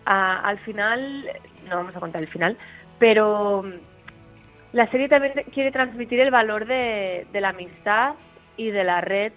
a- 0.05 0.39
al 0.49 0.61
final, 0.61 1.27
no 1.69 1.75
vamos 1.79 1.97
a 1.97 1.99
contar 1.99 2.23
el 2.23 2.29
final, 2.29 2.57
pero 3.01 3.65
mm, 3.65 3.73
la 4.77 4.89
serie 4.93 5.09
también 5.09 5.33
quiere 5.53 5.73
transmitir 5.73 6.21
el 6.21 6.31
valor 6.31 6.67
de, 6.67 7.27
de 7.33 7.41
la 7.41 7.49
amistad 7.49 8.15
y 8.57 8.71
de 8.71 8.85
la 8.85 9.01
red 9.01 9.33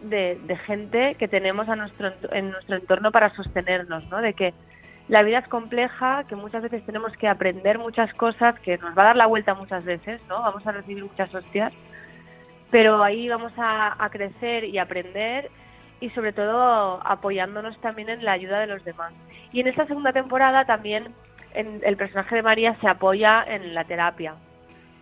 de, 0.00 0.38
de 0.46 0.56
gente 0.56 1.16
que 1.18 1.28
tenemos 1.28 1.68
a 1.68 1.76
nuestro, 1.76 2.12
en 2.32 2.50
nuestro 2.52 2.76
entorno 2.76 3.12
para 3.12 3.28
sostenernos, 3.36 4.08
¿no? 4.08 4.22
De 4.22 4.32
que 4.32 4.54
la 5.08 5.22
vida 5.22 5.38
es 5.38 5.48
compleja, 5.48 6.24
que 6.28 6.36
muchas 6.36 6.62
veces 6.62 6.84
tenemos 6.86 7.12
que 7.16 7.28
aprender 7.28 7.78
muchas 7.78 8.12
cosas, 8.14 8.58
que 8.60 8.78
nos 8.78 8.96
va 8.96 9.02
a 9.02 9.06
dar 9.06 9.16
la 9.16 9.26
vuelta 9.26 9.54
muchas 9.54 9.84
veces, 9.84 10.20
¿no? 10.28 10.40
Vamos 10.42 10.66
a 10.66 10.72
recibir 10.72 11.02
muchas 11.04 11.34
hostias, 11.34 11.72
pero 12.70 13.02
ahí 13.02 13.28
vamos 13.28 13.52
a, 13.58 14.02
a 14.02 14.10
crecer 14.10 14.64
y 14.64 14.78
aprender 14.78 15.50
y 16.00 16.10
sobre 16.10 16.32
todo 16.32 17.00
apoyándonos 17.06 17.78
también 17.80 18.08
en 18.08 18.24
la 18.24 18.32
ayuda 18.32 18.60
de 18.60 18.66
los 18.66 18.84
demás. 18.84 19.12
Y 19.52 19.60
en 19.60 19.68
esta 19.68 19.86
segunda 19.86 20.12
temporada 20.12 20.64
también 20.64 21.14
en- 21.54 21.80
el 21.84 21.96
personaje 21.96 22.36
de 22.36 22.42
María 22.42 22.76
se 22.80 22.88
apoya 22.88 23.44
en 23.46 23.74
la 23.74 23.84
terapia. 23.84 24.34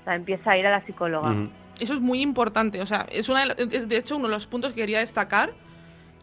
O 0.01 0.05
sea, 0.05 0.15
empieza 0.17 0.51
a 0.51 0.59
ir 0.59 0.67
a 0.67 0.71
la 0.71 0.85
psicóloga. 0.87 1.31
Eso 1.79 1.95
es 1.95 2.01
muy 2.01 2.21
importante. 2.21 2.81
O 2.83 2.87
sea, 2.87 3.07
es 3.11 3.29
una 3.29 3.45
de, 3.47 3.55
es 3.71 3.89
de 3.89 3.97
hecho 3.97 4.17
uno 4.17 4.29
de 4.29 4.35
los 4.35 4.47
puntos 4.47 4.73
que 4.73 4.81
quería 4.81 4.99
destacar. 4.99 5.51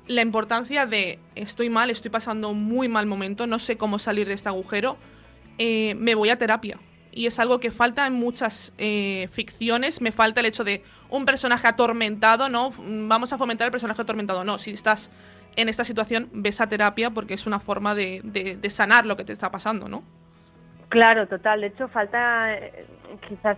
La 0.07 0.21
importancia 0.21 0.85
de 0.85 1.19
estoy 1.35 1.69
mal, 1.69 1.89
estoy 1.89 2.09
pasando 2.11 2.49
un 2.49 2.63
muy 2.63 2.87
mal 2.87 3.05
momento, 3.05 3.45
no 3.45 3.59
sé 3.59 3.77
cómo 3.77 3.99
salir 3.99 4.27
de 4.27 4.33
este 4.35 4.47
agujero, 4.49 4.97
eh, 5.57 5.95
me 5.95 6.15
voy 6.15 6.29
a 6.29 6.37
terapia. 6.37 6.77
Y 7.11 7.25
es 7.25 7.39
algo 7.39 7.59
que 7.59 7.71
falta 7.71 8.05
en 8.05 8.13
muchas 8.13 8.73
eh, 8.77 9.27
ficciones. 9.31 10.01
Me 10.01 10.11
falta 10.11 10.39
el 10.39 10.45
hecho 10.45 10.63
de 10.63 10.83
un 11.09 11.25
personaje 11.25 11.67
atormentado, 11.67 12.47
¿no? 12.47 12.71
Vamos 12.77 13.33
a 13.33 13.37
fomentar 13.39 13.65
el 13.65 13.71
personaje 13.71 14.01
atormentado. 14.01 14.43
No, 14.43 14.59
si 14.59 14.71
estás 14.71 15.09
en 15.55 15.67
esta 15.67 15.83
situación, 15.83 16.29
ves 16.31 16.61
a 16.61 16.67
terapia 16.69 17.09
porque 17.09 17.33
es 17.33 17.47
una 17.47 17.59
forma 17.59 17.95
de, 17.95 18.21
de- 18.23 18.55
de 18.55 18.69
sanar 18.69 19.07
lo 19.07 19.17
que 19.17 19.25
te 19.25 19.33
está 19.33 19.49
pasando, 19.49 19.87
¿no? 19.89 20.03
Claro, 20.89 21.27
total. 21.27 21.61
De 21.61 21.67
hecho, 21.67 21.87
falta 21.87 22.53
eh, 22.53 22.85
quizás 23.27 23.57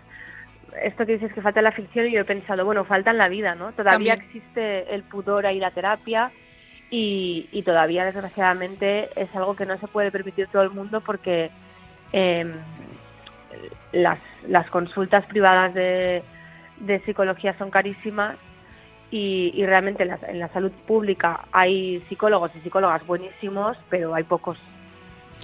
esto 0.84 1.06
que 1.06 1.14
dices 1.14 1.34
que 1.34 1.42
falta 1.42 1.60
en 1.60 1.66
la 1.66 1.72
ficción 1.72 2.08
y 2.08 2.12
yo 2.12 2.22
he 2.22 2.26
pensado, 2.26 2.66
bueno, 2.66 2.86
falta 2.86 3.12
en 3.12 3.18
la 3.18 3.28
vida, 3.30 3.56
¿no? 3.56 3.72
Todavía 3.74 4.16
También. 4.16 4.22
existe 4.22 4.94
el 4.94 5.04
pudor 5.04 5.46
a 5.46 5.54
ir 5.54 5.64
a 5.66 5.72
terapia 5.72 6.32
y, 6.90 7.48
y 7.52 7.64
todavía, 7.64 8.06
desgraciadamente, 8.06 9.10
es 9.16 9.34
algo 9.36 9.56
que 9.56 9.66
no 9.66 9.78
se 9.80 9.88
puede 9.88 10.12
permitir 10.12 10.48
todo 10.48 10.64
el 10.64 10.72
mundo 10.72 11.02
porque 11.02 11.52
eh, 12.14 12.52
las, 13.92 14.20
las 14.48 14.70
consultas 14.70 15.26
privadas 15.26 15.74
de, 15.74 16.24
de 16.80 17.00
psicología 17.02 17.58
son 17.58 17.70
carísimas 17.72 18.38
y, 19.12 19.52
y 19.56 19.66
realmente 19.66 20.04
en 20.04 20.10
la, 20.10 20.20
en 20.28 20.40
la 20.40 20.50
salud 20.50 20.72
pública 20.88 21.46
hay 21.52 22.02
psicólogos 22.10 22.52
y 22.56 22.60
psicólogas 22.62 23.06
buenísimos, 23.06 23.78
pero 23.90 24.14
hay 24.14 24.24
pocos. 24.24 24.58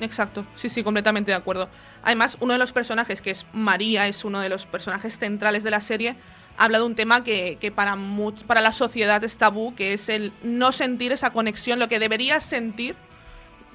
Exacto, 0.01 0.45
sí, 0.55 0.67
sí, 0.67 0.83
completamente 0.83 1.31
de 1.31 1.37
acuerdo. 1.37 1.69
Además, 2.05 2.37
uno 2.39 2.53
de 2.53 2.59
los 2.59 2.71
personajes, 2.71 3.21
que 3.21 3.31
es 3.31 3.45
María, 3.51 4.07
es 4.07 4.23
uno 4.23 4.39
de 4.39 4.47
los 4.47 4.65
personajes 4.65 5.17
centrales 5.17 5.63
de 5.63 5.71
la 5.71 5.81
serie, 5.81 6.15
habla 6.57 6.77
de 6.77 6.85
un 6.85 6.95
tema 6.95 7.23
que, 7.23 7.57
que 7.59 7.71
para, 7.71 7.95
much- 7.95 8.43
para 8.45 8.61
la 8.61 8.71
sociedad 8.71 9.21
es 9.23 9.37
tabú, 9.37 9.75
que 9.75 9.91
es 9.93 10.07
el 10.07 10.31
no 10.43 10.71
sentir 10.71 11.11
esa 11.11 11.31
conexión, 11.31 11.79
lo 11.79 11.89
que 11.89 11.99
deberías 11.99 12.45
sentir 12.45 12.95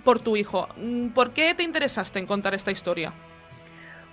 por 0.04 0.20
tu 0.20 0.36
hijo. 0.36 0.68
Mm, 0.76 1.08
¿Por 1.08 1.32
qué 1.32 1.54
te 1.54 1.62
interesaste 1.62 2.18
en 2.18 2.26
contar 2.26 2.54
esta 2.54 2.70
historia? 2.70 3.12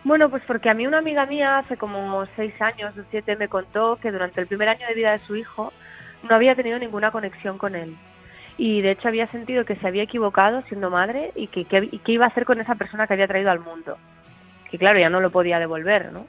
Bueno, 0.03 0.30
pues 0.30 0.43
porque 0.47 0.69
a 0.69 0.73
mí 0.73 0.88
una 0.88 0.99
amiga 0.99 1.25
mía 1.25 1.60
hace 1.60 1.77
como 1.77 2.25
seis 2.36 2.53
años 2.62 2.97
o 2.97 3.01
siete 3.12 3.36
me 3.36 3.47
contó 3.49 3.97
que 4.01 4.12
durante 4.12 4.41
el 4.41 4.47
primer 4.47 4.69
año 4.69 4.88
de 4.88 4.93
vida 4.95 5.12
de 5.12 5.19
su 5.19 5.36
hijo 5.36 5.73
no 6.27 6.36
había 6.36 6.56
tenido 6.56 6.80
ninguna 6.80 7.12
conexión 7.12 7.58
con 7.58 7.75
él. 7.75 7.95
Y 8.57 8.81
de 8.81 8.91
hecho 8.91 9.07
había 9.07 9.27
sentido 9.27 9.65
que 9.65 9.75
se 9.75 9.87
había 9.87 10.03
equivocado 10.03 10.61
siendo 10.63 10.89
madre 10.89 11.31
y 11.35 11.47
que, 11.47 11.65
que- 11.65 11.89
y 11.91 11.99
qué 11.99 12.13
iba 12.13 12.25
a 12.25 12.29
hacer 12.29 12.45
con 12.45 12.59
esa 12.59 12.75
persona 12.75 13.05
que 13.07 13.13
había 13.13 13.27
traído 13.27 13.51
al 13.51 13.59
mundo. 13.59 13.97
Que 14.71 14.77
claro, 14.77 14.99
ya 14.99 15.09
no 15.09 15.19
lo 15.19 15.29
podía 15.31 15.59
devolver, 15.59 16.11
¿no? 16.11 16.25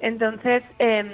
Entonces, 0.00 0.62
em, 0.78 1.08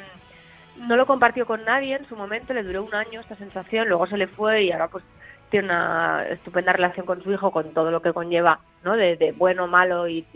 no 0.87 0.97
lo 0.97 1.07
compartió 1.07 1.47
con 1.47 1.65
nadie 1.65 1.97
en 1.97 2.07
su 2.07 2.17
momento, 2.17 2.53
le 2.53 2.63
duró 2.65 2.83
un 2.83 2.95
año 2.95 3.21
esta 3.21 3.37
sensación, 3.37 3.89
luego 3.89 4.07
se 4.07 4.17
le 4.19 4.27
fue 4.27 4.65
y 4.65 4.73
ahora 4.73 4.89
pues 4.89 5.05
tiene 5.51 5.67
una 5.69 6.27
estupenda 6.31 6.73
relación 6.73 7.07
con 7.07 7.23
su 7.23 7.31
hijo, 7.33 7.51
con 7.53 7.73
todo 7.73 7.91
lo 7.91 8.03
que 8.03 8.13
conlleva, 8.13 8.59
¿no? 8.83 8.97
De, 8.97 9.17
de 9.17 9.33
bueno, 9.33 9.69
malo 9.69 10.09
y, 10.09 10.27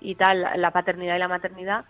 y 0.00 0.14
tal, 0.16 0.44
la 0.56 0.70
paternidad 0.72 1.14
y 1.16 1.20
la 1.20 1.28
maternidad. 1.28 1.84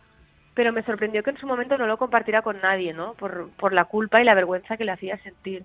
Pero 0.54 0.72
me 0.72 0.82
sorprendió 0.82 1.22
que 1.22 1.30
en 1.30 1.38
su 1.38 1.46
momento 1.46 1.76
no 1.78 1.86
lo 1.86 1.96
compartiera 1.96 2.42
con 2.42 2.60
nadie, 2.60 2.92
¿no? 2.92 3.14
Por, 3.14 3.48
por 3.58 3.72
la 3.72 3.84
culpa 3.86 4.20
y 4.20 4.24
la 4.24 4.34
vergüenza 4.34 4.76
que 4.76 4.84
le 4.84 4.92
hacía 4.92 5.16
sentir. 5.18 5.64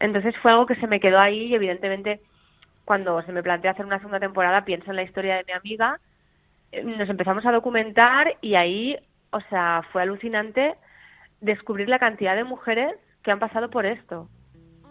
Entonces 0.00 0.34
fue 0.42 0.50
algo 0.50 0.66
que 0.66 0.76
se 0.76 0.86
me 0.86 0.98
quedó 0.98 1.20
ahí 1.20 1.46
y 1.46 1.54
evidentemente 1.54 2.20
cuando 2.84 3.22
se 3.22 3.32
me 3.32 3.42
plantea 3.42 3.70
hacer 3.70 3.86
una 3.86 3.98
segunda 3.98 4.18
temporada 4.18 4.64
pienso 4.64 4.90
en 4.90 4.96
la 4.96 5.04
historia 5.04 5.36
de 5.36 5.44
mi 5.44 5.52
amiga 5.52 6.00
eh, 6.72 6.82
nos 6.84 7.08
empezamos 7.08 7.44
a 7.46 7.52
documentar 7.52 8.36
y 8.40 8.54
ahí, 8.54 8.96
o 9.30 9.40
sea, 9.48 9.82
fue 9.92 10.02
alucinante 10.02 10.74
descubrir 11.40 11.88
la 11.88 11.98
cantidad 11.98 12.36
de 12.36 12.44
mujeres 12.44 12.94
que 13.22 13.30
han 13.30 13.38
pasado 13.38 13.70
por 13.70 13.86
esto, 13.86 14.28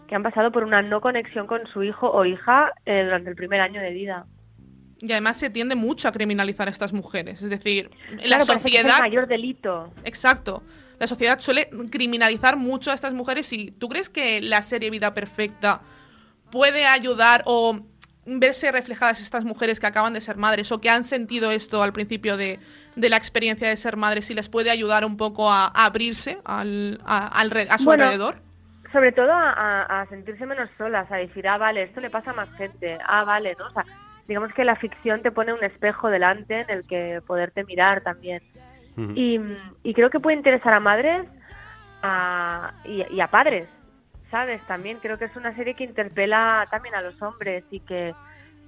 que 0.06 0.14
han 0.14 0.22
pasado 0.22 0.52
por 0.52 0.64
una 0.64 0.82
no 0.82 1.00
conexión 1.00 1.46
con 1.46 1.66
su 1.66 1.82
hijo 1.82 2.10
o 2.10 2.24
hija 2.24 2.72
eh, 2.84 3.02
durante 3.04 3.30
el 3.30 3.36
primer 3.36 3.60
año 3.60 3.80
de 3.80 3.90
vida. 3.90 4.26
Y 4.98 5.12
además 5.12 5.38
se 5.38 5.48
tiende 5.48 5.74
mucho 5.74 6.08
a 6.08 6.12
criminalizar 6.12 6.68
a 6.68 6.70
estas 6.70 6.92
mujeres. 6.92 7.40
Es 7.40 7.48
decir, 7.48 7.90
la 8.10 8.22
Claro, 8.22 8.28
que 8.28 8.42
es 8.42 8.48
el 8.50 8.60
sociedad... 8.60 9.00
mayor 9.00 9.26
delito. 9.26 9.90
Exacto. 10.04 10.62
La 11.00 11.06
sociedad 11.08 11.40
suele 11.40 11.68
criminalizar 11.90 12.56
mucho 12.56 12.90
a 12.92 12.94
estas 12.94 13.12
mujeres 13.14 13.52
y 13.52 13.72
¿tú 13.72 13.88
crees 13.88 14.08
que 14.08 14.40
la 14.40 14.62
serie 14.62 14.90
Vida 14.90 15.14
Perfecta 15.14 15.80
puede 16.52 16.84
ayudar 16.86 17.42
o 17.46 17.80
verse 18.26 18.70
reflejadas 18.70 19.20
estas 19.20 19.44
mujeres 19.44 19.80
que 19.80 19.86
acaban 19.86 20.12
de 20.12 20.20
ser 20.20 20.36
madres 20.36 20.70
o 20.70 20.80
que 20.80 20.90
han 20.90 21.04
sentido 21.04 21.50
esto 21.50 21.82
al 21.82 21.92
principio 21.94 22.36
de, 22.36 22.60
de 22.96 23.08
la 23.08 23.16
experiencia 23.16 23.68
de 23.68 23.76
ser 23.78 23.96
madres 23.96 24.30
y 24.30 24.34
les 24.34 24.48
puede 24.50 24.70
ayudar 24.70 25.04
un 25.06 25.16
poco 25.16 25.50
a, 25.50 25.66
a 25.74 25.86
abrirse 25.86 26.38
al, 26.44 27.00
a, 27.06 27.26
al 27.40 27.50
a 27.70 27.78
su 27.78 27.84
Bueno, 27.86 28.04
alrededor? 28.04 28.42
Sobre 28.92 29.12
todo 29.12 29.32
a, 29.32 29.52
a- 29.52 30.02
a 30.02 30.06
sentirse 30.08 30.44
menos 30.44 30.68
solas, 30.76 31.10
a 31.10 31.16
decir, 31.16 31.48
ah, 31.48 31.56
vale, 31.56 31.84
esto 31.84 32.00
le 32.00 32.10
pasa 32.10 32.32
a 32.32 32.34
más 32.34 32.50
gente, 32.58 32.98
ah, 33.06 33.24
vale, 33.24 33.56
¿no? 33.58 33.66
O 33.68 33.70
sea, 33.70 33.86
digamos 34.28 34.52
que 34.52 34.64
la 34.64 34.76
ficción 34.76 35.22
te 35.22 35.32
pone 35.32 35.52
un 35.54 35.64
espejo 35.64 36.08
delante 36.08 36.60
en 36.60 36.70
el 36.70 36.84
que 36.86 37.22
poderte 37.26 37.64
mirar 37.64 38.02
también. 38.02 38.42
Y, 39.16 39.40
y 39.82 39.94
creo 39.94 40.10
que 40.10 40.20
puede 40.20 40.36
interesar 40.36 40.72
a 40.74 40.80
madres 40.80 41.26
a- 42.02 42.72
y, 42.84 43.20
a 43.20 43.26
padres, 43.28 43.68
¿sabes? 44.30 44.64
También 44.66 44.98
creo 45.00 45.18
que 45.18 45.26
es 45.26 45.36
una 45.36 45.54
serie 45.54 45.74
que 45.74 45.84
interpela 45.84 46.66
también 46.70 46.94
a 46.94 47.02
los 47.02 47.20
hombres 47.22 47.64
y 47.70 47.80
que 47.80 48.14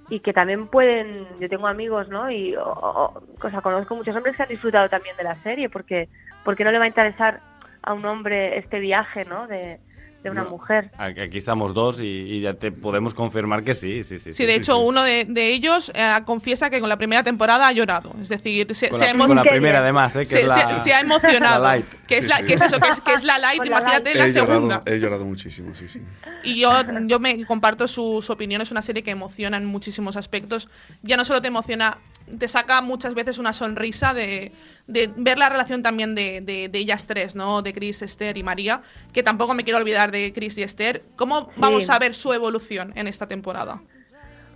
y 0.09 0.19
que 0.19 0.33
también 0.33 0.67
pueden, 0.67 1.25
yo 1.39 1.47
tengo 1.47 1.65
amigos, 1.65 2.09
¿no? 2.09 2.29
Y 2.29 2.55
o- 2.57 3.13
o 3.41 3.49
sea, 3.49 3.61
conozco 3.61 3.95
muchos 3.95 4.15
hombres 4.15 4.35
que 4.35 4.43
han 4.43 4.49
disfrutado 4.49 4.89
también 4.89 5.15
de 5.17 5.23
la 5.23 5.41
serie 5.43 5.69
porque 5.69 6.09
porque 6.43 6.63
no 6.65 6.71
le 6.71 6.77
va 6.79 6.85
a 6.85 6.89
interesar 6.89 7.39
a 7.81 7.93
un 7.93 8.05
hombre 8.05 8.57
este 8.57 8.79
viaje, 8.79 9.23
¿no? 9.25 9.47
De, 9.47 9.79
de 10.23 10.29
una 10.29 10.43
No. 10.43 10.51
mujer. 10.51 10.89
Aquí 10.97 11.37
estamos 11.37 11.73
dos 11.73 11.99
y, 11.99 12.05
y 12.05 12.41
ya 12.41 12.53
te 12.53 12.71
podemos 12.71 13.13
confirmar 13.13 13.63
que 13.63 13.75
sí, 13.75 14.03
sí, 14.03 14.17
sí. 14.19 14.33
Sí, 14.33 14.45
de 14.45 14.55
hecho, 14.55 14.77
uno 14.79 15.03
de, 15.03 15.25
de 15.25 15.49
ellos 15.49 15.91
eh, 15.93 16.13
confiesa 16.25 16.69
que 16.69 16.79
con 16.79 16.87
la 16.89 16.97
primera 16.97 17.23
temporada 17.23 17.67
ha 17.67 17.71
llorado. 17.73 18.15
Es 18.21 18.29
decir, 18.29 18.73
se, 18.73 18.89
Con 18.89 18.99
se 18.99 19.05
la- 19.05 19.11
ha 19.23 19.27
con 19.27 19.35
la 19.35 19.43
primera, 19.43 19.79
además, 19.79 20.15
¿eh? 20.15 20.19
Que 20.19 20.25
se, 20.25 20.41
es 20.41 20.47
la- 20.47 20.75
se- 20.77 20.81
se 20.83 20.93
ha 20.93 21.01
emocionado. 21.01 21.61
la 21.63 21.69
light. 21.75 21.85
Que 22.07 22.17
es, 22.17 22.21
Sí, 22.23 22.27
la, 22.29 22.37
sí. 22.37 22.45
que 22.45 22.53
es 22.53 22.61
eso, 22.61 22.79
que 22.79 22.89
es, 22.89 23.01
que 23.01 23.13
es 23.13 23.23
la 23.23 23.37
light, 23.39 23.57
Con 23.57 23.67
imagínate 23.67 24.15
la 24.15 24.25
he, 24.25 24.29
segunda. 24.29 24.59
llorado, 24.77 24.83
he 24.85 24.99
llorado 24.99 25.25
muchísimo, 25.25 25.75
sí, 25.75 25.89
sí. 25.89 26.01
Y 26.43 26.59
yo, 26.59 26.71
yo 27.05 27.19
me 27.19 27.43
comparto 27.45 27.87
su, 27.87 28.21
su 28.21 28.31
opinión, 28.31 28.61
es 28.61 28.71
una 28.71 28.81
serie 28.81 29.03
que 29.03 29.11
emociona 29.11 29.57
en 29.57 29.65
muchísimos 29.65 30.15
aspectos. 30.15 30.69
Ya 31.01 31.17
no 31.17 31.25
solo 31.25 31.41
te 31.41 31.47
emociona, 31.49 31.97
te 32.39 32.47
saca 32.47 32.81
muchas 32.81 33.13
veces 33.15 33.37
una 33.37 33.53
sonrisa 33.53 34.13
de, 34.13 34.51
de 34.87 35.11
ver 35.15 35.37
la 35.37 35.49
relación 35.49 35.83
también 35.83 36.15
de, 36.15 36.41
de- 36.41 36.69
de 36.69 36.79
ellas 36.79 37.05
tres, 37.07 37.35
¿no? 37.35 37.61
De 37.61 37.73
Chris, 37.73 38.01
Esther 38.01 38.37
y 38.37 38.43
María, 38.43 38.81
que 39.13 39.23
tampoco 39.23 39.53
me 39.53 39.63
quiero 39.63 39.79
olvidar 39.79 40.11
de 40.11 40.31
Chris 40.33 40.57
y 40.57 40.63
Esther. 40.63 41.01
¿Cómo 41.15 41.49
vamos 41.57 41.89
a 41.89 41.99
ver 41.99 42.13
su 42.13 42.33
evolución 42.33 42.93
en 42.95 43.07
esta 43.07 43.27
temporada? 43.27 43.81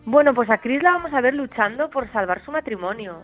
Bueno, 0.06 0.34
pues 0.34 0.50
a 0.50 0.58
Chris 0.60 0.82
la 0.82 0.92
vamos 0.94 1.14
a 1.14 1.22
ver 1.22 1.34
luchando 1.34 1.90
por 1.90 2.12
salvar 2.14 2.44
su 2.46 2.52
matrimonio. 2.52 3.24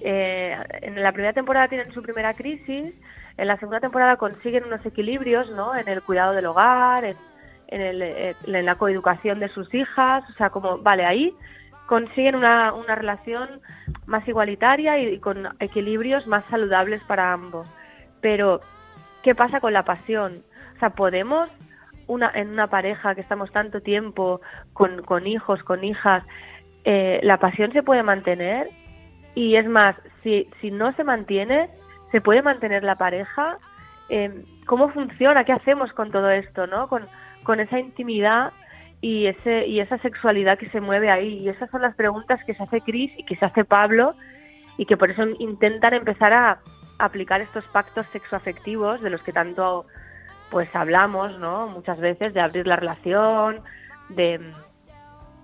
Eh, 0.00 0.56
en 0.82 1.02
la 1.02 1.10
primera 1.12 1.32
temporada 1.32 1.68
tienen 1.68 1.92
su 1.92 2.02
primera 2.02 2.34
crisis, 2.34 2.92
en 3.36 3.46
la 3.46 3.56
segunda 3.56 3.80
temporada 3.80 4.16
consiguen 4.16 4.64
unos 4.64 4.84
equilibrios, 4.84 5.50
¿no? 5.50 5.74
En 5.74 5.88
el 5.88 6.02
cuidado 6.02 6.34
del 6.34 6.46
hogar, 6.46 7.04
en, 7.04 7.16
en, 7.68 7.80
el, 7.80 8.02
eh, 8.02 8.36
en 8.46 8.64
la 8.66 8.74
coeducación 8.76 9.40
de 9.40 9.48
sus 9.48 9.72
hijas, 9.74 10.24
o 10.28 10.32
sea, 10.34 10.50
como, 10.50 10.78
vale, 10.78 11.04
ahí 11.04 11.34
consiguen 11.88 12.36
una, 12.36 12.74
una 12.74 12.94
relación 12.94 13.48
más 14.04 14.28
igualitaria 14.28 14.98
y, 14.98 15.18
con 15.20 15.48
equilibrios 15.58 16.26
más 16.26 16.44
saludables 16.50 17.02
para 17.04 17.32
ambos. 17.32 17.66
Pero, 18.20 18.60
¿qué 19.22 19.34
pasa 19.34 19.58
con 19.60 19.72
la 19.72 19.84
pasión? 19.84 20.42
O 20.76 20.78
sea, 20.78 20.90
podemos 20.90 21.48
una, 22.06 22.30
en 22.34 22.50
una 22.50 22.66
pareja 22.66 23.14
que 23.14 23.22
estamos 23.22 23.50
tanto 23.52 23.80
tiempo 23.80 24.42
con, 24.74 25.02
con 25.02 25.26
hijos, 25.26 25.62
con 25.62 25.82
hijas, 25.82 26.24
eh, 26.84 27.20
la 27.22 27.38
pasión 27.38 27.72
se 27.72 27.82
puede 27.82 28.02
mantener 28.02 28.68
y 29.34 29.56
es 29.56 29.66
más, 29.66 29.96
si, 30.22 30.46
si 30.60 30.70
no 30.70 30.92
se 30.92 31.04
mantiene, 31.04 31.70
se 32.12 32.20
puede 32.20 32.42
mantener 32.42 32.84
la 32.84 32.96
pareja. 32.96 33.56
Eh, 34.10 34.44
¿Cómo 34.66 34.90
funciona? 34.90 35.44
¿Qué 35.44 35.52
hacemos 35.52 35.90
con 35.94 36.10
todo 36.10 36.28
esto? 36.28 36.66
¿no? 36.66 36.86
Con, 36.88 37.06
con 37.44 37.60
esa 37.60 37.78
intimidad 37.78 38.52
y, 39.00 39.26
ese, 39.26 39.66
y 39.66 39.80
esa 39.80 39.98
sexualidad 39.98 40.58
que 40.58 40.70
se 40.70 40.80
mueve 40.80 41.10
ahí. 41.10 41.38
Y 41.38 41.48
esas 41.48 41.70
son 41.70 41.82
las 41.82 41.94
preguntas 41.94 42.42
que 42.44 42.54
se 42.54 42.62
hace 42.62 42.80
Cris 42.80 43.12
y 43.16 43.24
que 43.24 43.36
se 43.36 43.44
hace 43.44 43.64
Pablo 43.64 44.14
y 44.76 44.86
que 44.86 44.96
por 44.96 45.10
eso 45.10 45.24
intentan 45.38 45.94
empezar 45.94 46.32
a 46.32 46.60
aplicar 46.98 47.40
estos 47.40 47.64
pactos 47.66 48.06
sexoafectivos 48.12 49.00
de 49.00 49.10
los 49.10 49.22
que 49.22 49.32
tanto 49.32 49.86
pues 50.50 50.74
hablamos, 50.74 51.38
¿no? 51.38 51.68
Muchas 51.68 52.00
veces 52.00 52.32
de 52.32 52.40
abrir 52.40 52.66
la 52.66 52.76
relación, 52.76 53.60
de 54.08 54.40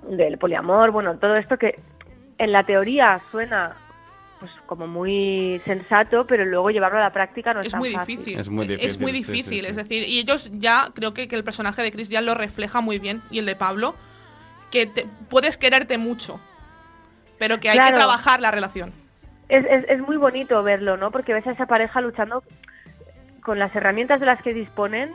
del 0.09 0.37
poliamor, 0.37 0.91
bueno, 0.91 1.17
todo 1.17 1.37
esto 1.37 1.57
que 1.57 1.81
en 2.39 2.53
la 2.53 2.65
teoría 2.65 3.23
suena 3.31 3.75
pues 4.41 4.51
como 4.67 4.87
muy 4.87 5.61
sensato, 5.65 6.27
pero 6.27 6.45
luego 6.45 6.71
llevarlo 6.71 6.99
a 6.99 7.03
la 7.03 7.13
práctica 7.13 7.55
no 7.55 7.61
es, 7.61 7.67
Es 7.67 7.73
tan 7.73 7.79
muy 7.81 7.93
fácil. 7.93 8.17
difícil. 8.19 8.41
Es 8.41 8.49
muy 8.49 8.67
difícil, 8.67 8.89
Es 8.91 9.01
muy 9.01 9.11
sí, 9.13 9.17
difícil. 9.19 9.61
sí. 9.65 9.67
Es 9.67 9.77
decir, 9.77 10.09
y 10.09 10.19
ellos 10.19 10.51
ya, 10.55 10.91
creo 10.95 11.15
que, 11.15 11.29
que 11.29 11.37
el 11.37 11.45
personaje 11.45 11.83
de 11.83 11.93
Chris 11.93 12.09
ya 12.09 12.21
lo 12.21 12.35
refleja 12.35 12.81
muy 12.81 12.99
bien, 12.99 13.23
y 13.31 13.39
el 13.39 13.47
de 13.47 13.57
Pablo, 13.57 13.95
que 14.71 14.87
te- 14.87 15.07
puedes 15.31 15.57
quererte 15.57 15.99
mucho, 15.99 16.41
pero 17.39 17.61
que 17.61 17.71
hay 17.71 17.79
que 17.79 17.93
trabajar 17.95 18.41
la 18.41 18.51
relación. 18.51 18.93
Es, 19.49 19.65
es, 19.67 19.85
es 19.89 20.01
muy 20.01 20.17
bonito 20.17 20.63
verlo, 20.63 20.97
¿no? 20.97 21.11
Porque 21.11 21.33
ves 21.35 21.47
a 21.47 21.53
esa 21.53 21.67
pareja 21.67 22.01
luchando 22.01 22.43
con 23.43 23.59
las 23.59 23.75
herramientas 23.77 24.21
de 24.21 24.27
las 24.27 24.41
que 24.43 24.55
disponen 24.55 25.11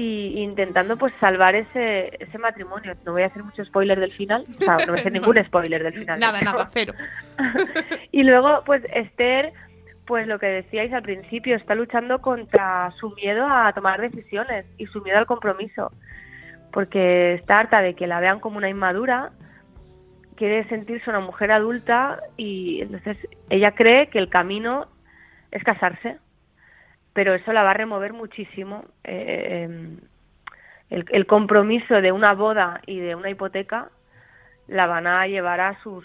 y 0.00 0.42
intentando 0.44 0.96
pues 0.96 1.12
salvar 1.18 1.56
ese, 1.56 2.16
ese 2.22 2.38
matrimonio. 2.38 2.94
No 3.04 3.10
voy 3.10 3.22
a 3.22 3.26
hacer 3.26 3.42
mucho 3.42 3.64
spoiler 3.64 3.98
del 3.98 4.12
final, 4.12 4.44
o 4.48 4.62
sea, 4.62 4.76
no 4.76 4.92
voy 4.92 4.98
a 4.98 5.00
hacer 5.00 5.12
ningún 5.18 5.44
spoiler 5.44 5.82
del 5.82 5.94
final. 5.94 6.20
Nada, 6.20 6.40
nada, 6.40 6.70
cero. 6.72 6.92
Y 8.12 8.22
luego, 8.22 8.62
pues 8.64 8.84
Esther, 8.94 9.52
pues 10.06 10.28
lo 10.28 10.38
que 10.38 10.46
decíais 10.46 10.92
al 10.92 11.02
principio, 11.02 11.56
está 11.56 11.74
luchando 11.74 12.20
contra 12.20 12.92
su 13.00 13.10
miedo 13.16 13.44
a 13.44 13.72
tomar 13.72 14.00
decisiones 14.00 14.66
y 14.76 14.86
su 14.86 15.02
miedo 15.02 15.18
al 15.18 15.26
compromiso, 15.26 15.90
porque 16.72 17.34
está 17.34 17.58
harta 17.58 17.82
de 17.82 17.94
que 17.94 18.06
la 18.06 18.20
vean 18.20 18.38
como 18.38 18.58
una 18.58 18.68
inmadura, 18.68 19.32
quiere 20.36 20.68
sentirse 20.68 21.10
una 21.10 21.18
mujer 21.18 21.50
adulta 21.50 22.20
y 22.36 22.82
entonces 22.82 23.16
ella 23.50 23.72
cree 23.72 24.10
que 24.10 24.20
el 24.20 24.28
camino 24.28 24.86
es 25.50 25.64
casarse, 25.64 26.18
pero 27.18 27.34
eso 27.34 27.52
la 27.52 27.64
va 27.64 27.72
a 27.72 27.74
remover 27.74 28.12
muchísimo. 28.12 28.84
eh, 29.02 29.64
em, 29.64 29.96
el, 30.88 31.04
el 31.10 31.26
compromiso 31.26 32.00
de 32.00 32.12
una 32.12 32.32
boda 32.32 32.80
y 32.86 33.00
de 33.00 33.16
una 33.16 33.28
hipoteca 33.28 33.90
la 34.68 34.86
van 34.86 35.08
a 35.08 35.26
llevar 35.26 35.60
a 35.60 35.82
sus 35.82 36.04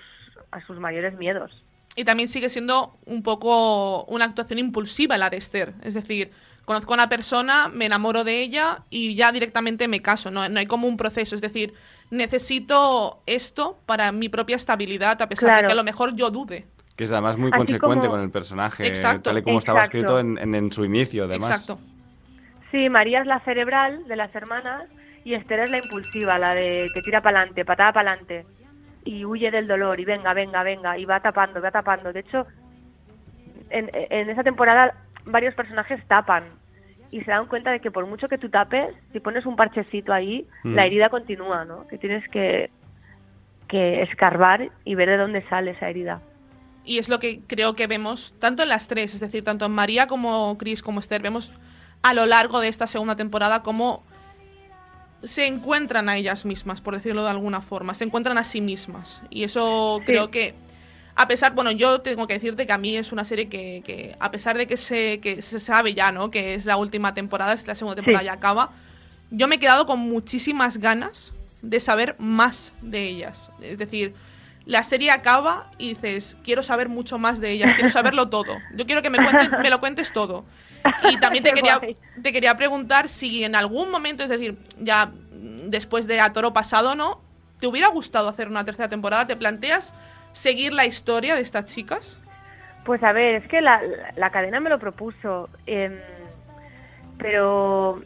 a 0.49 0.65
sus 0.65 0.79
mayores 0.79 1.15
miedos. 1.15 1.51
Y 1.95 2.03
también 2.03 2.29
sigue 2.29 2.49
siendo 2.49 2.97
un 3.05 3.21
poco 3.21 4.05
una 4.05 4.25
actuación 4.25 4.57
impulsiva 4.57 5.19
la 5.19 5.29
de 5.29 5.37
Esther. 5.37 5.73
Es 5.83 5.93
decir, 5.93 6.31
conozco 6.65 6.93
a 6.93 6.95
una 6.95 7.09
persona, 7.09 7.67
me 7.67 7.85
enamoro 7.85 8.23
de 8.23 8.41
ella 8.41 8.79
y 8.89 9.13
ya 9.13 9.31
directamente 9.31 9.87
me 9.87 10.01
caso. 10.01 10.31
No, 10.31 10.49
no 10.49 10.59
hay 10.59 10.65
como 10.65 10.87
un 10.87 10.97
proceso. 10.97 11.35
Es 11.35 11.41
decir, 11.41 11.75
necesito 12.09 13.21
esto 13.27 13.77
para 13.85 14.11
mi 14.11 14.29
propia 14.29 14.55
estabilidad, 14.55 15.21
a 15.21 15.29
pesar 15.29 15.61
de 15.61 15.67
que 15.67 15.73
a 15.73 15.75
lo 15.75 15.83
mejor 15.83 16.15
yo 16.15 16.31
dude. 16.31 16.65
Que 16.95 17.05
es 17.05 17.11
además 17.11 17.37
muy 17.37 17.49
Así 17.49 17.57
consecuente 17.57 18.01
como- 18.07 18.11
con 18.17 18.21
el 18.23 18.29
personaje, 18.31 18.87
Exacto, 18.87 19.29
tal 19.31 19.39
y 19.39 19.41
como 19.43 19.57
estaba 19.57 19.83
escrito 19.83 20.19
en, 20.19 20.37
en- 20.37 20.53
en 20.55 20.71
su 20.71 20.85
inicio, 20.85 21.25
además. 21.25 21.49
Exacto. 21.49 21.81
Sí, 22.71 22.89
María 22.89 23.21
es 23.21 23.27
la 23.27 23.39
cerebral 23.41 24.07
de 24.07 24.15
las 24.15 24.33
hermanas 24.35 24.83
y 25.23 25.33
Esther 25.33 25.61
es 25.61 25.71
la 25.71 25.77
impulsiva, 25.79 26.37
la 26.37 26.53
de 26.53 26.91
que 26.93 27.01
tira 27.01 27.21
para 27.21 27.39
adelante, 27.39 27.65
patada 27.65 27.93
para 27.93 28.11
adelante 28.11 28.45
y 29.05 29.25
huye 29.25 29.51
del 29.51 29.67
dolor 29.67 29.99
y 29.99 30.05
venga, 30.05 30.33
venga, 30.33 30.63
venga 30.63 30.97
y 30.97 31.05
va 31.05 31.19
tapando, 31.19 31.61
va 31.61 31.71
tapando. 31.71 32.13
De 32.13 32.19
hecho, 32.21 32.45
en, 33.69 33.89
en 33.93 34.29
esa 34.29 34.43
temporada 34.43 34.93
varios 35.25 35.55
personajes 35.55 36.03
tapan 36.07 36.43
y 37.11 37.21
se 37.21 37.31
dan 37.31 37.47
cuenta 37.47 37.71
de 37.71 37.79
que 37.79 37.91
por 37.91 38.05
mucho 38.05 38.27
que 38.27 38.37
tú 38.37 38.49
tapes, 38.49 38.93
si 39.11 39.19
pones 39.19 39.45
un 39.45 39.55
parchecito 39.55 40.13
ahí, 40.13 40.47
Mm. 40.63 40.73
la 40.75 40.85
herida 40.85 41.09
continúa, 41.09 41.65
¿no? 41.65 41.87
Que 41.87 41.97
tienes 41.97 42.27
que, 42.29 42.69
que 43.67 44.01
escarbar 44.03 44.69
y 44.83 44.95
ver 44.95 45.09
de 45.09 45.17
dónde 45.17 45.41
sale 45.47 45.71
esa 45.71 45.89
herida. 45.89 46.21
Y 46.85 46.97
es 46.97 47.07
lo 47.09 47.19
que 47.19 47.41
creo 47.47 47.75
que 47.75 47.87
vemos 47.87 48.33
tanto 48.39 48.63
en 48.63 48.69
las 48.69 48.87
tres, 48.87 49.13
es 49.13 49.19
decir, 49.19 49.43
tanto 49.43 49.65
en 49.65 49.71
María 49.71 50.07
como 50.07 50.57
Chris 50.57 50.81
como 50.81 50.99
Esther, 50.99 51.21
vemos 51.21 51.51
a 52.01 52.13
lo 52.13 52.25
largo 52.25 52.59
de 52.59 52.67
esta 52.67 52.87
segunda 52.87 53.15
temporada 53.15 53.63
cómo 53.63 54.03
se 55.23 55.47
encuentran 55.47 56.09
a 56.09 56.17
ellas 56.17 56.43
mismas, 56.43 56.81
por 56.81 56.95
decirlo 56.95 57.23
de 57.23 57.29
alguna 57.29 57.61
forma, 57.61 57.93
se 57.93 58.03
encuentran 58.03 58.37
a 58.37 58.43
sí 58.43 58.59
mismas. 58.59 59.21
Y 59.29 59.43
eso 59.43 59.97
Sí. 59.99 60.05
creo 60.05 60.29
que, 60.29 60.53
a 61.15 61.27
pesar, 61.29 61.53
bueno, 61.55 61.71
yo 61.71 62.01
tengo 62.01 62.27
que 62.27 62.33
decirte 62.33 62.67
que 62.67 62.73
a 62.73 62.77
mí 62.77 62.97
es 62.97 63.13
una 63.13 63.23
serie 63.23 63.47
que, 63.47 63.81
que 63.85 64.17
a 64.19 64.31
pesar 64.31 64.57
de 64.57 64.67
que 64.67 64.75
se, 64.75 65.21
que 65.21 65.41
se 65.41 65.61
sabe 65.61 65.93
ya, 65.93 66.11
¿no? 66.11 66.29
Que 66.29 66.55
es 66.55 66.65
la 66.65 66.75
última 66.75 67.13
temporada, 67.13 67.53
es 67.53 67.65
la 67.67 67.75
segunda 67.75 67.95
temporada 67.95 68.21
Sí. 68.21 68.25
ya 68.25 68.33
acaba, 68.33 68.71
yo 69.31 69.47
me 69.47 69.55
he 69.55 69.59
quedado 69.59 69.85
con 69.85 69.99
muchísimas 69.99 70.77
ganas 70.79 71.31
de 71.61 71.79
saber 71.79 72.15
más 72.19 72.73
de 72.81 73.07
ellas. 73.07 73.49
Es 73.61 73.77
decir, 73.77 74.13
la 74.65 74.83
serie 74.83 75.11
acaba 75.11 75.69
y 75.77 75.89
dices, 75.89 76.37
quiero 76.43 76.63
saber 76.63 76.87
mucho 76.87 77.17
más 77.17 77.41
de 77.41 77.51
ellas, 77.51 77.73
quiero 77.73 77.89
saberlo 77.89 78.29
todo. 78.29 78.57
Yo 78.73 78.85
quiero 78.85 79.01
que 79.01 79.09
me, 79.09 79.17
cuentes, 79.17 79.51
me 79.59 79.69
lo 79.69 79.79
cuentes 79.79 80.13
todo. 80.13 80.45
Y 81.09 81.17
también 81.19 81.43
te 81.43 81.51
quería, 81.53 81.81
te 82.21 82.31
quería 82.31 82.55
preguntar 82.55 83.09
si 83.09 83.43
en 83.43 83.55
algún 83.55 83.91
momento, 83.91 84.23
es 84.23 84.29
decir, 84.29 84.57
ya 84.79 85.11
después 85.65 86.07
de 86.07 86.21
A 86.21 86.31
Toro 86.31 86.53
Pasado, 86.53 86.95
¿no? 86.95 87.21
¿Te 87.59 87.67
hubiera 87.67 87.87
gustado 87.87 88.29
hacer 88.29 88.47
una 88.47 88.63
tercera 88.63 88.87
temporada? 88.87 89.27
¿Te 89.27 89.35
planteas 89.35 89.93
seguir 90.31 90.73
la 90.73 90.85
historia 90.85 91.35
de 91.35 91.41
estas 91.41 91.65
chicas? 91.65 92.17
Pues 92.85 93.03
a 93.03 93.11
ver, 93.11 93.35
es 93.35 93.47
que 93.47 93.61
la, 93.61 93.81
la 94.15 94.29
cadena 94.29 94.59
me 94.59 94.69
lo 94.69 94.79
propuso, 94.79 95.49
em, 95.65 95.99
pero 97.17 98.01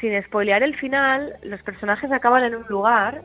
sin 0.00 0.22
spoilear 0.22 0.62
el 0.62 0.76
final, 0.76 1.36
los 1.42 1.62
personajes 1.62 2.10
acaban 2.12 2.44
en 2.44 2.54
un 2.54 2.66
lugar 2.68 3.22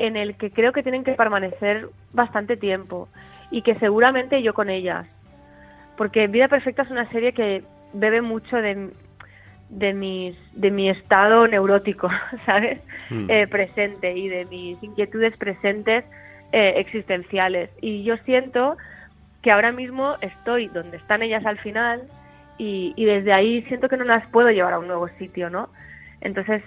en 0.00 0.16
el 0.16 0.36
que 0.36 0.50
creo 0.50 0.72
que 0.72 0.82
tienen 0.82 1.04
que 1.04 1.12
permanecer 1.12 1.88
bastante 2.12 2.56
tiempo 2.56 3.08
y 3.50 3.62
que 3.62 3.74
seguramente 3.76 4.42
yo 4.42 4.54
con 4.54 4.70
ellas. 4.70 5.06
Porque 5.96 6.26
Vida 6.26 6.48
Perfecta 6.48 6.82
es 6.82 6.90
una 6.90 7.08
serie 7.10 7.32
que 7.32 7.62
bebe 7.92 8.22
mucho 8.22 8.56
de, 8.56 8.90
de, 9.68 9.92
mis, 9.92 10.36
de 10.54 10.70
mi 10.70 10.88
estado 10.88 11.46
neurótico, 11.46 12.08
¿sabes? 12.46 12.80
Mm. 13.10 13.30
Eh, 13.30 13.46
presente 13.46 14.16
y 14.16 14.28
de 14.28 14.46
mis 14.46 14.82
inquietudes 14.82 15.36
presentes 15.36 16.04
eh, 16.52 16.74
existenciales. 16.76 17.70
Y 17.82 18.02
yo 18.02 18.16
siento 18.24 18.78
que 19.42 19.50
ahora 19.50 19.70
mismo 19.70 20.16
estoy 20.22 20.68
donde 20.68 20.96
están 20.96 21.22
ellas 21.22 21.44
al 21.44 21.58
final 21.58 22.02
y, 22.56 22.94
y 22.96 23.04
desde 23.04 23.34
ahí 23.34 23.62
siento 23.62 23.88
que 23.88 23.98
no 23.98 24.04
las 24.04 24.26
puedo 24.28 24.50
llevar 24.50 24.72
a 24.72 24.78
un 24.78 24.86
nuevo 24.86 25.08
sitio, 25.18 25.50
¿no? 25.50 25.68
Entonces, 26.22 26.62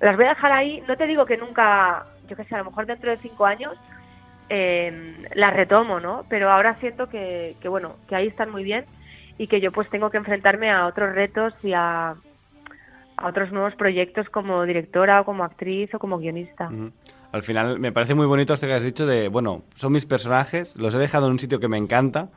las 0.00 0.16
voy 0.16 0.26
a 0.26 0.30
dejar 0.30 0.52
ahí. 0.52 0.82
No 0.86 0.96
te 0.96 1.06
digo 1.06 1.26
que 1.26 1.36
nunca, 1.36 2.06
yo 2.28 2.36
qué 2.36 2.44
sé, 2.44 2.54
a 2.54 2.58
lo 2.58 2.66
mejor 2.66 2.86
dentro 2.86 3.10
de 3.10 3.18
cinco 3.18 3.46
años 3.46 3.72
eh, 4.48 5.24
las 5.34 5.54
retomo, 5.54 6.00
¿no? 6.00 6.24
Pero 6.28 6.50
ahora 6.50 6.76
siento 6.80 7.08
que, 7.08 7.56
que, 7.60 7.68
bueno, 7.68 7.96
que 8.08 8.14
ahí 8.16 8.26
están 8.28 8.50
muy 8.50 8.62
bien 8.64 8.84
y 9.38 9.48
que 9.48 9.60
yo 9.60 9.72
pues 9.72 9.88
tengo 9.90 10.10
que 10.10 10.18
enfrentarme 10.18 10.70
a 10.70 10.86
otros 10.86 11.14
retos 11.14 11.52
y 11.62 11.72
a, 11.72 12.10
a 13.16 13.26
otros 13.28 13.50
nuevos 13.52 13.74
proyectos 13.74 14.28
como 14.30 14.62
directora 14.64 15.20
o 15.20 15.24
como 15.24 15.44
actriz 15.44 15.92
o 15.94 15.98
como 15.98 16.18
guionista. 16.18 16.70
Al 17.32 17.42
final 17.42 17.78
me 17.78 17.92
parece 17.92 18.14
muy 18.14 18.26
bonito 18.26 18.54
esto 18.54 18.66
que 18.66 18.72
has 18.74 18.82
dicho 18.82 19.06
de, 19.06 19.28
bueno, 19.28 19.64
son 19.74 19.92
mis 19.92 20.06
personajes, 20.06 20.76
los 20.76 20.94
he 20.94 20.98
dejado 20.98 21.26
en 21.26 21.32
un 21.32 21.38
sitio 21.38 21.60
que 21.60 21.68
me 21.68 21.76
encanta 21.76 22.28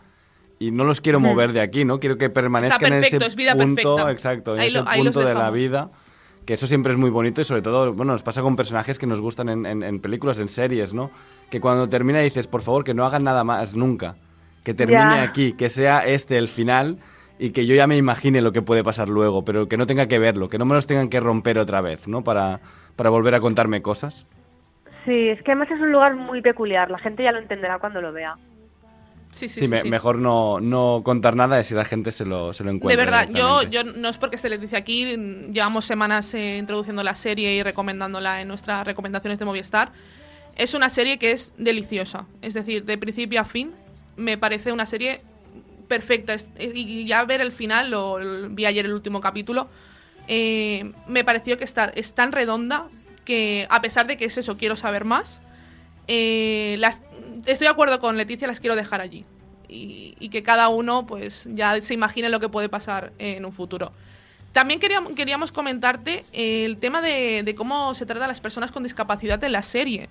y 0.58 0.72
no 0.72 0.84
los 0.84 1.00
quiero 1.00 1.20
mover 1.22 1.54
de 1.54 1.62
aquí, 1.62 1.86
¿no? 1.86 2.00
Quiero 2.00 2.18
que 2.18 2.30
permanezcan 2.30 2.82
en 2.94 3.00
perfecto, 3.02 3.18
ese 3.18 3.28
es 3.28 3.36
vida 3.36 3.54
punto, 3.54 3.96
perfecta. 3.96 4.12
exacto, 4.12 4.56
en 4.56 4.62
Ahí 4.62 4.68
ese 4.68 4.80
lo- 4.80 4.86
punto 4.86 5.20
de 5.24 5.34
la 5.36 5.52
vida, 5.52 5.90
que 6.50 6.56
eso 6.56 6.66
siempre 6.66 6.92
es 6.94 6.98
muy 6.98 7.12
bonito 7.12 7.42
y 7.42 7.44
sobre 7.44 7.62
todo, 7.62 7.94
bueno, 7.94 8.12
nos 8.14 8.24
pasa 8.24 8.42
con 8.42 8.56
personajes 8.56 8.98
que 8.98 9.06
nos 9.06 9.22
gustan 9.22 9.50
en, 9.50 9.68
en- 9.68 9.84
en 9.84 10.00
películas, 10.00 10.40
en 10.40 10.50
series, 10.50 10.96
¿no? 10.96 11.12
Que 11.52 11.62
cuando 11.62 11.88
termina 11.88 12.22
dices, 12.22 12.48
por 12.48 12.64
favor, 12.64 12.84
que 12.84 12.96
no 12.96 13.06
hagan 13.06 13.24
nada 13.24 13.44
más 13.44 13.76
nunca, 13.76 14.16
que 14.64 14.74
termine 14.74 15.20
aquí, 15.20 15.54
que 15.54 15.70
sea 15.70 16.00
este 16.08 16.40
el 16.40 16.48
final 16.48 16.98
y 17.38 17.52
que 17.52 17.68
yo 17.68 17.76
ya 17.76 17.86
me 17.86 17.98
imagine 17.98 18.42
lo 18.42 18.52
que 18.52 18.64
puede 18.64 18.84
pasar 18.84 19.10
luego, 19.10 19.46
pero 19.46 19.68
que 19.68 19.78
no 19.78 19.86
tenga 19.86 20.08
que 20.08 20.18
verlo, 20.18 20.50
que 20.50 20.58
no 20.58 20.66
me 20.66 20.74
los 20.74 20.88
tengan 20.88 21.10
que 21.10 21.20
romper 21.20 21.60
otra 21.60 21.82
vez, 21.82 22.08
¿no? 22.08 22.24
Para, 22.24 22.62
para 22.96 23.12
volver 23.12 23.36
a 23.36 23.42
contarme 23.42 23.84
cosas. 23.84 24.26
Sí, 25.06 25.30
es 25.30 25.44
que 25.44 25.52
además 25.52 25.70
es 25.70 25.80
un 25.80 25.92
lugar 25.92 26.16
muy 26.16 26.42
peculiar. 26.42 26.90
La 26.90 26.98
gente 26.98 27.24
ya 27.24 27.32
lo 27.32 27.38
entenderá 27.38 27.78
cuando 27.78 28.02
lo 28.02 28.12
vea. 28.12 28.36
Sí, 29.32 29.48
Sí, 29.48 29.68
me- 29.68 29.84
mejor 29.84 30.18
no, 30.18 30.60
no 30.60 31.02
contar 31.06 31.36
nada 31.36 31.60
y 31.62 31.64
si 31.64 31.74
la 31.76 31.86
gente 31.86 32.12
se 32.12 32.26
lo, 32.26 32.52
se 32.54 32.64
lo 32.64 32.72
De 32.72 32.76
encuentra. 32.76 33.06
verdad, 33.06 33.30
yo, 33.34 33.62
yo 33.64 33.84
no 33.84 34.10
es 34.10 34.18
porque 34.18 34.36
esté 34.36 34.50
Leticia 34.50 34.80
aquí, 34.80 35.06
mm, 35.18 35.52
llevamos 35.52 35.86
semanas 35.86 36.34
eh, 36.34 36.58
introduciendo 36.58 37.04
la 37.04 37.16
serie 37.16 37.54
y 37.56 37.64
recomendándola 37.64 38.42
en 38.42 38.48
nuestras 38.48 38.86
recomendaciones 38.86 39.40
de 39.40 39.46
Movistar. 39.46 39.92
Es 40.56 40.74
una 40.74 40.90
serie 40.90 41.20
que 41.20 41.32
es 41.32 41.54
deliciosa, 41.58 42.26
es 42.42 42.54
decir, 42.54 42.84
de 42.86 42.98
principio 42.98 43.40
a 43.40 43.46
fin, 43.46 43.72
me 44.18 44.38
parece 44.38 44.72
una 44.74 44.86
serie 44.86 45.22
perfecta. 45.88 46.34
Es- 46.34 46.50
Y 46.58 47.06
ya 47.06 47.24
ver 47.24 47.40
el 47.42 47.52
final, 47.52 47.92
lo, 47.92 48.20
lo- 48.20 48.50
vi 48.50 48.66
ayer 48.66 48.86
el 48.86 48.94
último 48.94 49.22
capítulo, 49.22 49.70
eh, 50.28 50.92
me 51.08 51.24
pareció 51.24 51.58
que 51.58 51.64
está, 51.64 51.86
es 51.96 52.14
tan 52.14 52.32
redonda 52.32 52.88
que, 53.26 53.68
a 53.70 53.80
pesar 53.82 54.06
de 54.08 54.18
que 54.18 54.26
es 54.26 54.38
eso, 54.38 54.58
quiero 54.58 54.76
saber 54.76 55.06
más, 55.06 55.40
eh, 56.08 56.76
las, 56.80 57.02
estoy 57.46 57.66
de 57.66 57.72
acuerdo 57.72 58.00
con 58.00 58.18
Leticia, 58.18 58.48
las 58.48 58.60
quiero 58.60 58.76
dejar 58.76 59.02
allí. 59.02 59.26
Y, 59.68 60.16
y 60.20 60.30
que 60.30 60.42
cada 60.42 60.70
uno 60.70 61.06
pues 61.06 61.48
ya 61.54 61.80
se 61.82 61.94
imagine 61.94 62.30
lo 62.30 62.40
que 62.40 62.50
puede 62.50 62.70
pasar 62.70 63.12
en 63.20 63.46
un 63.46 63.52
futuro. 63.52 63.92
También 64.54 64.80
queríamos, 64.80 65.14
queríamos 65.14 65.52
comentarte 65.52 66.26
el 66.34 66.78
tema 66.78 67.02
de, 67.02 67.44
de 67.44 67.56
cómo 67.56 67.94
se 67.94 68.06
trata 68.06 68.26
a 68.26 68.28
las 68.28 68.42
personas 68.42 68.72
con 68.72 68.84
discapacidad 68.84 69.44
en 69.44 69.52
la 69.52 69.62
serie. 69.62 70.10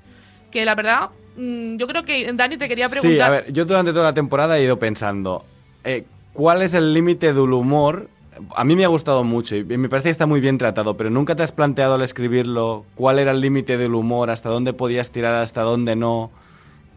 Que 0.53 0.65
la 0.65 0.75
verdad, 0.75 1.11
mm, 1.37 1.77
yo 1.77 1.87
creo 1.89 2.05
que 2.05 2.33
Dani 2.33 2.57
te 2.57 2.69
quería 2.69 2.89
preguntar. 2.89 3.17
Sí, 3.17 3.21
a 3.21 3.29
ver, 3.31 3.53
yo 3.53 3.65
durante 3.65 3.93
toda 3.93 4.05
la 4.05 4.15
temporada 4.15 4.59
he 4.59 4.63
ido 4.63 4.79
pensando, 4.79 5.45
eh, 5.83 6.05
¿cuál 6.33 6.63
es 6.63 6.75
el 6.75 6.95
límite 6.95 7.33
del 7.33 7.53
humor? 7.53 8.09
A 8.55 8.63
mí 8.63 8.77
me 8.77 8.85
ha 8.85 8.89
gustado 8.89 9.25
mucho 9.25 9.57
y 9.57 9.65
me 9.65 9.89
parece 9.89 10.05
que 10.07 10.13
está 10.13 10.27
muy 10.27 10.41
bien 10.41 10.59
tratado, 10.59 10.97
pero 10.97 11.11
nunca 11.11 11.35
te 11.35 11.43
has 11.43 11.51
planteado 11.51 11.95
al 11.95 12.03
escribirlo 12.03 12.85
cuál 12.95 13.19
era 13.19 13.33
el 13.33 13.41
límite 13.41 13.77
del 13.77 13.97
humor, 13.97 14.31
hasta 14.31 14.49
dónde 14.49 14.73
podías 14.73 15.11
tirar, 15.11 15.35
hasta 15.35 15.63
dónde 15.63 15.97
no. 15.97 16.31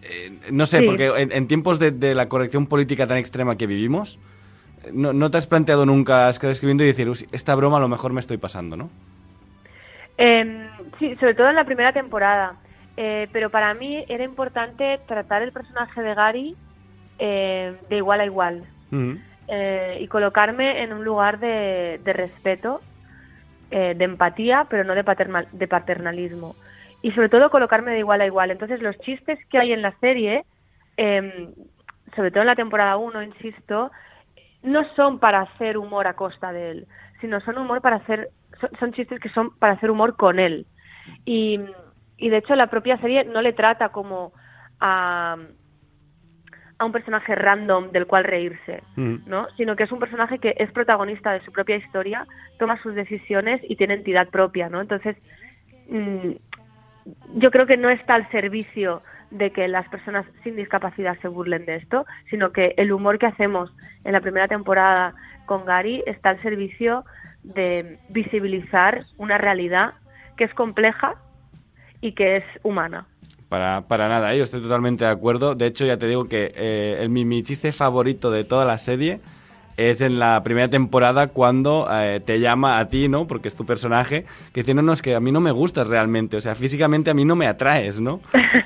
Eh, 0.04 0.32
no 0.52 0.66
sé, 0.66 0.80
Sí. 0.80 0.86
porque 0.86 1.08
en, 1.18 1.32
en 1.32 1.48
tiempos 1.48 1.80
de, 1.80 1.92
de 1.92 2.16
la 2.16 2.28
corrección 2.30 2.68
política 2.68 3.08
tan 3.08 3.18
extrema 3.18 3.58
que 3.58 3.68
vivimos, 3.68 4.20
no, 4.92 5.14
no 5.14 5.30
te 5.30 5.38
has 5.38 5.48
planteado 5.48 5.86
nunca 5.86 6.30
estar 6.30 6.50
escribiendo 6.50 6.84
y 6.84 6.88
decir, 6.88 7.08
"Uy, 7.10 7.28
esta 7.32 7.54
broma 7.56 7.78
a 7.78 7.80
lo 7.82 7.88
mejor 7.88 8.14
me 8.14 8.20
estoy 8.20 8.38
pasando, 8.38 8.76
¿no? 8.78 8.90
Eh, 10.18 10.68
sí, 11.00 11.16
sobre 11.20 11.36
todo 11.36 11.50
en 11.50 11.56
la 11.56 11.66
primera 11.66 11.94
temporada. 11.94 12.56
Eh, 12.98 13.28
pero 13.32 13.50
para 13.50 13.74
mí 13.74 14.04
era 14.10 14.24
importante 14.24 15.00
tratar 15.08 15.42
el 15.42 15.52
personaje 15.52 16.02
de 16.02 16.14
Gary 16.14 16.56
eh, 17.20 17.74
de 17.90 17.98
igual 17.98 18.20
a 18.20 18.26
igual 18.26 18.64
eh, 19.48 19.98
y 20.02 20.08
colocarme 20.08 20.84
en 20.84 20.92
un 20.92 21.04
lugar 21.06 21.40
de, 21.40 22.00
de 22.04 22.14
respeto, 22.14 22.82
eh, 23.72 23.94
de 23.98 24.04
empatía, 24.06 24.68
pero 24.70 24.84
no 24.84 24.94
de, 24.94 25.04
paternal, 25.04 25.48
de 25.52 25.68
paternalismo. 25.68 26.56
Y 27.02 27.12
sobre 27.12 27.30
todo 27.30 27.50
colocarme 27.50 27.92
de 27.92 28.00
igual 28.00 28.22
a 28.22 28.26
igual. 28.26 28.52
Entonces 28.52 28.82
los 28.82 28.98
chistes 29.00 29.40
que 29.50 29.58
hay 29.58 29.74
en 29.74 29.82
la 29.82 29.98
serie, 30.00 30.46
eh, 30.98 31.50
sobre 32.16 32.32
todo 32.32 32.42
en 32.42 32.48
la 32.48 32.56
temporada 32.56 32.98
1, 32.98 33.24
insisto, 33.24 33.92
no 34.64 34.84
son 34.96 35.20
para 35.20 35.42
hacer 35.42 35.78
humor 35.78 36.08
a 36.08 36.14
costa 36.14 36.52
de 36.52 36.72
él, 36.72 36.88
sino 37.20 37.42
son 37.42 37.58
humor 37.58 37.82
para 37.82 37.98
hacer, 37.98 38.30
son, 38.60 38.70
son 38.80 38.94
chistes 38.94 39.20
que 39.20 39.30
son 39.30 39.58
para 39.58 39.74
hacer 39.74 39.90
humor 39.90 40.16
con 40.16 40.40
él. 40.40 40.68
Y, 41.26 41.60
y 42.18 42.30
de 42.30 42.38
hecho 42.38 42.56
la 42.56 42.68
propia 42.68 42.98
serie 42.98 43.24
no 43.26 43.42
le 43.42 43.54
trata 43.54 43.90
como 43.90 44.34
a, 44.80 45.38
a 46.82 46.86
un 46.86 46.92
personaje 46.92 47.36
random 47.36 47.92
del 47.92 48.08
cual 48.08 48.24
reírse, 48.24 48.82
¿no? 48.96 49.48
Sino 49.56 49.76
que 49.76 49.84
es 49.84 49.92
un 49.92 50.00
personaje 50.00 50.40
que 50.40 50.56
es 50.58 50.72
protagonista 50.72 51.32
de 51.32 51.42
su 51.46 51.52
propia 51.52 51.76
historia, 51.76 52.26
toma 52.58 52.82
sus 52.82 52.96
decisiones 52.96 53.62
y 53.70 53.76
tiene 53.76 53.94
entidad 53.94 54.30
propia, 54.30 54.68
¿no? 54.68 54.82
Entonces, 54.82 55.16
mm, 55.90 56.32
yo 57.36 57.52
creo 57.52 57.66
que 57.66 57.78
no 57.78 57.90
está 57.90 58.16
al 58.16 58.30
servicio 58.32 59.02
de 59.30 59.52
que 59.52 59.68
las 59.68 59.88
personas 59.90 60.26
sin 60.44 60.56
discapacidad 60.56 61.18
se 61.22 61.28
burlen 61.28 61.66
de 61.66 61.78
esto, 61.78 62.06
sino 62.30 62.52
que 62.52 62.74
el 62.78 62.92
humor 62.92 63.18
que 63.18 63.28
hacemos 63.28 63.72
en 64.04 64.14
la 64.14 64.22
primera 64.22 64.48
temporada 64.48 65.16
con 65.46 65.66
Gary 65.66 66.04
está 66.06 66.30
al 66.30 66.42
servicio 66.42 67.06
de 67.44 67.98
visibilizar 68.10 69.04
una 69.18 69.38
realidad 69.38 69.94
que 70.38 70.44
es 70.44 70.54
compleja 70.54 71.16
y 72.02 72.14
que 72.14 72.38
es 72.38 72.44
humana. 72.64 73.06
Para, 73.50 73.82
para 73.88 74.08
nada, 74.08 74.34
¿eh? 74.34 74.38
yo 74.38 74.44
estoy 74.44 74.62
totalmente 74.62 75.04
de 75.04 75.12
acuerdo. 75.12 75.56
De 75.56 75.68
hecho, 75.68 75.86
ya 75.86 75.98
te 75.98 76.08
digo 76.08 76.26
que 76.26 76.54
eh, 76.56 76.98
el, 77.02 77.10
mi, 77.10 77.26
mi 77.26 77.44
chiste 77.44 77.72
favorito 77.72 78.32
de 78.32 78.44
toda 78.44 78.66
la 78.66 78.78
serie 78.78 79.20
es 79.78 80.02
en 80.02 80.20
la 80.20 80.42
primera 80.44 80.68
temporada 80.68 81.28
cuando 81.28 81.88
eh, 81.92 82.22
te 82.24 82.40
llama 82.40 82.80
a 82.80 82.90
ti, 82.90 83.08
¿no? 83.08 83.28
Porque 83.28 83.48
es 83.48 83.56
tu 83.56 83.66
personaje, 83.66 84.26
que 84.54 84.62
dice, 84.62 84.74
no, 84.74 84.82
no, 84.82 84.94
es 84.94 85.02
que 85.02 85.16
a 85.16 85.20
mí 85.20 85.32
no 85.32 85.42
me 85.42 85.52
gustas 85.52 85.88
realmente, 85.88 86.38
o 86.38 86.42
sea, 86.42 86.56
físicamente 86.56 87.10
a 87.10 87.14
mí 87.14 87.26
no 87.26 87.36
me 87.36 87.48
atraes, 87.48 88.00
¿no? 88.02 88.22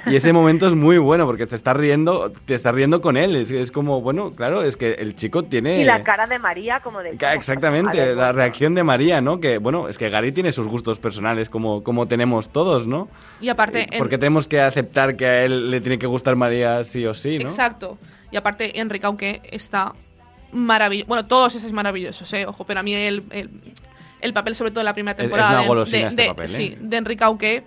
Y 0.08 0.16
ese 0.16 0.34
momento 0.34 0.68
es 0.68 0.74
muy 0.76 0.98
bueno 0.98 1.26
porque 1.26 1.46
te 1.48 1.56
estás 1.56 1.76
riendo, 1.78 2.32
te 2.46 2.56
estás 2.56 2.74
riendo 2.76 3.02
con 3.02 3.18
él, 3.18 3.36
es, 3.36 3.52
es 3.52 3.72
como, 3.72 4.02
bueno, 4.02 4.32
claro, 4.32 4.64
es 4.64 4.78
que 4.78 4.94
el 4.94 5.16
chico 5.16 5.44
tiene... 5.44 5.82
Y 5.82 5.84
la 5.84 6.04
cara 6.04 6.28
de 6.28 6.40
María 6.40 6.80
como 6.82 7.00
de... 7.02 7.18
Exactamente, 7.34 7.98
ver, 7.98 8.16
la 8.18 8.32
reacción 8.32 8.76
de 8.76 8.84
María, 8.84 9.22
¿no? 9.22 9.40
Que, 9.40 9.58
bueno, 9.58 9.88
es 9.88 9.98
que 9.98 10.10
Gary 10.10 10.32
tiene 10.32 10.52
sus 10.52 10.68
gustos 10.68 10.98
personales 11.00 11.50
como, 11.50 11.84
como 11.84 12.08
tenemos 12.08 12.50
todos, 12.50 12.88
¿no? 12.88 13.08
Y 13.42 13.50
aparte, 13.50 13.88
en- 13.92 14.00
Porque 14.00 14.18
tenemos 14.18 14.48
que 14.48 14.62
aceptar 14.62 15.16
que 15.16 15.26
a 15.26 15.44
él 15.46 15.70
le 15.72 15.82
tiene 15.82 16.00
que 16.00 16.08
gustar 16.08 16.36
María 16.36 16.84
sí 16.84 17.06
o 17.06 17.14
sí, 17.14 17.38
¿no? 17.40 17.50
Exacto. 17.50 17.98
Y 18.32 18.38
aparte, 18.38 18.80
Enrique, 18.80 19.06
aunque 19.06 19.42
está 19.52 19.94
maravilloso. 20.52 21.08
Bueno, 21.08 21.26
todos 21.28 21.56
estos 21.56 21.72
maravillosos, 21.72 22.32
¿eh? 22.34 22.46
Ojo, 22.46 22.66
pero 22.66 22.80
a 22.80 22.84
mí 22.84 22.94
el, 22.94 23.24
el, 23.32 23.50
el 24.22 24.34
papel, 24.34 24.56
sobre 24.56 24.72
todo 24.72 24.82
en 24.82 24.86
la 24.86 24.94
primera 24.94 25.12
es 25.14 25.18
temporada. 25.18 25.52
una 25.52 25.62
de- 25.62 25.68
golosina 25.68 26.02
de, 26.04 26.08
este 26.08 26.22
de- 26.24 26.28
papel, 26.30 26.46
¿eh? 26.46 26.50
Sí, 26.50 26.78
de 26.80 26.98
Enrique 26.98 27.24
Auque 27.24 27.64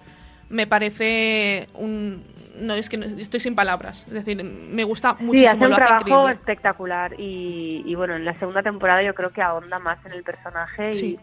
me 0.49 0.67
parece 0.67 1.69
un. 1.75 2.25
No, 2.61 2.75
es 2.75 2.89
que 2.89 2.97
no- 2.97 3.05
estoy 3.07 3.39
sin 3.41 3.55
palabras. 3.55 4.05
Es 4.09 4.15
decir, 4.15 4.43
me 4.43 4.83
gusta 4.85 5.15
Sí, 5.19 5.25
muchísimo. 5.25 5.51
hace 5.53 5.65
un 5.65 5.71
lo 5.71 5.77
trabajo 5.77 6.01
increíble. 6.09 6.33
espectacular 6.35 7.15
y, 7.21 7.83
y 7.87 7.95
bueno, 7.95 8.17
en 8.17 8.25
la 8.25 8.35
segunda 8.35 8.63
temporada 8.63 9.03
yo 9.03 9.15
creo 9.15 9.31
que 9.31 9.43
ahonda 9.43 9.79
más 9.79 10.05
en 10.07 10.13
el 10.13 10.25
personaje 10.25 10.93
Sí. 10.93 11.19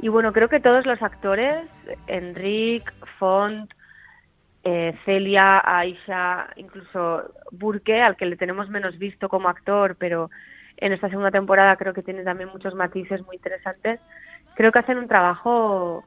y, 0.00 0.06
y 0.06 0.08
bueno, 0.08 0.32
creo 0.32 0.48
que 0.48 0.60
todos 0.60 0.86
los 0.86 1.02
actores, 1.02 1.64
Enrique, 2.06 2.92
Font, 3.18 3.72
eh, 4.62 4.94
Celia, 5.04 5.60
Aisha, 5.64 6.46
incluso 6.54 7.34
Burke, 7.50 8.00
al 8.00 8.16
que 8.16 8.26
le 8.26 8.36
tenemos 8.36 8.68
menos 8.68 8.96
visto 8.98 9.28
como 9.28 9.48
actor, 9.48 9.96
pero 9.98 10.30
en 10.82 10.92
esta 10.92 11.08
segunda 11.08 11.30
temporada 11.30 11.76
creo 11.76 11.94
que 11.94 12.02
tiene 12.02 12.24
también 12.24 12.50
muchos 12.50 12.74
matices 12.74 13.24
muy 13.24 13.36
interesantes, 13.36 14.00
creo 14.56 14.72
que 14.72 14.80
hacen 14.80 14.98
un 14.98 15.06
trabajo 15.06 16.04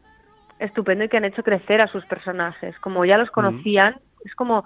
estupendo 0.60 1.06
y 1.06 1.10
que 1.10 1.18
han 1.18 1.26
hecho 1.26 1.44
crecer 1.44 1.82
a 1.82 1.88
sus 1.88 2.06
personajes. 2.06 2.78
Como 2.80 3.06
ya 3.06 3.18
los 3.18 3.32
conocían, 3.32 3.96
es 4.26 4.36
como 4.36 4.66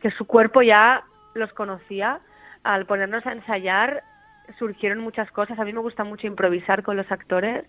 que 0.00 0.10
su 0.12 0.26
cuerpo 0.26 0.62
ya 0.62 1.02
los 1.34 1.52
conocía. 1.52 2.20
Al 2.62 2.86
ponernos 2.86 3.26
a 3.26 3.32
ensayar 3.32 4.02
surgieron 4.58 5.00
muchas 5.00 5.30
cosas. 5.32 5.58
A 5.58 5.64
mí 5.64 5.72
me 5.72 5.80
gusta 5.80 6.04
mucho 6.04 6.26
improvisar 6.26 6.82
con 6.82 6.96
los 6.96 7.10
actores 7.10 7.64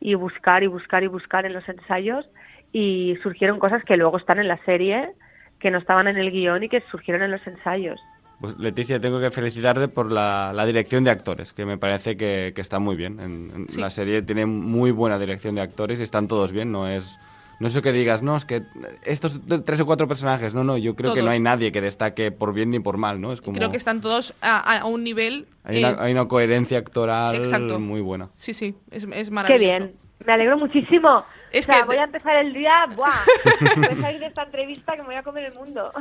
y 0.00 0.14
buscar 0.14 0.62
y 0.62 0.66
buscar 0.66 1.02
y 1.02 1.06
buscar 1.06 1.46
en 1.46 1.54
los 1.54 1.66
ensayos 1.68 2.28
y 2.72 3.16
surgieron 3.22 3.58
cosas 3.58 3.82
que 3.84 3.96
luego 3.96 4.18
están 4.18 4.38
en 4.38 4.48
la 4.48 4.58
serie, 4.64 5.12
que 5.60 5.70
no 5.70 5.78
estaban 5.78 6.08
en 6.08 6.18
el 6.18 6.30
guion 6.30 6.62
y 6.62 6.68
que 6.68 6.82
surgieron 6.90 7.22
en 7.22 7.30
los 7.30 7.46
ensayos. 7.46 8.00
Pues 8.40 8.58
Leticia, 8.58 9.00
tengo 9.00 9.18
que 9.18 9.30
felicitarte 9.30 9.88
por 9.88 10.12
la, 10.12 10.52
la 10.54 10.66
dirección 10.66 11.04
de 11.04 11.10
actores, 11.10 11.52
que 11.54 11.64
me 11.64 11.78
parece 11.78 12.16
que, 12.16 12.52
que 12.54 12.60
está 12.60 12.78
muy 12.78 12.94
bien. 12.94 13.18
En, 13.18 13.50
en 13.54 13.68
Sí. 13.68 13.80
La 13.80 13.88
serie 13.90 14.20
tiene 14.22 14.44
muy 14.46 14.90
buena 14.90 15.18
dirección 15.18 15.54
de 15.54 15.62
actores 15.62 16.00
y 16.00 16.02
están 16.02 16.28
todos 16.28 16.52
bien, 16.52 16.70
no 16.72 16.88
es... 16.88 17.18
No 17.58 17.68
es 17.68 17.72
eso 17.72 17.80
que 17.80 17.90
digas, 17.90 18.22
no, 18.22 18.36
es 18.36 18.44
que 18.44 18.64
estos 19.02 19.40
tres 19.64 19.80
o 19.80 19.86
cuatro 19.86 20.06
personajes, 20.06 20.54
no, 20.54 20.62
no, 20.62 20.76
yo 20.76 20.94
creo 20.94 21.14
que 21.14 21.22
no 21.22 21.30
hay 21.30 21.40
nadie 21.40 21.72
que 21.72 21.80
destaque 21.80 22.30
por 22.30 22.52
bien 22.52 22.68
ni 22.68 22.80
por 22.80 22.98
mal, 22.98 23.18
¿no? 23.18 23.32
Es 23.32 23.40
como... 23.40 23.56
Creo 23.56 23.70
que 23.70 23.78
están 23.78 24.02
todos 24.02 24.34
a, 24.42 24.82
un 24.84 25.02
nivel. 25.02 25.46
hay, 25.64 25.82
eh, 25.82 25.86
una, 25.90 26.02
hay 26.02 26.12
una 26.12 26.28
coherencia 26.28 26.76
actoral 26.76 27.36
Exacto. 27.36 27.80
muy 27.80 28.02
buena. 28.02 28.28
Sí, 28.34 28.52
sí, 28.52 28.74
es, 28.90 29.04
es 29.10 29.28
Qué 29.28 29.34
maravilloso. 29.34 29.58
bien, 29.58 29.94
me 30.26 30.32
alegro 30.34 30.58
muchísimo. 30.58 31.24
Es 31.58 31.68
o 31.68 31.72
sea, 31.72 31.80
que- 31.82 31.86
voy 31.86 31.96
a 31.96 32.04
empezar 32.04 32.36
el 32.36 32.52
día, 32.52 32.86
¡buah! 32.94 33.10
Voy 33.76 33.84
a 33.86 34.00
salir 34.02 34.20
de 34.20 34.26
esta 34.26 34.42
entrevista 34.42 34.92
que 34.94 34.98
me 35.02 35.06
voy 35.08 35.14
a 35.16 35.22
comer 35.22 35.44
el 35.46 35.54
mundo. 35.54 35.92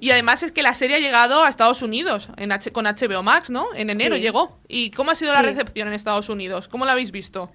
Y 0.00 0.10
además 0.10 0.42
es 0.42 0.52
que 0.52 0.62
la 0.62 0.74
serie 0.74 0.96
ha 0.96 1.00
llegado 1.00 1.42
a 1.44 1.48
Estados 1.48 1.82
Unidos 1.82 2.30
en 2.36 2.52
H- 2.52 2.72
con 2.72 2.84
HBO 2.86 3.22
Max, 3.22 3.50
¿no? 3.50 3.66
En 3.74 3.90
enero 3.90 4.16
Sí. 4.16 4.22
llegó. 4.22 4.58
¿Y 4.68 4.90
cómo 4.90 5.10
ha 5.10 5.14
sido 5.14 5.32
la 5.32 5.42
recepción 5.42 5.88
en 5.88 5.94
Estados 5.94 6.28
Unidos? 6.28 6.68
¿Cómo 6.68 6.84
la 6.84 6.92
habéis 6.92 7.10
visto? 7.12 7.50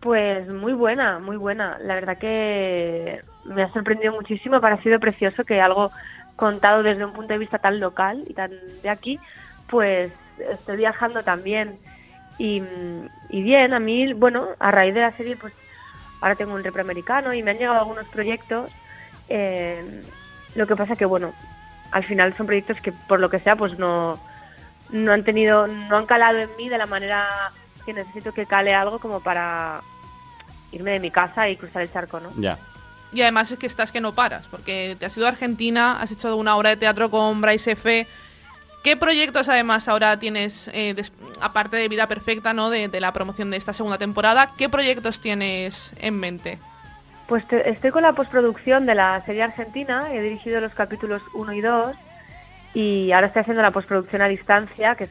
Pues 0.00 0.46
muy 0.48 0.72
buena, 0.72 1.18
muy 1.18 1.36
buena. 1.36 1.78
La 1.80 1.94
verdad 1.94 2.18
que 2.18 3.20
me 3.44 3.62
ha 3.62 3.72
sorprendido 3.72 4.12
muchísimo, 4.12 4.56
ha 4.56 4.60
parecido 4.60 4.98
precioso 5.00 5.44
que 5.44 5.60
algo 5.60 5.90
contado 6.36 6.82
desde 6.82 7.04
un 7.04 7.12
punto 7.12 7.32
de 7.32 7.38
vista 7.38 7.58
tan 7.58 7.80
local 7.80 8.24
y 8.28 8.34
tan 8.34 8.50
de 8.82 8.88
aquí, 8.90 9.18
pues 9.68 10.12
estoy 10.52 10.76
viajando 10.76 11.22
también. 11.22 11.78
Y, 12.38 12.62
y 13.30 13.42
bien, 13.42 13.72
a 13.72 13.78
mí, 13.80 14.12
bueno, 14.12 14.48
a 14.58 14.70
raíz 14.70 14.92
de 14.94 15.00
la 15.00 15.12
serie, 15.12 15.36
pues 15.36 15.54
ahora 16.26 16.36
tengo 16.36 16.54
un 16.54 16.64
repro 16.64 16.82
americano 16.82 17.32
y 17.32 17.42
me 17.42 17.52
han 17.52 17.58
llegado 17.58 17.78
algunos 17.78 18.06
proyectos. 18.08 18.70
eh, 19.28 20.02
lo 20.54 20.66
que 20.66 20.74
pasa 20.74 20.96
que, 20.96 21.04
bueno, 21.04 21.34
al 21.90 22.04
final 22.04 22.34
son 22.34 22.46
proyectos 22.46 22.80
que 22.80 22.90
por 22.90 23.20
lo 23.20 23.28
que 23.28 23.40
sea, 23.40 23.56
pues 23.56 23.78
no, 23.78 24.18
no 24.90 25.12
han 25.12 25.22
tenido, 25.22 25.66
no 25.66 25.96
han 25.96 26.06
calado 26.06 26.38
en 26.38 26.48
mí 26.56 26.68
de 26.68 26.78
la 26.78 26.86
manera 26.86 27.52
que 27.84 27.92
necesito 27.92 28.32
que 28.32 28.46
cale 28.46 28.74
algo 28.74 28.98
como 28.98 29.20
para 29.20 29.82
irme 30.72 30.92
de 30.92 31.00
mi 31.00 31.10
casa 31.10 31.48
y 31.48 31.56
cruzar 31.56 31.82
el 31.82 31.92
charco, 31.92 32.20
¿no? 32.20 32.30
Ya. 32.38 32.58
Y 33.12 33.22
además 33.22 33.52
es 33.52 33.58
que 33.58 33.66
estás 33.66 33.92
que 33.92 34.00
no 34.00 34.14
paras, 34.14 34.46
porque 34.46 34.96
te 34.98 35.06
has 35.06 35.16
ido 35.16 35.26
a 35.26 35.30
Argentina, 35.30 36.00
has 36.00 36.10
hecho 36.10 36.34
una 36.36 36.56
obra 36.56 36.70
de 36.70 36.76
teatro 36.76 37.10
con 37.10 37.40
Bryce 37.40 37.72
F. 37.72 38.06
¿Qué 38.86 38.96
proyectos 38.96 39.48
además 39.48 39.88
ahora 39.88 40.16
tienes, 40.20 40.70
eh, 40.72 40.94
des- 40.94 41.12
aparte 41.40 41.74
de 41.76 41.88
Vida 41.88 42.06
Perfecta, 42.06 42.52
¿no? 42.52 42.70
De, 42.70 42.86
de 42.86 43.00
la 43.00 43.12
promoción 43.12 43.50
de 43.50 43.56
esta 43.56 43.72
segunda 43.72 43.98
temporada, 43.98 44.52
¿qué 44.56 44.68
proyectos 44.68 45.20
tienes 45.20 45.92
en 45.98 46.20
mente? 46.20 46.60
Pues 47.26 47.44
te- 47.48 47.68
estoy 47.68 47.90
con 47.90 48.02
la 48.04 48.12
postproducción 48.12 48.86
de 48.86 48.94
la 48.94 49.20
serie 49.26 49.42
argentina, 49.42 50.14
he 50.14 50.22
dirigido 50.22 50.60
los 50.60 50.72
capítulos 50.72 51.20
1 51.34 51.52
y 51.52 51.60
2 51.62 51.96
y 52.74 53.10
ahora 53.10 53.26
estoy 53.26 53.40
haciendo 53.40 53.60
la 53.60 53.72
postproducción 53.72 54.22
a 54.22 54.28
distancia, 54.28 54.94
que 54.94 55.04
es, 55.04 55.10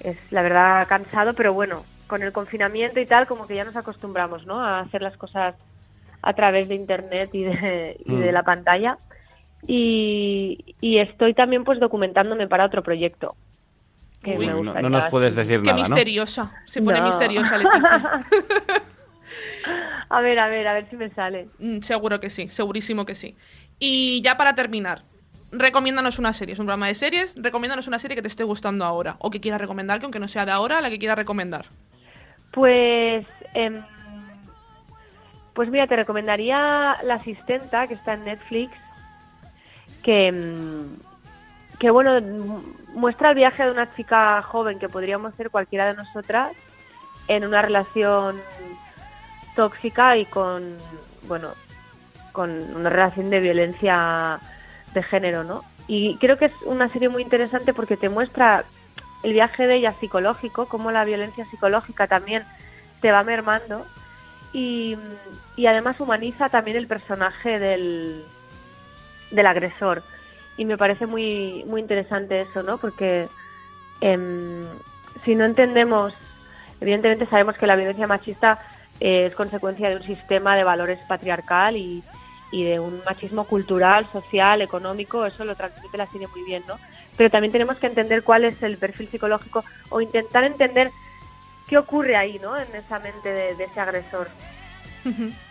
es 0.00 0.18
la 0.30 0.42
verdad 0.42 0.86
cansado, 0.86 1.32
pero 1.32 1.54
bueno, 1.54 1.86
con 2.06 2.22
el 2.22 2.32
confinamiento 2.32 3.00
y 3.00 3.06
tal, 3.06 3.26
como 3.26 3.46
que 3.46 3.54
ya 3.54 3.64
nos 3.64 3.76
acostumbramos, 3.76 4.44
¿no? 4.44 4.60
A 4.62 4.80
hacer 4.80 5.00
las 5.00 5.16
cosas 5.16 5.54
a 6.20 6.32
través 6.34 6.68
de 6.68 6.74
internet 6.74 7.30
y 7.32 7.44
de, 7.44 7.96
y 8.04 8.14
de 8.14 8.30
Mm. 8.30 8.34
la 8.34 8.42
pantalla. 8.42 8.98
Y, 9.66 10.74
y 10.80 10.98
estoy 10.98 11.34
también 11.34 11.64
pues 11.64 11.80
documentándome 11.80 12.46
para 12.48 12.64
otro 12.66 12.82
proyecto. 12.82 13.34
que 14.22 14.36
Uy, 14.38 14.46
me 14.46 14.52
no- 14.52 14.58
no, 14.58 14.64
gustaría, 14.72 14.88
nos 14.90 15.06
puedes 15.06 15.34
decir 15.34 15.60
Qué 15.60 15.66
nada, 15.72 15.74
¿no? 15.74 15.94
misteriosa, 15.94 16.62
se 16.66 16.82
pone 16.82 17.00
No. 17.00 17.06
misteriosa 17.06 17.58
Leticia. 17.58 18.10
A 20.10 20.20
ver, 20.20 20.38
a 20.38 20.48
ver, 20.48 20.68
a 20.68 20.74
ver 20.74 20.88
si 20.90 20.96
me 20.96 21.10
sale. 21.10 21.48
Mm, 21.58 21.80
Seguro 21.80 22.20
que 22.20 22.30
sí, 22.30 22.48
segurísimo 22.48 23.04
que 23.06 23.14
sí. 23.14 23.36
Y 23.78 24.20
ya 24.22 24.36
para 24.36 24.54
terminar, 24.54 25.00
recomiéndanos 25.50 26.18
una 26.18 26.32
serie, 26.34 26.52
es 26.52 26.58
un 26.58 26.66
programa 26.66 26.86
de 26.88 26.94
series, 26.94 27.34
recomiéndanos 27.36 27.88
una 27.88 27.98
serie 27.98 28.14
que 28.14 28.22
te 28.22 28.28
esté 28.28 28.44
gustando 28.44 28.84
ahora, 28.84 29.16
o 29.18 29.30
que 29.30 29.40
quieras 29.40 29.60
recomendar, 29.60 29.98
que 29.98 30.04
aunque 30.04 30.20
no 30.20 30.28
sea 30.28 30.44
de 30.44 30.52
ahora, 30.52 30.80
la 30.82 30.90
que 30.90 30.98
quieras 30.98 31.16
recomendar. 31.18 31.66
Pues, 32.52 33.26
em, 33.54 33.82
pues 35.54 35.68
mira, 35.70 35.86
te 35.86 35.96
recomendaría 35.96 36.96
La 37.02 37.14
Asistenta, 37.14 37.88
que 37.88 37.94
está 37.94 38.14
en 38.14 38.24
Netflix, 38.26 38.72
que, 40.04 40.28
em, 40.28 40.96
que 41.80 41.90
bueno, 41.90 42.16
m- 42.18 42.62
muestra 42.92 43.30
el 43.30 43.36
viaje 43.36 43.64
de 43.64 43.70
una 43.72 43.92
chica 43.96 44.40
joven 44.42 44.78
que 44.78 44.88
podríamos 44.88 45.34
ser 45.34 45.50
cualquiera 45.50 45.86
de 45.86 45.94
nosotras 45.94 46.52
en 47.26 47.44
una 47.44 47.62
relación 47.62 48.40
tóxica 49.56 50.16
y 50.16 50.26
con, 50.26 50.76
bueno, 51.26 51.54
con 52.32 52.50
una 52.76 52.90
relación 52.90 53.30
de 53.30 53.40
violencia 53.40 54.38
de 54.92 55.02
género, 55.02 55.42
¿no? 55.42 55.62
Y 55.86 56.16
creo 56.18 56.36
que 56.38 56.46
es 56.46 56.62
una 56.64 56.88
serie 56.90 57.08
muy 57.08 57.22
interesante 57.22 57.72
porque 57.74 57.96
te 57.96 58.08
muestra 58.08 58.64
el 59.22 59.32
viaje 59.32 59.66
de 59.66 59.76
ella 59.76 59.94
psicológico, 60.00 60.66
cómo 60.66 60.90
la 60.90 61.04
violencia 61.04 61.46
psicológica 61.46 62.06
también 62.06 62.44
te 63.00 63.10
va 63.10 63.22
mermando 63.22 63.86
y, 64.52 64.96
y 65.56 65.66
además 65.66 65.98
humaniza 66.00 66.48
también 66.48 66.76
el 66.76 66.86
personaje 66.86 67.58
del, 67.58 68.24
del 69.34 69.46
agresor. 69.46 70.02
Y 70.56 70.64
me 70.64 70.78
parece 70.78 71.06
muy, 71.06 71.64
muy 71.66 71.80
interesante 71.80 72.42
eso, 72.42 72.62
¿no? 72.62 72.78
Porque 72.78 73.28
em, 74.00 74.66
si 75.24 75.34
no 75.34 75.44
entendemos, 75.44 76.14
evidentemente 76.80 77.26
sabemos 77.26 77.56
que 77.56 77.66
la 77.66 77.76
violencia 77.76 78.06
machista 78.06 78.60
eh, 79.00 79.26
es 79.26 79.34
consecuencia 79.34 79.90
de 79.90 79.96
un 79.96 80.02
sistema 80.02 80.56
de 80.56 80.64
valores 80.64 81.00
patriarcal 81.08 81.76
y, 81.76 82.04
y 82.52 82.64
de 82.64 82.78
un 82.78 83.02
machismo 83.04 83.44
cultural, 83.44 84.06
social, 84.12 84.62
económico, 84.62 85.26
eso 85.26 85.44
lo 85.44 85.56
transmite 85.56 85.98
la 85.98 86.06
serie 86.06 86.28
muy 86.28 86.44
bien, 86.44 86.62
¿no? 86.68 86.78
Pero 87.16 87.30
también 87.30 87.52
tenemos 87.52 87.78
que 87.78 87.86
entender 87.86 88.22
cuál 88.22 88.44
es 88.44 88.62
el 88.62 88.76
perfil 88.76 89.08
psicológico 89.08 89.64
o 89.90 90.00
intentar 90.00 90.44
entender 90.44 90.90
qué 91.68 91.78
ocurre 91.78 92.16
ahí, 92.16 92.38
¿no? 92.40 92.56
En 92.56 92.72
esa 92.74 92.98
mente 93.00 93.28
de 93.28 93.64
ese 93.64 93.80
agresor. 93.80 94.28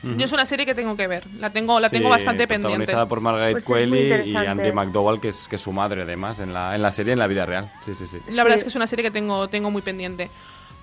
Yo 0.04 0.26
es 0.26 0.32
una 0.32 0.46
serie 0.46 0.66
que 0.66 0.74
tengo 0.76 0.96
que 0.98 1.08
ver. 1.08 1.26
La 1.38 1.50
tengo, 1.52 1.80
la 1.80 1.90
tengo 1.90 2.06
Sí, 2.08 2.12
bastante 2.12 2.48
pendiente. 2.48 2.78
protagonizada 2.86 3.08
por 3.08 3.22
Margaret 3.22 3.54
Pues 3.54 3.64
Qualley 3.64 4.32
y. 4.32 4.36
Andy 4.36 4.72
McDowell, 4.72 5.20
que 5.20 5.30
es, 5.30 5.48
que 5.48 5.56
es 5.58 5.62
su 5.62 5.72
madre, 5.72 6.02
además, 6.04 6.40
en 6.40 6.54
la, 6.54 6.76
en 6.76 6.82
la 6.82 6.92
serie, 6.92 7.14
en 7.14 7.20
la 7.20 7.28
vida 7.28 7.46
real. 7.46 7.72
Sí, 7.82 7.94
sí, 7.96 8.08
sí. 8.08 8.18
La 8.30 8.44
verdad 8.44 8.56
Sí. 8.56 8.60
es 8.60 8.64
que 8.66 8.70
es 8.70 8.76
una 8.76 8.88
serie 8.88 9.04
que 9.04 9.12
tengo, 9.12 9.48
tengo 9.48 9.70
muy 9.72 9.82
pendiente. 9.82 10.30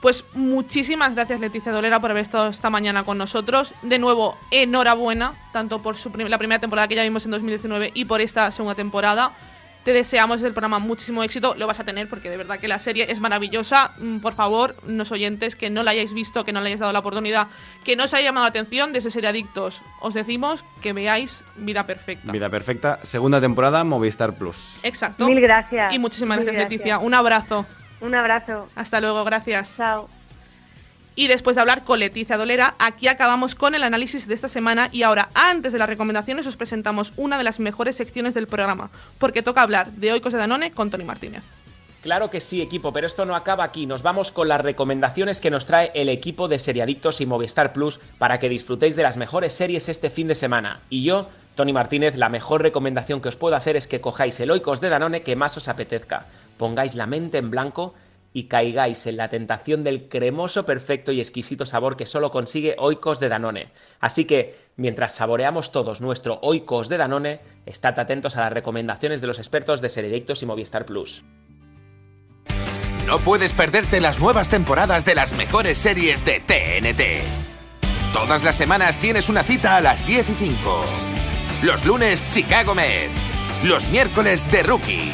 Pues 0.00 0.24
muchísimas 0.34 1.14
gracias 1.14 1.40
Leticia 1.40 1.72
Dolera 1.72 2.00
por 2.00 2.10
haber 2.10 2.22
estado 2.22 2.48
esta 2.48 2.70
mañana 2.70 3.04
con 3.04 3.18
nosotros. 3.18 3.74
De 3.82 3.98
nuevo, 3.98 4.38
enhorabuena, 4.50 5.34
tanto 5.52 5.80
por 5.82 5.96
su 5.96 6.10
prim- 6.10 6.28
la 6.28 6.38
primera 6.38 6.58
temporada 6.58 6.88
que 6.88 6.94
ya 6.94 7.02
vimos 7.02 7.24
en 7.26 7.32
2019 7.32 7.90
y 7.92 8.04
por 8.06 8.20
esta 8.22 8.50
segunda 8.50 8.74
temporada. 8.74 9.32
Te 9.90 9.94
deseamos 9.94 10.36
desde 10.36 10.46
el 10.46 10.54
programa 10.54 10.78
muchísimo 10.78 11.24
éxito. 11.24 11.56
Lo 11.58 11.66
vas 11.66 11.80
a 11.80 11.84
tener 11.84 12.08
porque 12.08 12.30
de 12.30 12.36
verdad 12.36 12.60
que 12.60 12.68
la 12.68 12.78
serie 12.78 13.10
es 13.10 13.18
maravillosa. 13.18 13.90
Mm, 13.98 14.18
Por 14.18 14.34
favor, 14.34 14.76
los 14.86 15.10
oyentes 15.10 15.56
que 15.56 15.68
no 15.68 15.82
la 15.82 15.90
hayáis 15.90 16.12
visto, 16.12 16.44
que 16.44 16.52
no 16.52 16.60
le 16.60 16.66
hayáis 16.66 16.78
dado 16.78 16.92
la 16.92 17.00
oportunidad, 17.00 17.48
que 17.82 17.96
no 17.96 18.04
os 18.04 18.14
haya 18.14 18.26
llamado 18.26 18.44
la 18.44 18.50
atención 18.50 18.92
desde 18.92 19.10
Serie 19.10 19.30
Adictos, 19.30 19.82
os 20.00 20.14
decimos 20.14 20.64
que 20.80 20.92
veáis 20.92 21.42
Vida 21.56 21.86
Perfecta. 21.86 22.30
Vida 22.30 22.48
Perfecta, 22.48 23.00
segunda 23.02 23.40
temporada, 23.40 23.82
Movistar 23.82 24.34
Plus. 24.34 24.78
Exacto. 24.84 25.26
Mil 25.26 25.40
gracias. 25.40 25.92
Y 25.92 25.98
muchísimas 25.98 26.36
gracias, 26.36 26.54
gracias. 26.54 26.70
Leticia. 26.70 26.98
Un 27.00 27.14
abrazo. 27.14 27.66
Un 28.00 28.14
abrazo. 28.14 28.68
Hasta 28.76 29.00
luego, 29.00 29.24
gracias. 29.24 29.76
Chao. 29.76 30.19
Y 31.20 31.26
después 31.26 31.54
de 31.54 31.60
hablar 31.60 31.84
con 31.84 32.00
Leticia 32.00 32.38
Dolera, 32.38 32.76
aquí 32.78 33.06
acabamos 33.06 33.54
con 33.54 33.74
el 33.74 33.82
análisis 33.82 34.26
de 34.26 34.32
esta 34.32 34.48
semana 34.48 34.88
y 34.90 35.02
ahora, 35.02 35.28
antes 35.34 35.70
de 35.70 35.78
las 35.78 35.86
recomendaciones, 35.86 36.46
os 36.46 36.56
presentamos 36.56 37.12
una 37.18 37.36
de 37.36 37.44
las 37.44 37.60
mejores 37.60 37.96
secciones 37.96 38.32
del 38.32 38.46
programa, 38.46 38.90
porque 39.18 39.42
toca 39.42 39.60
hablar 39.60 39.92
de 39.92 40.12
Oikos 40.12 40.32
de 40.32 40.38
Danone 40.38 40.72
con 40.72 40.90
Tony 40.90 41.04
Martínez. 41.04 41.42
Claro 42.00 42.30
que 42.30 42.40
sí, 42.40 42.62
equipo, 42.62 42.94
pero 42.94 43.06
esto 43.06 43.26
no 43.26 43.36
acaba 43.36 43.64
aquí. 43.64 43.84
Nos 43.84 44.02
vamos 44.02 44.32
con 44.32 44.48
las 44.48 44.62
recomendaciones 44.62 45.42
que 45.42 45.50
nos 45.50 45.66
trae 45.66 45.90
el 45.94 46.08
equipo 46.08 46.48
de 46.48 46.58
Seriadictos 46.58 47.20
y 47.20 47.26
Movistar 47.26 47.74
Plus 47.74 48.00
para 48.16 48.38
que 48.38 48.48
disfrutéis 48.48 48.96
de 48.96 49.02
las 49.02 49.18
mejores 49.18 49.52
series 49.52 49.90
este 49.90 50.08
fin 50.08 50.26
de 50.26 50.34
semana. 50.34 50.80
Y 50.88 51.04
yo, 51.04 51.28
Tony 51.54 51.74
Martínez, 51.74 52.16
la 52.16 52.30
mejor 52.30 52.62
recomendación 52.62 53.20
que 53.20 53.28
os 53.28 53.36
puedo 53.36 53.56
hacer 53.56 53.76
es 53.76 53.86
que 53.86 54.00
cojáis 54.00 54.40
el 54.40 54.50
Oikos 54.50 54.80
de 54.80 54.88
Danone 54.88 55.22
que 55.22 55.36
más 55.36 55.54
os 55.58 55.68
apetezca. 55.68 56.24
Pongáis 56.56 56.94
la 56.94 57.04
mente 57.04 57.36
en 57.36 57.50
blanco 57.50 57.92
y 58.32 58.44
caigáis 58.44 59.06
en 59.06 59.16
la 59.16 59.28
tentación 59.28 59.82
del 59.84 60.08
cremoso, 60.08 60.64
perfecto 60.64 61.12
y 61.12 61.20
exquisito 61.20 61.66
sabor 61.66 61.96
que 61.96 62.06
solo 62.06 62.30
consigue 62.30 62.76
Oikos 62.78 63.20
de 63.20 63.28
Danone. 63.28 63.72
Así 63.98 64.24
que, 64.24 64.54
mientras 64.76 65.14
saboreamos 65.14 65.72
todos 65.72 66.00
nuestro 66.00 66.38
Oikos 66.42 66.88
de 66.88 66.98
Danone, 66.98 67.40
estad 67.66 67.98
atentos 67.98 68.36
a 68.36 68.42
las 68.42 68.52
recomendaciones 68.52 69.20
de 69.20 69.26
los 69.26 69.38
expertos 69.38 69.80
de 69.80 69.88
Seriadictos 69.88 70.42
y 70.42 70.46
Movistar 70.46 70.86
Plus. 70.86 71.24
No 73.06 73.18
puedes 73.18 73.52
perderte 73.52 74.00
las 74.00 74.20
nuevas 74.20 74.48
temporadas 74.48 75.04
de 75.04 75.16
las 75.16 75.32
mejores 75.32 75.78
series 75.78 76.24
de 76.24 76.38
TNT. 76.40 77.24
Todas 78.12 78.44
las 78.44 78.54
semanas 78.56 78.98
tienes 78.98 79.28
una 79.28 79.42
cita 79.42 79.76
a 79.76 79.80
las 79.80 80.06
10 80.06 80.30
y 80.30 80.34
5. 80.34 80.84
Los 81.62 81.84
lunes, 81.84 82.24
Chicago 82.30 82.74
Med. 82.74 83.10
Los 83.64 83.88
miércoles, 83.88 84.44
The 84.50 84.62
Rookie. 84.62 85.12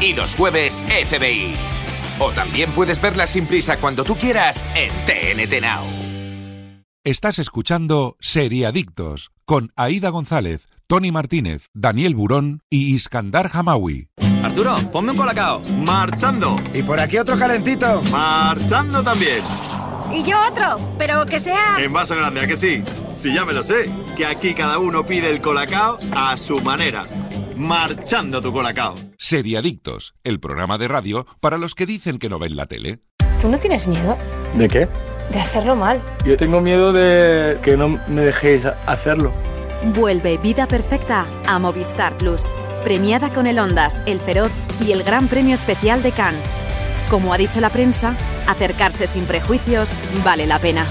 Y 0.00 0.12
los 0.12 0.34
jueves, 0.34 0.82
FBI. 0.86 1.77
O 2.18 2.32
también 2.32 2.70
puedes 2.72 3.00
verlas 3.00 3.30
sin 3.30 3.46
prisa 3.46 3.76
cuando 3.76 4.04
tú 4.04 4.16
quieras 4.16 4.64
en 4.74 4.90
TNT 5.06 5.60
Now. 5.60 6.08
Estás 7.04 7.38
escuchando 7.38 8.16
Seriadictos 8.20 9.30
con 9.46 9.72
Aida 9.76 10.10
González, 10.10 10.68
Tony 10.86 11.10
Martínez, 11.10 11.68
Daniel 11.72 12.14
Burón 12.14 12.60
y 12.68 12.94
Iskandar 12.94 13.50
Hamawi. 13.52 14.08
Arturo, 14.42 14.76
ponme 14.92 15.12
un 15.12 15.16
colacao. 15.16 15.60
Marchando. 15.60 16.60
Y 16.74 16.82
por 16.82 17.00
aquí 17.00 17.16
otro 17.16 17.38
calentito. 17.38 18.02
Marchando 18.10 19.02
también. 19.02 19.40
Y 20.12 20.22
yo 20.22 20.36
otro, 20.46 20.78
pero 20.98 21.24
que 21.24 21.40
sea... 21.40 21.76
En 21.78 21.92
vaso 21.92 22.14
grande, 22.14 22.40
¿a 22.40 22.46
que 22.46 22.56
sí? 22.56 22.82
Sí, 23.14 23.32
ya 23.32 23.44
me 23.44 23.52
lo 23.52 23.62
sé. 23.62 23.90
Que 24.16 24.26
aquí 24.26 24.52
cada 24.52 24.78
uno 24.78 25.06
pide 25.06 25.30
el 25.30 25.40
colacao 25.40 25.98
a 26.12 26.36
su 26.36 26.60
manera. 26.60 27.04
Marchando 27.58 28.40
tu 28.40 28.52
colacao. 28.52 28.94
Seriadictos, 29.18 30.14
el 30.22 30.38
programa 30.38 30.78
de 30.78 30.86
radio 30.86 31.26
para 31.40 31.58
los 31.58 31.74
que 31.74 31.86
dicen 31.86 32.18
que 32.20 32.28
no 32.28 32.38
ven 32.38 32.54
la 32.54 32.66
tele. 32.66 33.00
¿Tú 33.40 33.48
no 33.48 33.58
tienes 33.58 33.88
miedo 33.88 34.16
¿De 34.54 34.68
qué? 34.68 34.88
de 35.32 35.40
hacerlo 35.40 35.74
mal? 35.74 36.00
Yo 36.24 36.36
tengo 36.36 36.60
miedo 36.60 36.92
de 36.92 37.58
que 37.62 37.76
no 37.76 37.88
me 38.06 38.22
dejéis 38.22 38.64
hacerlo. 38.86 39.32
Vuelve 39.92 40.38
Vida 40.38 40.68
Perfecta 40.68 41.26
a 41.48 41.58
Movistar 41.58 42.16
Plus. 42.16 42.42
Premiada 42.84 43.32
con 43.34 43.48
el 43.48 43.58
Ondas, 43.58 44.02
el 44.06 44.20
Feroz 44.20 44.52
y 44.80 44.92
el 44.92 45.02
Gran 45.02 45.26
Premio 45.26 45.54
Especial 45.56 46.00
de 46.04 46.12
Cannes. 46.12 46.40
Como 47.10 47.34
ha 47.34 47.38
dicho 47.38 47.60
la 47.60 47.70
prensa, 47.70 48.16
acercarse 48.46 49.08
sin 49.08 49.24
prejuicios 49.24 49.90
vale 50.24 50.46
la 50.46 50.60
pena. 50.60 50.86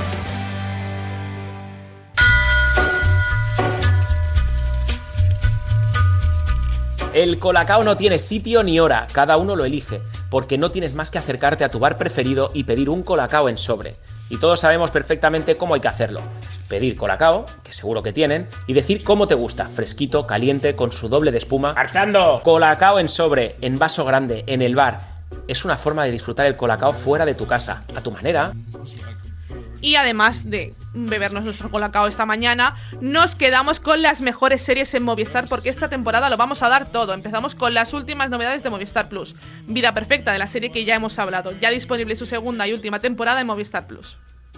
El 7.17 7.39
Colacao 7.39 7.83
no 7.83 7.97
tiene 7.97 8.19
sitio 8.19 8.61
ni 8.61 8.79
hora, 8.79 9.07
cada 9.11 9.37
uno 9.37 9.55
lo 9.55 9.65
elige, 9.65 10.01
porque 10.29 10.59
no 10.59 10.69
tienes 10.69 10.93
más 10.93 11.09
que 11.09 11.17
acercarte 11.17 11.63
a 11.63 11.71
tu 11.71 11.79
bar 11.79 11.97
preferido 11.97 12.51
y 12.53 12.65
pedir 12.65 12.91
un 12.91 13.01
Colacao 13.01 13.49
en 13.49 13.57
sobre. 13.57 13.95
Y 14.29 14.37
todos 14.37 14.59
sabemos 14.59 14.91
perfectamente 14.91 15.57
cómo 15.57 15.73
hay 15.73 15.79
que 15.79 15.87
hacerlo. 15.87 16.21
Pedir 16.67 16.95
Colacao, 16.95 17.47
que 17.63 17.73
seguro 17.73 18.03
que 18.03 18.13
tienen, 18.13 18.47
y 18.67 18.73
decir 18.73 19.03
cómo 19.03 19.27
te 19.27 19.33
gusta, 19.33 19.67
fresquito, 19.67 20.27
caliente, 20.27 20.75
con 20.75 20.91
su 20.91 21.09
doble 21.09 21.31
de 21.31 21.39
espuma. 21.39 21.73
¡Marchando! 21.73 22.39
Colacao 22.43 22.99
en 22.99 23.09
sobre, 23.09 23.55
en 23.61 23.79
vaso 23.79 24.05
grande, 24.05 24.43
en 24.45 24.61
el 24.61 24.75
bar. 24.75 25.01
Es 25.47 25.65
una 25.65 25.75
forma 25.75 26.05
de 26.05 26.11
disfrutar 26.11 26.45
el 26.45 26.55
Colacao 26.55 26.93
fuera 26.93 27.25
de 27.25 27.33
tu 27.33 27.47
casa, 27.47 27.83
a 27.95 28.01
tu 28.01 28.11
manera. 28.11 28.53
Y 29.81 29.95
además 29.95 30.49
de 30.49 30.73
bebernos 30.93 31.43
nuestro 31.43 31.69
colacao 31.69 32.07
esta 32.07 32.25
mañana, 32.25 32.75
nos 32.99 33.35
quedamos 33.35 33.79
con 33.79 34.01
las 34.01 34.21
mejores 34.21 34.61
series 34.61 34.93
en 34.93 35.03
Movistar 35.03 35.47
porque 35.47 35.69
esta 35.69 35.89
temporada 35.89 36.29
lo 36.29 36.37
vamos 36.37 36.63
a 36.63 36.69
dar 36.69 36.87
todo. 36.87 37.13
Empezamos 37.13 37.55
con 37.55 37.73
las 37.73 37.93
últimas 37.93 38.29
novedades 38.29 38.63
de 38.63 38.69
Movistar 38.69 39.09
Plus. 39.09 39.35
Vida 39.67 39.93
Perfecta, 39.93 40.31
de 40.31 40.39
la 40.39 40.47
serie 40.47 40.71
que 40.71 40.85
ya 40.85 40.95
hemos 40.95 41.19
hablado, 41.19 41.53
ya 41.59 41.69
disponible 41.69 42.15
su 42.15 42.25
segunda 42.25 42.67
y 42.67 42.73
última 42.73 42.99
temporada 42.99 43.41
en 43.41 43.47
Movistar 43.47 43.85
Plus. 43.85 44.17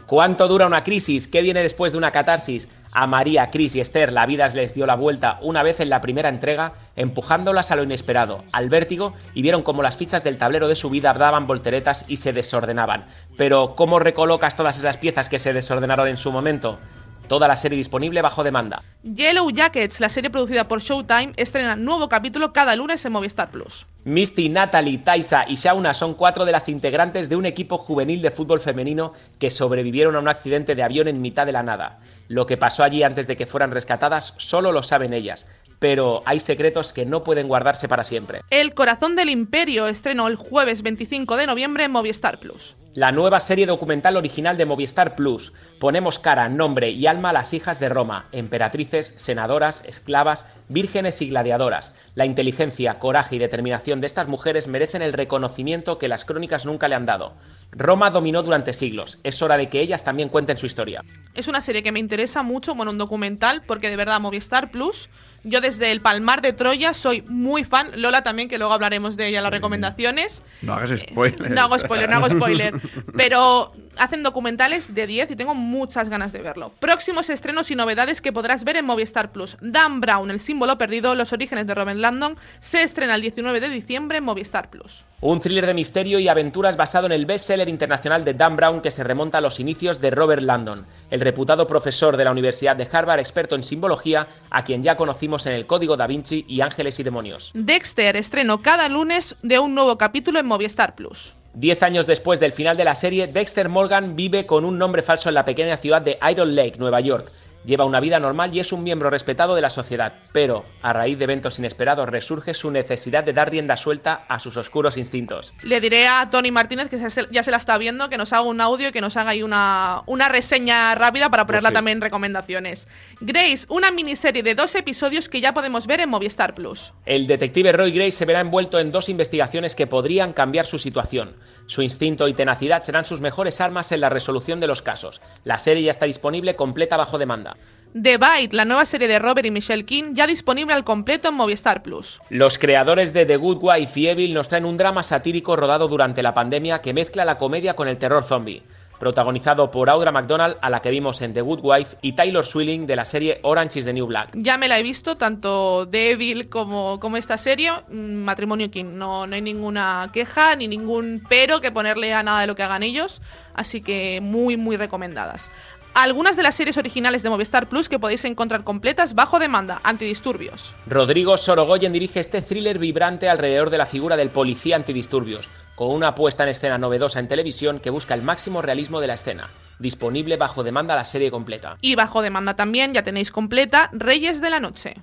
¿Cuánto 0.09 0.47
dura 0.47 0.65
una 0.65 0.83
crisis? 0.83 1.27
¿Qué 1.27 1.43
viene 1.43 1.61
después 1.61 1.91
de 1.91 1.99
una 1.99 2.11
catarsis? 2.11 2.71
A 2.93 3.05
María, 3.05 3.51
Chris 3.51 3.75
y 3.75 3.79
Esther 3.79 4.11
la 4.11 4.25
vida 4.25 4.47
les 4.47 4.73
dio 4.73 4.87
la 4.87 4.95
vuelta 4.95 5.37
una 5.43 5.61
vez 5.61 5.81
en 5.81 5.91
la 5.91 6.01
primera 6.01 6.29
entrega, 6.29 6.73
empujándolas 6.95 7.69
a 7.69 7.75
lo 7.75 7.83
inesperado, 7.83 8.43
al 8.51 8.69
vértigo, 8.69 9.13
y 9.35 9.43
vieron 9.43 9.61
cómo 9.61 9.83
las 9.83 9.97
fichas 9.97 10.23
del 10.23 10.39
tablero 10.39 10.67
de 10.67 10.73
su 10.73 10.89
vida 10.89 11.13
daban 11.13 11.45
volteretas 11.45 12.05
y 12.07 12.15
se 12.15 12.33
desordenaban. 12.33 13.05
Pero, 13.37 13.75
¿cómo 13.75 13.99
recolocas 13.99 14.55
todas 14.55 14.79
esas 14.79 14.97
piezas 14.97 15.29
que 15.29 15.37
se 15.37 15.53
desordenaron 15.53 16.07
en 16.07 16.17
su 16.17 16.31
momento? 16.31 16.79
Toda 17.27 17.47
la 17.47 17.55
serie 17.55 17.77
disponible 17.77 18.23
bajo 18.23 18.43
demanda. 18.43 18.81
Yellow 19.03 19.51
Jackets, 19.51 19.99
la 19.99 20.09
serie 20.09 20.31
producida 20.31 20.67
por 20.67 20.81
Showtime, 20.81 21.33
estrena 21.35 21.75
nuevo 21.75 22.09
capítulo 22.09 22.51
cada 22.51 22.75
lunes 22.75 23.05
en 23.05 23.11
Movistar 23.11 23.51
Plus. 23.51 23.85
Misty, 24.05 24.47
Natalie, 24.47 24.99
Taisa 24.99 25.43
y 25.47 25.55
Shauna 25.55 25.93
son 25.93 26.13
cuatro 26.13 26.45
de 26.45 26.53
las 26.53 26.69
integrantes 26.69 27.27
de 27.27 27.35
un 27.35 27.45
equipo 27.45 27.77
juvenil 27.77 28.21
de 28.21 28.31
fútbol 28.31 28.61
femenino 28.61 29.11
que 29.39 29.49
sobrevivieron 29.49 30.15
a 30.15 30.19
un 30.19 30.29
accidente 30.29 30.73
de 30.73 30.83
avión 30.83 31.09
en 31.09 31.21
mitad 31.21 31.45
de 31.45 31.51
la 31.51 31.63
nada. 31.63 31.99
Lo 32.29 32.45
que 32.45 32.55
pasó 32.55 32.83
allí 32.83 33.03
antes 33.03 33.27
de 33.27 33.35
que 33.35 33.45
fueran 33.45 33.71
rescatadas 33.71 34.35
solo 34.37 34.71
lo 34.71 34.83
saben 34.83 35.13
ellas, 35.13 35.47
pero 35.79 36.23
hay 36.25 36.39
secretos 36.39 36.93
que 36.93 37.05
no 37.05 37.23
pueden 37.23 37.49
guardarse 37.49 37.89
para 37.89 38.05
siempre. 38.05 38.39
El 38.49 38.73
Corazón 38.73 39.17
del 39.17 39.29
Imperio 39.29 39.87
estrenó 39.87 40.27
el 40.27 40.37
jueves 40.37 40.81
25 40.81 41.35
de 41.35 41.47
noviembre 41.47 41.83
en 41.83 41.91
Movistar 41.91 42.39
Plus. 42.39 42.77
La 42.99 43.13
nueva 43.13 43.39
serie 43.39 43.65
documental 43.65 44.17
original 44.17 44.57
de 44.57 44.65
Movistar 44.65 45.15
Plus. 45.15 45.53
Ponemos 45.79 46.19
cara, 46.19 46.49
nombre 46.49 46.89
y 46.89 47.07
alma 47.07 47.29
a 47.29 47.33
las 47.33 47.53
hijas 47.53 47.79
de 47.79 47.87
Roma, 47.87 48.27
emperatrices, 48.33 49.13
senadoras, 49.15 49.85
esclavas, 49.87 50.53
vírgenes 50.67 51.21
y 51.21 51.29
gladiadoras. 51.29 51.95
La 52.15 52.25
inteligencia, 52.25 52.99
coraje 52.99 53.37
y 53.37 53.39
determinación 53.39 54.01
de 54.01 54.07
estas 54.07 54.27
mujeres 54.27 54.67
merecen 54.67 55.01
el 55.01 55.13
reconocimiento 55.13 55.97
que 55.97 56.09
las 56.09 56.25
crónicas 56.25 56.65
nunca 56.65 56.89
le 56.89 56.95
han 56.95 57.05
dado. 57.05 57.35
Roma 57.71 58.09
dominó 58.09 58.43
durante 58.43 58.73
siglos, 58.73 59.21
es 59.23 59.41
hora 59.41 59.55
de 59.55 59.69
que 59.69 59.79
ellas 59.79 60.03
también 60.03 60.27
cuenten 60.27 60.57
su 60.57 60.65
historia. 60.65 61.01
Es 61.33 61.47
una 61.47 61.61
serie 61.61 61.83
que 61.83 61.93
me 61.93 61.99
interesa 61.99 62.43
mucho, 62.43 62.75
bueno, 62.75 62.91
un 62.91 62.97
documental, 62.97 63.63
porque 63.65 63.89
de 63.89 63.95
verdad 63.95 64.19
Movistar 64.19 64.71
Plus 64.71 65.09
yo 65.43 65.61
desde 65.61 65.91
el 65.91 66.01
Palmar 66.01 66.41
de 66.41 66.53
Troya 66.53 66.93
soy 66.93 67.23
muy 67.27 67.63
fan. 67.63 67.89
Lola 67.95 68.23
también, 68.23 68.49
que 68.49 68.57
luego 68.57 68.73
hablaremos 68.73 69.17
de 69.17 69.27
ella 69.27 69.41
las 69.41 69.51
recomendaciones. 69.51 70.43
No 70.61 70.73
hagas 70.73 70.97
spoiler. 70.99 71.51
No 71.51 71.61
hago 71.61 71.79
spoiler, 71.79 72.09
no 72.09 72.15
hago 72.17 72.29
spoiler. 72.29 72.73
Pero 73.17 73.73
hacen 73.99 74.23
documentales 74.23 74.95
de 74.95 75.05
10 75.05 75.31
y 75.31 75.35
tengo 75.35 75.53
muchas 75.53 76.09
ganas 76.09 76.31
de 76.31 76.41
verlo. 76.41 76.71
Próximos 76.79 77.29
estrenos 77.29 77.69
y 77.69 77.75
novedades 77.75 78.21
que 78.21 78.33
podrás 78.33 78.63
ver 78.63 78.77
en 78.77 78.85
Movistar 78.85 79.31
Plus. 79.31 79.57
Dan 79.61 80.01
Brown, 80.01 80.31
el 80.31 80.39
símbolo 80.39 80.77
perdido, 80.77 81.15
los 81.15 81.33
orígenes 81.33 81.67
de 81.67 81.75
Robin 81.75 82.01
Landon, 82.01 82.37
se 82.59 82.81
estrena 82.81 83.15
el 83.15 83.21
19 83.21 83.59
de 83.59 83.69
diciembre 83.69 84.17
en 84.17 84.23
Movistar 84.23 84.69
Plus. 84.69 85.05
Un 85.21 85.41
thriller 85.41 85.65
de 85.65 85.73
misterio 85.73 86.19
y 86.19 86.29
aventuras 86.29 86.77
basado 86.77 87.05
en 87.05 87.11
el 87.11 87.25
bestseller 87.25 87.67
internacional 87.67 88.23
de 88.23 88.33
Dan 88.33 88.55
Brown 88.55 88.81
que 88.81 88.89
se 88.89 89.03
remonta 89.03 89.39
a 89.39 89.41
los 89.41 89.59
inicios 89.59 89.99
de 89.99 90.11
Robert 90.11 90.41
Landon, 90.41 90.85
el 91.11 91.19
reputado 91.19 91.67
profesor 91.67 92.15
de 92.15 92.23
la 92.23 92.31
Universidad 92.31 92.77
de 92.77 92.87
Harvard, 92.89 93.19
experto 93.19 93.55
en 93.55 93.63
simbología, 93.63 94.27
a 94.49 94.63
quien 94.63 94.81
ya 94.81 94.95
conocimos 94.95 95.45
en 95.45 95.53
el 95.53 95.67
Código 95.67 95.97
da 95.97 96.07
Vinci 96.07 96.45
y 96.47 96.61
Ángeles 96.61 96.99
y 96.99 97.03
Demonios. 97.03 97.51
Dexter 97.53 98.15
estreno 98.15 98.61
cada 98.61 98.87
lunes 98.87 99.35
de 99.41 99.59
un 99.59 99.75
nuevo 99.75 99.97
capítulo 99.97 100.39
en 100.39 100.45
Movistar 100.45 100.95
Plus. 100.95 101.33
Diez 101.53 101.81
años 101.81 102.05
después 102.05 102.39
del 102.39 102.53
final 102.53 102.77
de 102.77 102.83
la 102.83 102.93
serie, 102.93 103.27
Dexter 103.27 103.69
Morgan 103.69 104.15
vive 104.15 104.45
con 104.45 104.65
un 104.65 104.77
nombre 104.77 105.01
falso 105.01 105.29
en 105.29 105.35
la 105.35 105.45
pequeña 105.45 105.77
ciudad 105.77 106.01
de 106.01 106.19
Iron 106.29 106.55
Lake, 106.55 106.77
Nueva 106.77 107.01
York, 107.01 107.31
Lleva 107.65 107.85
una 107.85 107.99
vida 107.99 108.19
normal 108.19 108.55
y 108.55 108.59
es 108.59 108.71
un 108.71 108.83
miembro 108.83 109.09
respetado 109.09 109.53
de 109.53 109.61
la 109.61 109.69
sociedad, 109.69 110.13
pero 110.31 110.65
a 110.81 110.93
raíz 110.93 111.17
de 111.17 111.25
eventos 111.25 111.59
inesperados 111.59 112.07
resurge 112.07 112.53
su 112.53 112.71
necesidad 112.71 113.23
de 113.23 113.33
dar 113.33 113.51
rienda 113.51 113.75
suelta 113.75 114.25
a 114.29 114.39
sus 114.39 114.55
oscuros 114.55 114.97
instintos. 114.97 115.53
Le 115.63 115.81
diré 115.81 116.07
a 116.07 116.29
Tony 116.29 116.51
Martínez, 116.51 116.89
que 116.89 116.97
ya 117.31 117.43
se 117.43 117.51
la 117.51 117.57
está 117.57 117.77
viendo, 117.77 118.09
que 118.09 118.17
nos 118.17 118.31
haga 118.31 118.43
un 118.43 118.61
audio 118.61 118.89
y 118.89 118.91
que 118.91 119.01
nos 119.01 119.17
haga 119.17 119.31
ahí 119.31 119.43
una, 119.43 120.03
una 120.05 120.29
reseña 120.29 120.95
rápida 120.95 121.29
para 121.29 121.45
ponerla 121.45 121.71
también 121.71 121.97
en 121.97 122.01
recomendaciones. 122.01 122.87
Grace, 123.19 123.65
una 123.67 123.91
miniserie 123.91 124.41
de 124.41 124.55
dos 124.55 124.73
episodios 124.75 125.27
que 125.27 125.41
ya 125.41 125.53
podemos 125.53 125.85
ver 125.85 125.99
en 125.99 126.09
Movistar 126.09 126.55
Plus. 126.55 126.93
El 127.05 127.27
detective 127.27 127.71
Roy 127.73 127.91
Grace 127.91 128.11
se 128.11 128.25
verá 128.25 128.39
envuelto 128.39 128.79
en 128.79 128.91
dos 128.91 129.09
investigaciones 129.09 129.75
que 129.75 129.87
podrían 129.87 130.33
cambiar 130.33 130.65
su 130.65 130.79
situación. 130.79 131.35
Su 131.65 131.81
instinto 131.81 132.27
y 132.27 132.33
tenacidad 132.33 132.83
serán 132.83 133.05
sus 133.05 133.21
mejores 133.21 133.59
armas 133.59 133.91
en 133.91 134.01
la 134.01 134.09
resolución 134.09 134.59
de 134.59 134.67
los 134.67 134.81
casos. 134.81 135.21
La 135.43 135.59
serie 135.59 135.83
ya 135.83 135.91
está 135.91 136.05
disponible 136.05 136.55
completa 136.55 136.97
bajo 136.97 137.17
demanda. 137.17 137.48
The 137.93 138.17
Bite, 138.17 138.55
la 138.55 138.65
nueva 138.65 138.85
serie 138.85 139.07
de 139.07 139.17
Robert 139.17 139.47
y 139.47 139.51
Michelle 139.51 139.83
King, 139.83 140.11
ya 140.13 140.27
disponible 140.27 140.75
al 140.75 140.83
completo 140.83 141.29
en 141.29 141.33
Movistar 141.33 141.81
Plus. 141.81 142.21
Los 142.29 142.59
creadores 142.59 143.13
de 143.13 143.25
The 143.25 143.37
Good 143.37 143.57
Wife 143.61 143.99
y 143.99 144.07
Evil 144.07 144.35
nos 144.35 144.47
traen 144.47 144.65
un 144.65 144.77
drama 144.77 145.01
satírico 145.01 145.55
rodado 145.55 145.87
durante 145.87 146.21
la 146.21 146.35
pandemia 146.35 146.81
que 146.81 146.93
mezcla 146.93 147.25
la 147.25 147.39
comedia 147.39 147.75
con 147.75 147.87
el 147.87 147.97
terror 147.97 148.23
zombie. 148.23 148.61
Protagonizado 148.99 149.71
por 149.71 149.89
Audra 149.89 150.11
McDonald, 150.11 150.57
a 150.61 150.69
la 150.69 150.81
que 150.81 150.91
vimos 150.91 151.21
en 151.21 151.33
The 151.33 151.41
Good 151.41 151.61
Wife, 151.63 151.97
y 152.01 152.13
Taylor 152.13 152.45
Swilling 152.45 152.85
de 152.85 152.97
la 152.97 153.05
serie 153.05 153.39
Orange 153.43 153.79
is 153.79 153.85
the 153.85 153.93
New 153.93 154.05
Black. 154.05 154.31
Ya 154.33 154.57
me 154.57 154.67
la 154.67 154.77
he 154.77 154.83
visto, 154.83 155.15
tanto 155.15 155.87
The 155.89 156.11
Evil 156.11 156.49
como, 156.49 156.99
como 156.99 157.15
esta 157.15 157.37
serie. 157.37 157.71
Mm, 157.87 158.23
Matrimonio 158.23 158.69
King, 158.69 158.97
no, 158.97 159.25
no 159.25 159.35
hay 159.35 159.41
ninguna 159.41 160.11
queja 160.13 160.55
ni 160.57 160.67
ningún 160.67 161.23
pero 161.29 161.61
que 161.61 161.71
ponerle 161.71 162.13
a 162.13 162.23
nada 162.23 162.41
de 162.41 162.47
lo 162.47 162.55
que 162.55 162.63
hagan 162.63 162.83
ellos. 162.83 163.21
Así 163.53 163.81
que 163.81 164.19
muy, 164.21 164.57
muy 164.57 164.77
recomendadas 164.77 165.49
algunas 165.93 166.35
de 166.35 166.43
las 166.43 166.55
series 166.55 166.77
originales 166.77 167.23
de 167.23 167.29
Movistar 167.29 167.69
Plus 167.69 167.89
que 167.89 167.99
podéis 167.99 168.25
encontrar 168.25 168.63
completas 168.63 169.15
bajo 169.15 169.39
demanda, 169.39 169.81
antidisturbios. 169.83 170.75
Rodrigo 170.87 171.37
Sorogoyen 171.37 171.93
dirige 171.93 172.19
este 172.19 172.41
thriller 172.41 172.79
vibrante 172.79 173.29
alrededor 173.29 173.69
de 173.69 173.77
la 173.77 173.85
figura 173.85 174.17
del 174.17 174.29
policía 174.29 174.75
antidisturbios, 174.75 175.49
con 175.75 175.91
una 175.91 176.15
puesta 176.15 176.43
en 176.43 176.49
escena 176.49 176.77
novedosa 176.77 177.19
en 177.19 177.27
televisión 177.27 177.79
que 177.79 177.89
busca 177.89 178.13
el 178.13 178.23
máximo 178.23 178.61
realismo 178.61 179.01
de 179.01 179.07
la 179.07 179.13
escena. 179.13 179.49
Disponible 179.79 180.37
bajo 180.37 180.63
demanda 180.63 180.95
la 180.95 181.05
serie 181.05 181.31
completa. 181.31 181.77
Y 181.81 181.95
bajo 181.95 182.21
demanda 182.21 182.55
también, 182.55 182.93
ya 182.93 183.03
tenéis 183.03 183.31
completa, 183.31 183.89
Reyes 183.93 184.41
de 184.41 184.49
la 184.49 184.59
Noche. 184.59 184.95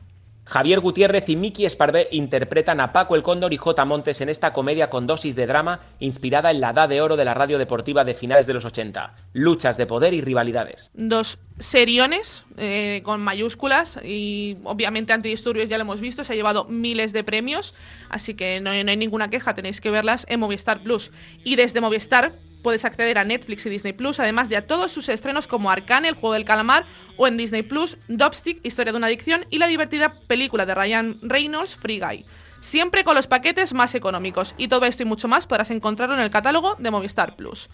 Javier 0.46 0.78
Gutiérrez 0.78 1.28
y 1.28 1.34
Miki 1.34 1.66
Esparvé 1.66 2.08
interpretan 2.12 2.78
a 2.78 2.92
Paco 2.92 3.16
el 3.16 3.22
Cóndor 3.22 3.52
y 3.52 3.56
J. 3.56 3.84
Montes 3.84 4.20
en 4.20 4.28
esta 4.28 4.52
comedia 4.52 4.88
con 4.88 5.08
dosis 5.08 5.34
de 5.34 5.46
drama 5.46 5.80
inspirada 5.98 6.52
en 6.52 6.60
la 6.60 6.70
edad 6.70 6.88
de 6.88 7.00
oro 7.00 7.16
de 7.16 7.24
la 7.24 7.34
radio 7.34 7.58
deportiva 7.58 8.04
de 8.04 8.14
finales 8.14 8.46
de 8.46 8.54
los 8.54 8.64
80. 8.64 9.12
Luchas 9.32 9.76
de 9.76 9.86
poder 9.86 10.14
y 10.14 10.20
rivalidades. 10.20 10.92
Dos 10.94 11.40
seriones 11.58 12.44
eh, 12.56 13.00
con 13.02 13.22
mayúsculas 13.22 13.98
y 14.04 14.56
obviamente 14.62 15.12
antidisturbios 15.12 15.68
ya 15.68 15.78
lo 15.78 15.82
hemos 15.82 16.00
visto, 16.00 16.22
se 16.22 16.32
ha 16.32 16.36
llevado 16.36 16.64
miles 16.66 17.12
de 17.12 17.24
premios, 17.24 17.74
así 18.08 18.34
que 18.34 18.60
no, 18.60 18.70
no 18.70 18.90
hay 18.90 18.96
ninguna 18.96 19.30
queja, 19.30 19.54
tenéis 19.54 19.80
que 19.80 19.90
verlas 19.90 20.26
en 20.28 20.38
Movistar 20.38 20.80
Plus. 20.80 21.10
Y 21.42 21.56
desde 21.56 21.80
Movistar 21.80 22.34
puedes 22.66 22.84
acceder 22.84 23.16
a 23.16 23.22
Netflix 23.22 23.64
y 23.66 23.70
Disney 23.70 23.92
Plus, 23.92 24.18
además 24.18 24.48
de 24.48 24.56
a 24.56 24.66
todos 24.66 24.90
sus 24.90 25.08
estrenos 25.08 25.46
como 25.46 25.70
Arcane, 25.70 26.08
el 26.08 26.16
juego 26.16 26.34
del 26.34 26.44
calamar, 26.44 26.84
o 27.16 27.28
en 27.28 27.36
Disney 27.36 27.62
Plus, 27.62 27.96
Dopstick, 28.08 28.58
historia 28.66 28.90
de 28.90 28.98
una 28.98 29.06
adicción, 29.06 29.46
y 29.50 29.58
la 29.58 29.68
divertida 29.68 30.12
película 30.26 30.66
de 30.66 30.74
Ryan 30.74 31.14
Reynolds, 31.22 31.76
Free 31.76 32.00
Guy. 32.00 32.24
Siempre 32.60 33.04
con 33.04 33.14
los 33.14 33.28
paquetes 33.28 33.72
más 33.72 33.94
económicos. 33.94 34.56
Y 34.58 34.66
todo 34.66 34.84
esto 34.84 35.04
y 35.04 35.06
mucho 35.06 35.28
más 35.28 35.46
podrás 35.46 35.70
encontrarlo 35.70 36.16
en 36.16 36.22
el 36.22 36.30
catálogo 36.30 36.74
de 36.80 36.90
Movistar 36.90 37.36
Plus. 37.36 37.68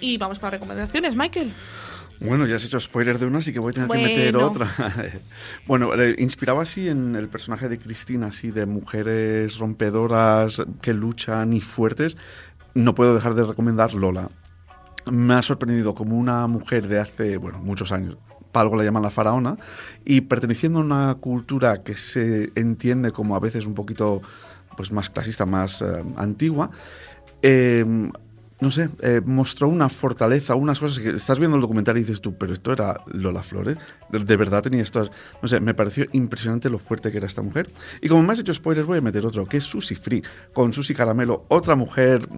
Y 0.00 0.18
vamos 0.18 0.40
con 0.40 0.48
las 0.48 0.54
recomendaciones, 0.54 1.14
Michael. 1.14 1.52
Bueno, 2.18 2.44
ya 2.46 2.56
has 2.56 2.64
hecho 2.64 2.80
spoiler 2.80 3.20
de 3.20 3.26
una, 3.26 3.38
así 3.38 3.52
que 3.52 3.60
voy 3.60 3.70
a 3.70 3.74
tener 3.74 3.88
que 3.88 3.98
meter 3.98 4.36
otra. 4.36 4.68
bueno, 5.68 5.92
inspiraba 6.18 6.62
así 6.62 6.88
en 6.88 7.14
el 7.14 7.28
personaje 7.28 7.68
de 7.68 7.78
Cristina, 7.78 8.26
así 8.26 8.50
de 8.50 8.66
mujeres 8.66 9.58
rompedoras 9.58 10.60
que 10.80 10.92
luchan 10.92 11.52
y 11.52 11.60
fuertes 11.60 12.16
no 12.74 12.94
puedo 12.94 13.14
dejar 13.14 13.34
de 13.34 13.44
recomendar 13.44 13.94
Lola. 13.94 14.28
Me 15.10 15.34
ha 15.34 15.42
sorprendido 15.42 15.94
como 15.94 16.16
una 16.16 16.46
mujer 16.46 16.88
de 16.88 16.98
hace, 16.98 17.36
bueno, 17.36 17.58
muchos 17.58 17.92
años, 17.92 18.16
algo 18.52 18.76
la 18.76 18.84
llaman 18.84 19.02
la 19.02 19.10
faraona, 19.10 19.56
y 20.04 20.22
perteneciendo 20.22 20.78
a 20.78 20.82
una 20.82 21.14
cultura 21.16 21.82
que 21.82 21.96
se 21.96 22.52
entiende 22.54 23.12
como 23.12 23.36
a 23.36 23.40
veces 23.40 23.66
un 23.66 23.74
poquito 23.74 24.22
pues, 24.76 24.92
más 24.92 25.10
clasista, 25.10 25.46
más 25.46 25.82
eh, 25.82 26.04
antigua, 26.16 26.70
eh, 27.42 27.84
no 28.60 28.70
sé, 28.70 28.88
eh, 29.02 29.20
mostró 29.24 29.68
una 29.68 29.88
fortaleza, 29.88 30.54
unas 30.54 30.78
cosas 30.78 31.00
que 31.00 31.10
estás 31.10 31.38
viendo 31.38 31.56
el 31.56 31.60
documental 31.60 31.96
y 31.96 32.00
dices 32.00 32.20
tú, 32.20 32.36
pero 32.38 32.52
esto 32.52 32.72
era 32.72 33.00
Lola 33.06 33.42
Flores, 33.42 33.76
de, 34.10 34.36
verdad 34.36 34.62
tenía 34.62 34.82
estas, 34.82 35.10
no 35.42 35.48
sé, 35.48 35.60
me 35.60 35.74
pareció 35.74 36.06
impresionante 36.12 36.70
lo 36.70 36.78
fuerte 36.78 37.10
que 37.10 37.18
era 37.18 37.26
esta 37.26 37.42
mujer. 37.42 37.68
Y 38.00 38.08
como 38.08 38.22
me 38.22 38.32
has 38.32 38.38
hecho 38.38 38.54
spoilers, 38.54 38.86
voy 38.86 38.98
a 38.98 39.00
meter 39.00 39.26
otro, 39.26 39.46
que 39.46 39.56
es 39.56 39.64
Susie 39.64 39.96
Free, 39.96 40.22
con 40.52 40.72
Susie 40.72 40.94
Caramelo, 40.94 41.44
otra 41.48 41.74
mujer, 41.74 42.28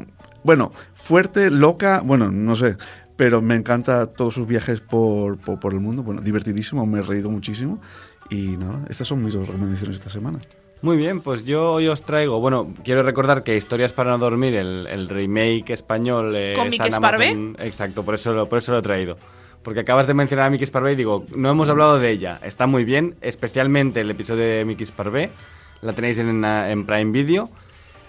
bueno, 0.42 0.72
fuerte, 0.94 1.50
loca, 1.50 2.00
bueno, 2.04 2.30
no 2.30 2.56
sé, 2.56 2.76
pero 3.16 3.42
me 3.42 3.54
encanta 3.54 4.06
todos 4.06 4.34
sus 4.34 4.46
viajes 4.46 4.80
por, 4.80 5.38
por 5.38 5.72
el 5.72 5.80
mundo, 5.80 6.02
bueno, 6.02 6.22
divertidísimo, 6.22 6.86
me 6.86 7.00
he 7.00 7.02
reído 7.02 7.30
muchísimo. 7.30 7.80
Y 8.28 8.56
nada, 8.56 8.84
estas 8.88 9.06
son 9.06 9.22
mis 9.22 9.34
dos 9.34 9.46
recomendaciones 9.46 9.98
esta 9.98 10.10
semana. 10.10 10.38
Muy 10.87 10.97
bien, 10.97 11.20
pues 11.20 11.43
yo 11.43 11.72
hoy 11.72 11.89
os 11.89 12.03
traigo, 12.03 12.39
bueno, 12.39 12.72
quiero 12.84 13.03
recordar 13.03 13.43
que 13.43 13.57
Historias 13.57 13.93
para 13.93 14.12
no 14.12 14.18
dormir, 14.18 14.55
el, 14.55 15.09
remake 15.09 15.70
español 15.70 16.32
eh, 16.37 16.53
¿Con 16.55 16.68
está 16.68 17.24
en 17.24 17.57
Exacto, 17.59 18.05
por 18.05 18.14
eso, 18.14 18.32
lo, 18.32 18.49
por 18.49 18.59
eso 18.59 18.70
lo 18.70 18.78
he 18.78 18.82
traído. 18.82 19.18
Porque 19.64 19.80
acabas 19.80 20.07
de 20.07 20.14
mencionar 20.14 20.47
a 20.47 20.51
Mickey 20.51 20.64
Sparvé 20.64 20.93
y 20.93 20.95
digo, 20.95 21.26
no 21.34 21.51
hemos 21.51 21.68
hablado 21.70 21.99
de 21.99 22.09
ella. 22.09 22.39
Está 22.41 22.68
muy 22.68 22.84
bien, 22.84 23.16
especialmente 23.20 24.01
el 24.01 24.12
episodio 24.12 24.45
de 24.45 24.64
Mickey 24.64 24.87
Sparvé. 24.87 25.30
La 25.80 25.93
tenéis 25.93 26.20
en, 26.20 26.45
en 26.45 26.87
Prime 26.87 27.11
Video. 27.11 27.51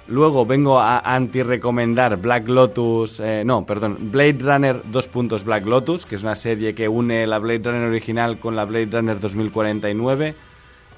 Luego 0.08 0.46
vengo 0.46 0.80
a 0.80 1.00
anti-recomendar 1.00 2.18
Black 2.18 2.48
Lotus, 2.48 3.20
eh, 3.20 3.42
no, 3.44 3.66
perdón, 3.66 4.12
Blade 4.12 4.38
Runner 4.40 4.82
2 4.86 5.08
puntos 5.08 5.44
Black 5.44 5.66
Lotus, 5.66 6.06
que 6.06 6.14
es 6.14 6.22
una 6.22 6.36
serie 6.36 6.76
que 6.76 6.88
une 6.88 7.26
la 7.26 7.40
Blade 7.40 7.62
Runner 7.64 7.88
original 7.88 8.38
con 8.38 8.56
la 8.56 8.66
Blade 8.66 8.90
Runner 8.92 9.20
2049 9.20 10.36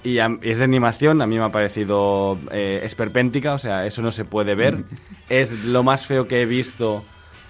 y 0.04 0.20
es 0.20 0.58
de 0.60 0.64
animación, 0.64 1.22
a 1.22 1.28
mí 1.28 1.38
me 1.38 1.44
ha 1.44 1.52
parecido 1.52 2.38
eh, 2.52 2.82
esperpéntica, 2.84 3.54
o 3.54 3.58
sea, 3.58 3.86
eso 3.86 4.02
no 4.02 4.12
se 4.12 4.26
puede 4.26 4.56
ver. 4.56 4.84
es 5.30 5.66
lo 5.66 5.84
más 5.84 6.06
feo 6.06 6.28
que 6.28 6.42
he 6.42 6.46
visto. 6.46 7.04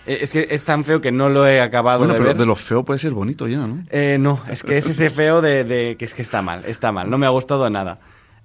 Eh, 0.08 0.20
es 0.22 0.32
que 0.32 0.48
es 0.50 0.64
tan 0.64 0.84
feo 0.84 1.02
que 1.02 1.12
no 1.12 1.30
lo 1.30 1.46
he 1.48 1.62
acabado 1.62 2.00
bueno, 2.00 2.14
de 2.14 2.20
pero 2.20 2.30
ver. 2.30 2.38
de 2.38 2.46
lo 2.46 2.56
feo 2.56 2.84
puede 2.84 3.00
ser 3.00 3.12
bonito 3.12 3.48
ya, 3.48 3.68
¿no? 3.68 3.84
Eh, 3.92 4.18
no, 4.20 4.42
es 4.50 4.64
que 4.64 4.78
es 4.78 4.88
ese 4.88 5.12
feo 5.12 5.42
de, 5.42 5.96
que 6.00 6.06
es 6.06 6.14
que 6.16 6.24
está 6.24 6.42
mal, 6.42 6.64
está 6.66 6.92
mal, 6.92 7.10
no 7.10 7.18
me 7.18 7.28
ha 7.28 7.30
gustado 7.30 7.70
nada. 7.70 8.00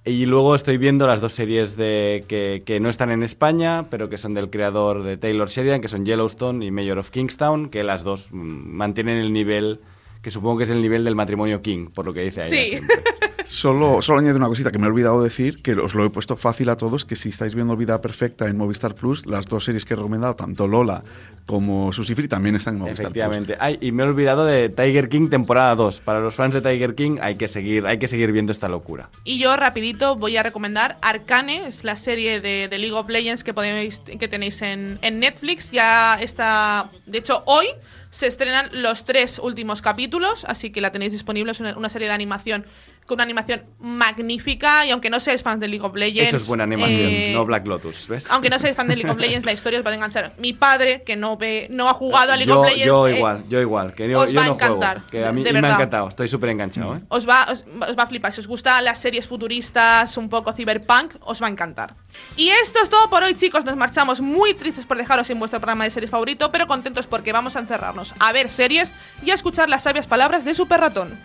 Y 0.06 0.26
luego 0.26 0.54
estoy 0.54 0.76
viendo 0.76 1.06
las 1.06 1.22
dos 1.22 1.32
series 1.32 1.78
de, 1.78 2.26
que, 2.28 2.62
que, 2.66 2.78
no 2.78 2.90
están 2.90 3.10
en 3.10 3.22
España, 3.22 3.86
pero 3.88 4.10
que 4.10 4.18
son 4.18 4.34
del 4.34 4.50
creador 4.50 5.02
de 5.02 5.16
Taylor 5.16 5.48
Sheridan, 5.48 5.80
que 5.80 5.88
son 5.88 6.04
Yellowstone 6.04 6.62
y 6.62 6.70
Mayor 6.70 6.98
of 6.98 7.08
Kingstown, 7.08 7.70
que 7.70 7.82
las 7.84 8.04
dos 8.04 8.28
mm, 8.30 8.36
mantienen 8.36 9.16
el 9.16 9.32
nivel, 9.32 9.80
que 10.20 10.30
supongo 10.30 10.58
que 10.58 10.64
es 10.64 10.70
el 10.70 10.82
nivel 10.82 11.04
del 11.04 11.14
matrimonio 11.14 11.62
King, 11.62 11.86
por 11.86 12.04
lo 12.04 12.12
que 12.12 12.20
dice 12.20 12.42
ahí. 12.42 12.50
Sí. 12.50 12.80
Solo, 13.44 14.00
solo 14.00 14.20
añado 14.20 14.36
una 14.36 14.48
cosita 14.48 14.72
que 14.72 14.78
me 14.78 14.86
he 14.86 14.90
olvidado 14.90 15.22
decir, 15.22 15.60
que 15.62 15.74
os 15.74 15.94
lo 15.94 16.04
he 16.04 16.10
puesto 16.10 16.34
fácil 16.34 16.70
a 16.70 16.76
todos, 16.76 17.04
que 17.04 17.14
si 17.14 17.28
estáis 17.28 17.54
viendo 17.54 17.76
Vida 17.76 18.00
Perfecta 18.00 18.48
en 18.48 18.56
Movistar 18.56 18.94
Plus, 18.94 19.26
las 19.26 19.44
dos 19.44 19.64
series 19.64 19.84
que 19.84 19.92
he 19.92 19.96
recomendado, 19.96 20.34
tanto 20.34 20.66
Lola 20.66 21.04
como 21.44 21.92
Susifri, 21.92 22.26
también 22.26 22.56
están 22.56 22.76
en 22.76 22.80
Movistar 22.80 23.04
Efectivamente. 23.04 23.56
Ay, 23.60 23.76
y 23.82 23.92
me 23.92 24.02
he 24.02 24.06
olvidado 24.06 24.46
de 24.46 24.70
Tiger 24.70 25.10
King 25.10 25.28
temporada 25.28 25.74
2. 25.74 26.00
Para 26.00 26.20
los 26.20 26.34
fans 26.34 26.54
de 26.54 26.62
Tiger 26.62 26.94
King 26.94 27.18
hay 27.20 27.34
que 27.34 27.48
seguir, 27.48 27.86
hay 27.86 27.98
que 27.98 28.08
seguir 28.08 28.32
viendo 28.32 28.50
esta 28.50 28.68
locura. 28.68 29.10
Y 29.24 29.38
yo 29.38 29.54
rapidito 29.56 30.16
voy 30.16 30.38
a 30.38 30.42
recomendar 30.42 30.96
Arcane, 31.02 31.66
es 31.66 31.84
la 31.84 31.96
serie 31.96 32.40
de, 32.40 32.68
de 32.68 32.78
League 32.78 32.94
of 32.94 33.10
Legends 33.10 33.44
que, 33.44 33.52
podéis, 33.52 33.98
que 33.98 34.26
tenéis 34.26 34.62
en, 34.62 34.98
en 35.02 35.20
Netflix. 35.20 35.70
Ya 35.70 36.18
está, 36.18 36.88
de 37.04 37.18
hecho, 37.18 37.42
hoy 37.44 37.66
se 38.10 38.26
estrenan 38.26 38.70
los 38.72 39.04
tres 39.04 39.38
últimos 39.38 39.82
capítulos, 39.82 40.46
así 40.48 40.70
que 40.70 40.80
la 40.80 40.92
tenéis 40.92 41.12
disponible. 41.12 41.52
Es 41.52 41.60
una, 41.60 41.76
una 41.76 41.88
serie 41.88 42.08
de 42.08 42.14
animación 42.14 42.64
con 43.06 43.16
una 43.16 43.24
animación 43.24 43.62
magnífica 43.80 44.86
y 44.86 44.90
aunque 44.90 45.10
no 45.10 45.20
seáis 45.20 45.42
fans 45.42 45.60
de 45.60 45.68
League 45.68 45.84
of 45.84 45.94
Legends... 45.94 46.28
Eso 46.28 46.36
es 46.38 46.46
buena 46.46 46.64
animación, 46.64 47.10
eh, 47.10 47.32
no 47.34 47.44
Black 47.44 47.66
Lotus, 47.66 48.08
¿ves? 48.08 48.30
Aunque 48.30 48.48
no 48.48 48.58
seáis 48.58 48.76
fan 48.76 48.88
de 48.88 48.96
League 48.96 49.10
of 49.10 49.18
Legends, 49.18 49.44
la 49.44 49.52
historia 49.52 49.78
os 49.78 49.82
puede 49.82 49.96
enganchar. 49.96 50.32
Mi 50.38 50.52
padre, 50.52 51.02
que 51.02 51.16
no 51.16 51.36
ve, 51.36 51.66
no 51.70 51.88
ha 51.88 51.94
jugado 51.94 52.32
a 52.32 52.36
League 52.36 52.52
yo, 52.52 52.60
of 52.60 52.66
Legends... 52.66 52.86
yo 52.86 53.06
eh, 53.08 53.16
igual, 53.16 53.44
yo 53.48 53.60
igual, 53.60 53.94
que 53.94 54.08
yo, 54.08 54.20
os 54.20 54.30
yo 54.30 54.40
va 54.40 54.46
a 54.46 54.48
no 54.48 54.54
juego, 54.54 54.74
encantar, 54.76 55.02
que 55.10 55.24
a 55.24 55.32
mí 55.32 55.42
de 55.42 55.52
me 55.52 55.68
ha 55.68 55.74
encantado, 55.74 56.08
estoy 56.08 56.28
súper 56.28 56.50
enganchado, 56.50 56.96
¿eh? 56.96 57.00
Os 57.08 57.28
va, 57.28 57.46
os, 57.50 57.64
os 57.88 57.98
va 57.98 58.02
a 58.04 58.06
flipar. 58.06 58.32
Si 58.32 58.40
os 58.40 58.46
gustan 58.46 58.84
las 58.84 58.98
series 58.98 59.26
futuristas, 59.26 60.16
un 60.16 60.28
poco 60.28 60.52
cyberpunk, 60.52 61.16
os 61.20 61.42
va 61.42 61.46
a 61.46 61.50
encantar. 61.50 61.94
Y 62.36 62.48
esto 62.50 62.80
es 62.82 62.90
todo 62.90 63.08
por 63.10 63.22
hoy, 63.22 63.34
chicos. 63.34 63.64
Nos 63.64 63.76
marchamos 63.76 64.20
muy 64.20 64.54
tristes 64.54 64.86
por 64.86 64.96
dejaros 64.96 65.26
sin 65.26 65.38
vuestro 65.38 65.60
programa 65.60 65.84
de 65.84 65.90
series 65.90 66.10
favorito, 66.10 66.50
pero 66.50 66.66
contentos 66.66 67.06
porque 67.06 67.32
vamos 67.32 67.56
a 67.56 67.60
encerrarnos 67.60 68.14
a 68.18 68.32
ver 68.32 68.50
series 68.50 68.92
y 69.22 69.30
a 69.30 69.34
escuchar 69.34 69.68
las 69.68 69.84
sabias 69.84 70.06
palabras 70.06 70.44
de 70.44 70.54
Super 70.54 70.80
Ratón. 70.80 71.18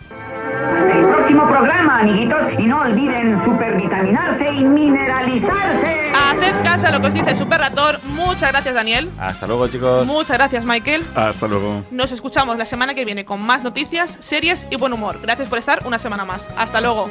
El 0.92 1.02
próximo 1.06 1.48
programa, 1.48 2.00
amiguitos, 2.00 2.42
y 2.58 2.62
no 2.62 2.80
olviden 2.80 3.42
supervitaminarse 3.44 4.48
y 4.50 4.64
mineralizarse. 4.64 6.12
Haced 6.14 6.62
caso 6.62 6.86
a 6.86 6.90
lo 6.90 7.00
que 7.00 7.08
os 7.08 7.14
dice 7.14 7.36
Super 7.36 7.60
Ratón. 7.60 7.96
Muchas 8.04 8.52
gracias, 8.52 8.74
Daniel. 8.74 9.10
Hasta 9.18 9.46
luego, 9.46 9.68
chicos. 9.68 10.06
Muchas 10.06 10.38
gracias, 10.38 10.64
Michael. 10.64 11.04
Hasta 11.14 11.48
luego. 11.48 11.84
Nos 11.90 12.12
escuchamos 12.12 12.56
la 12.56 12.64
semana 12.64 12.94
que 12.94 13.04
viene 13.04 13.24
con 13.24 13.40
más 13.42 13.62
noticias, 13.62 14.16
series 14.20 14.66
y 14.70 14.76
buen 14.76 14.92
humor. 14.92 15.18
Gracias 15.20 15.48
por 15.48 15.58
estar 15.58 15.86
una 15.86 15.98
semana 15.98 16.24
más. 16.24 16.48
Hasta 16.56 16.80
luego. 16.80 17.10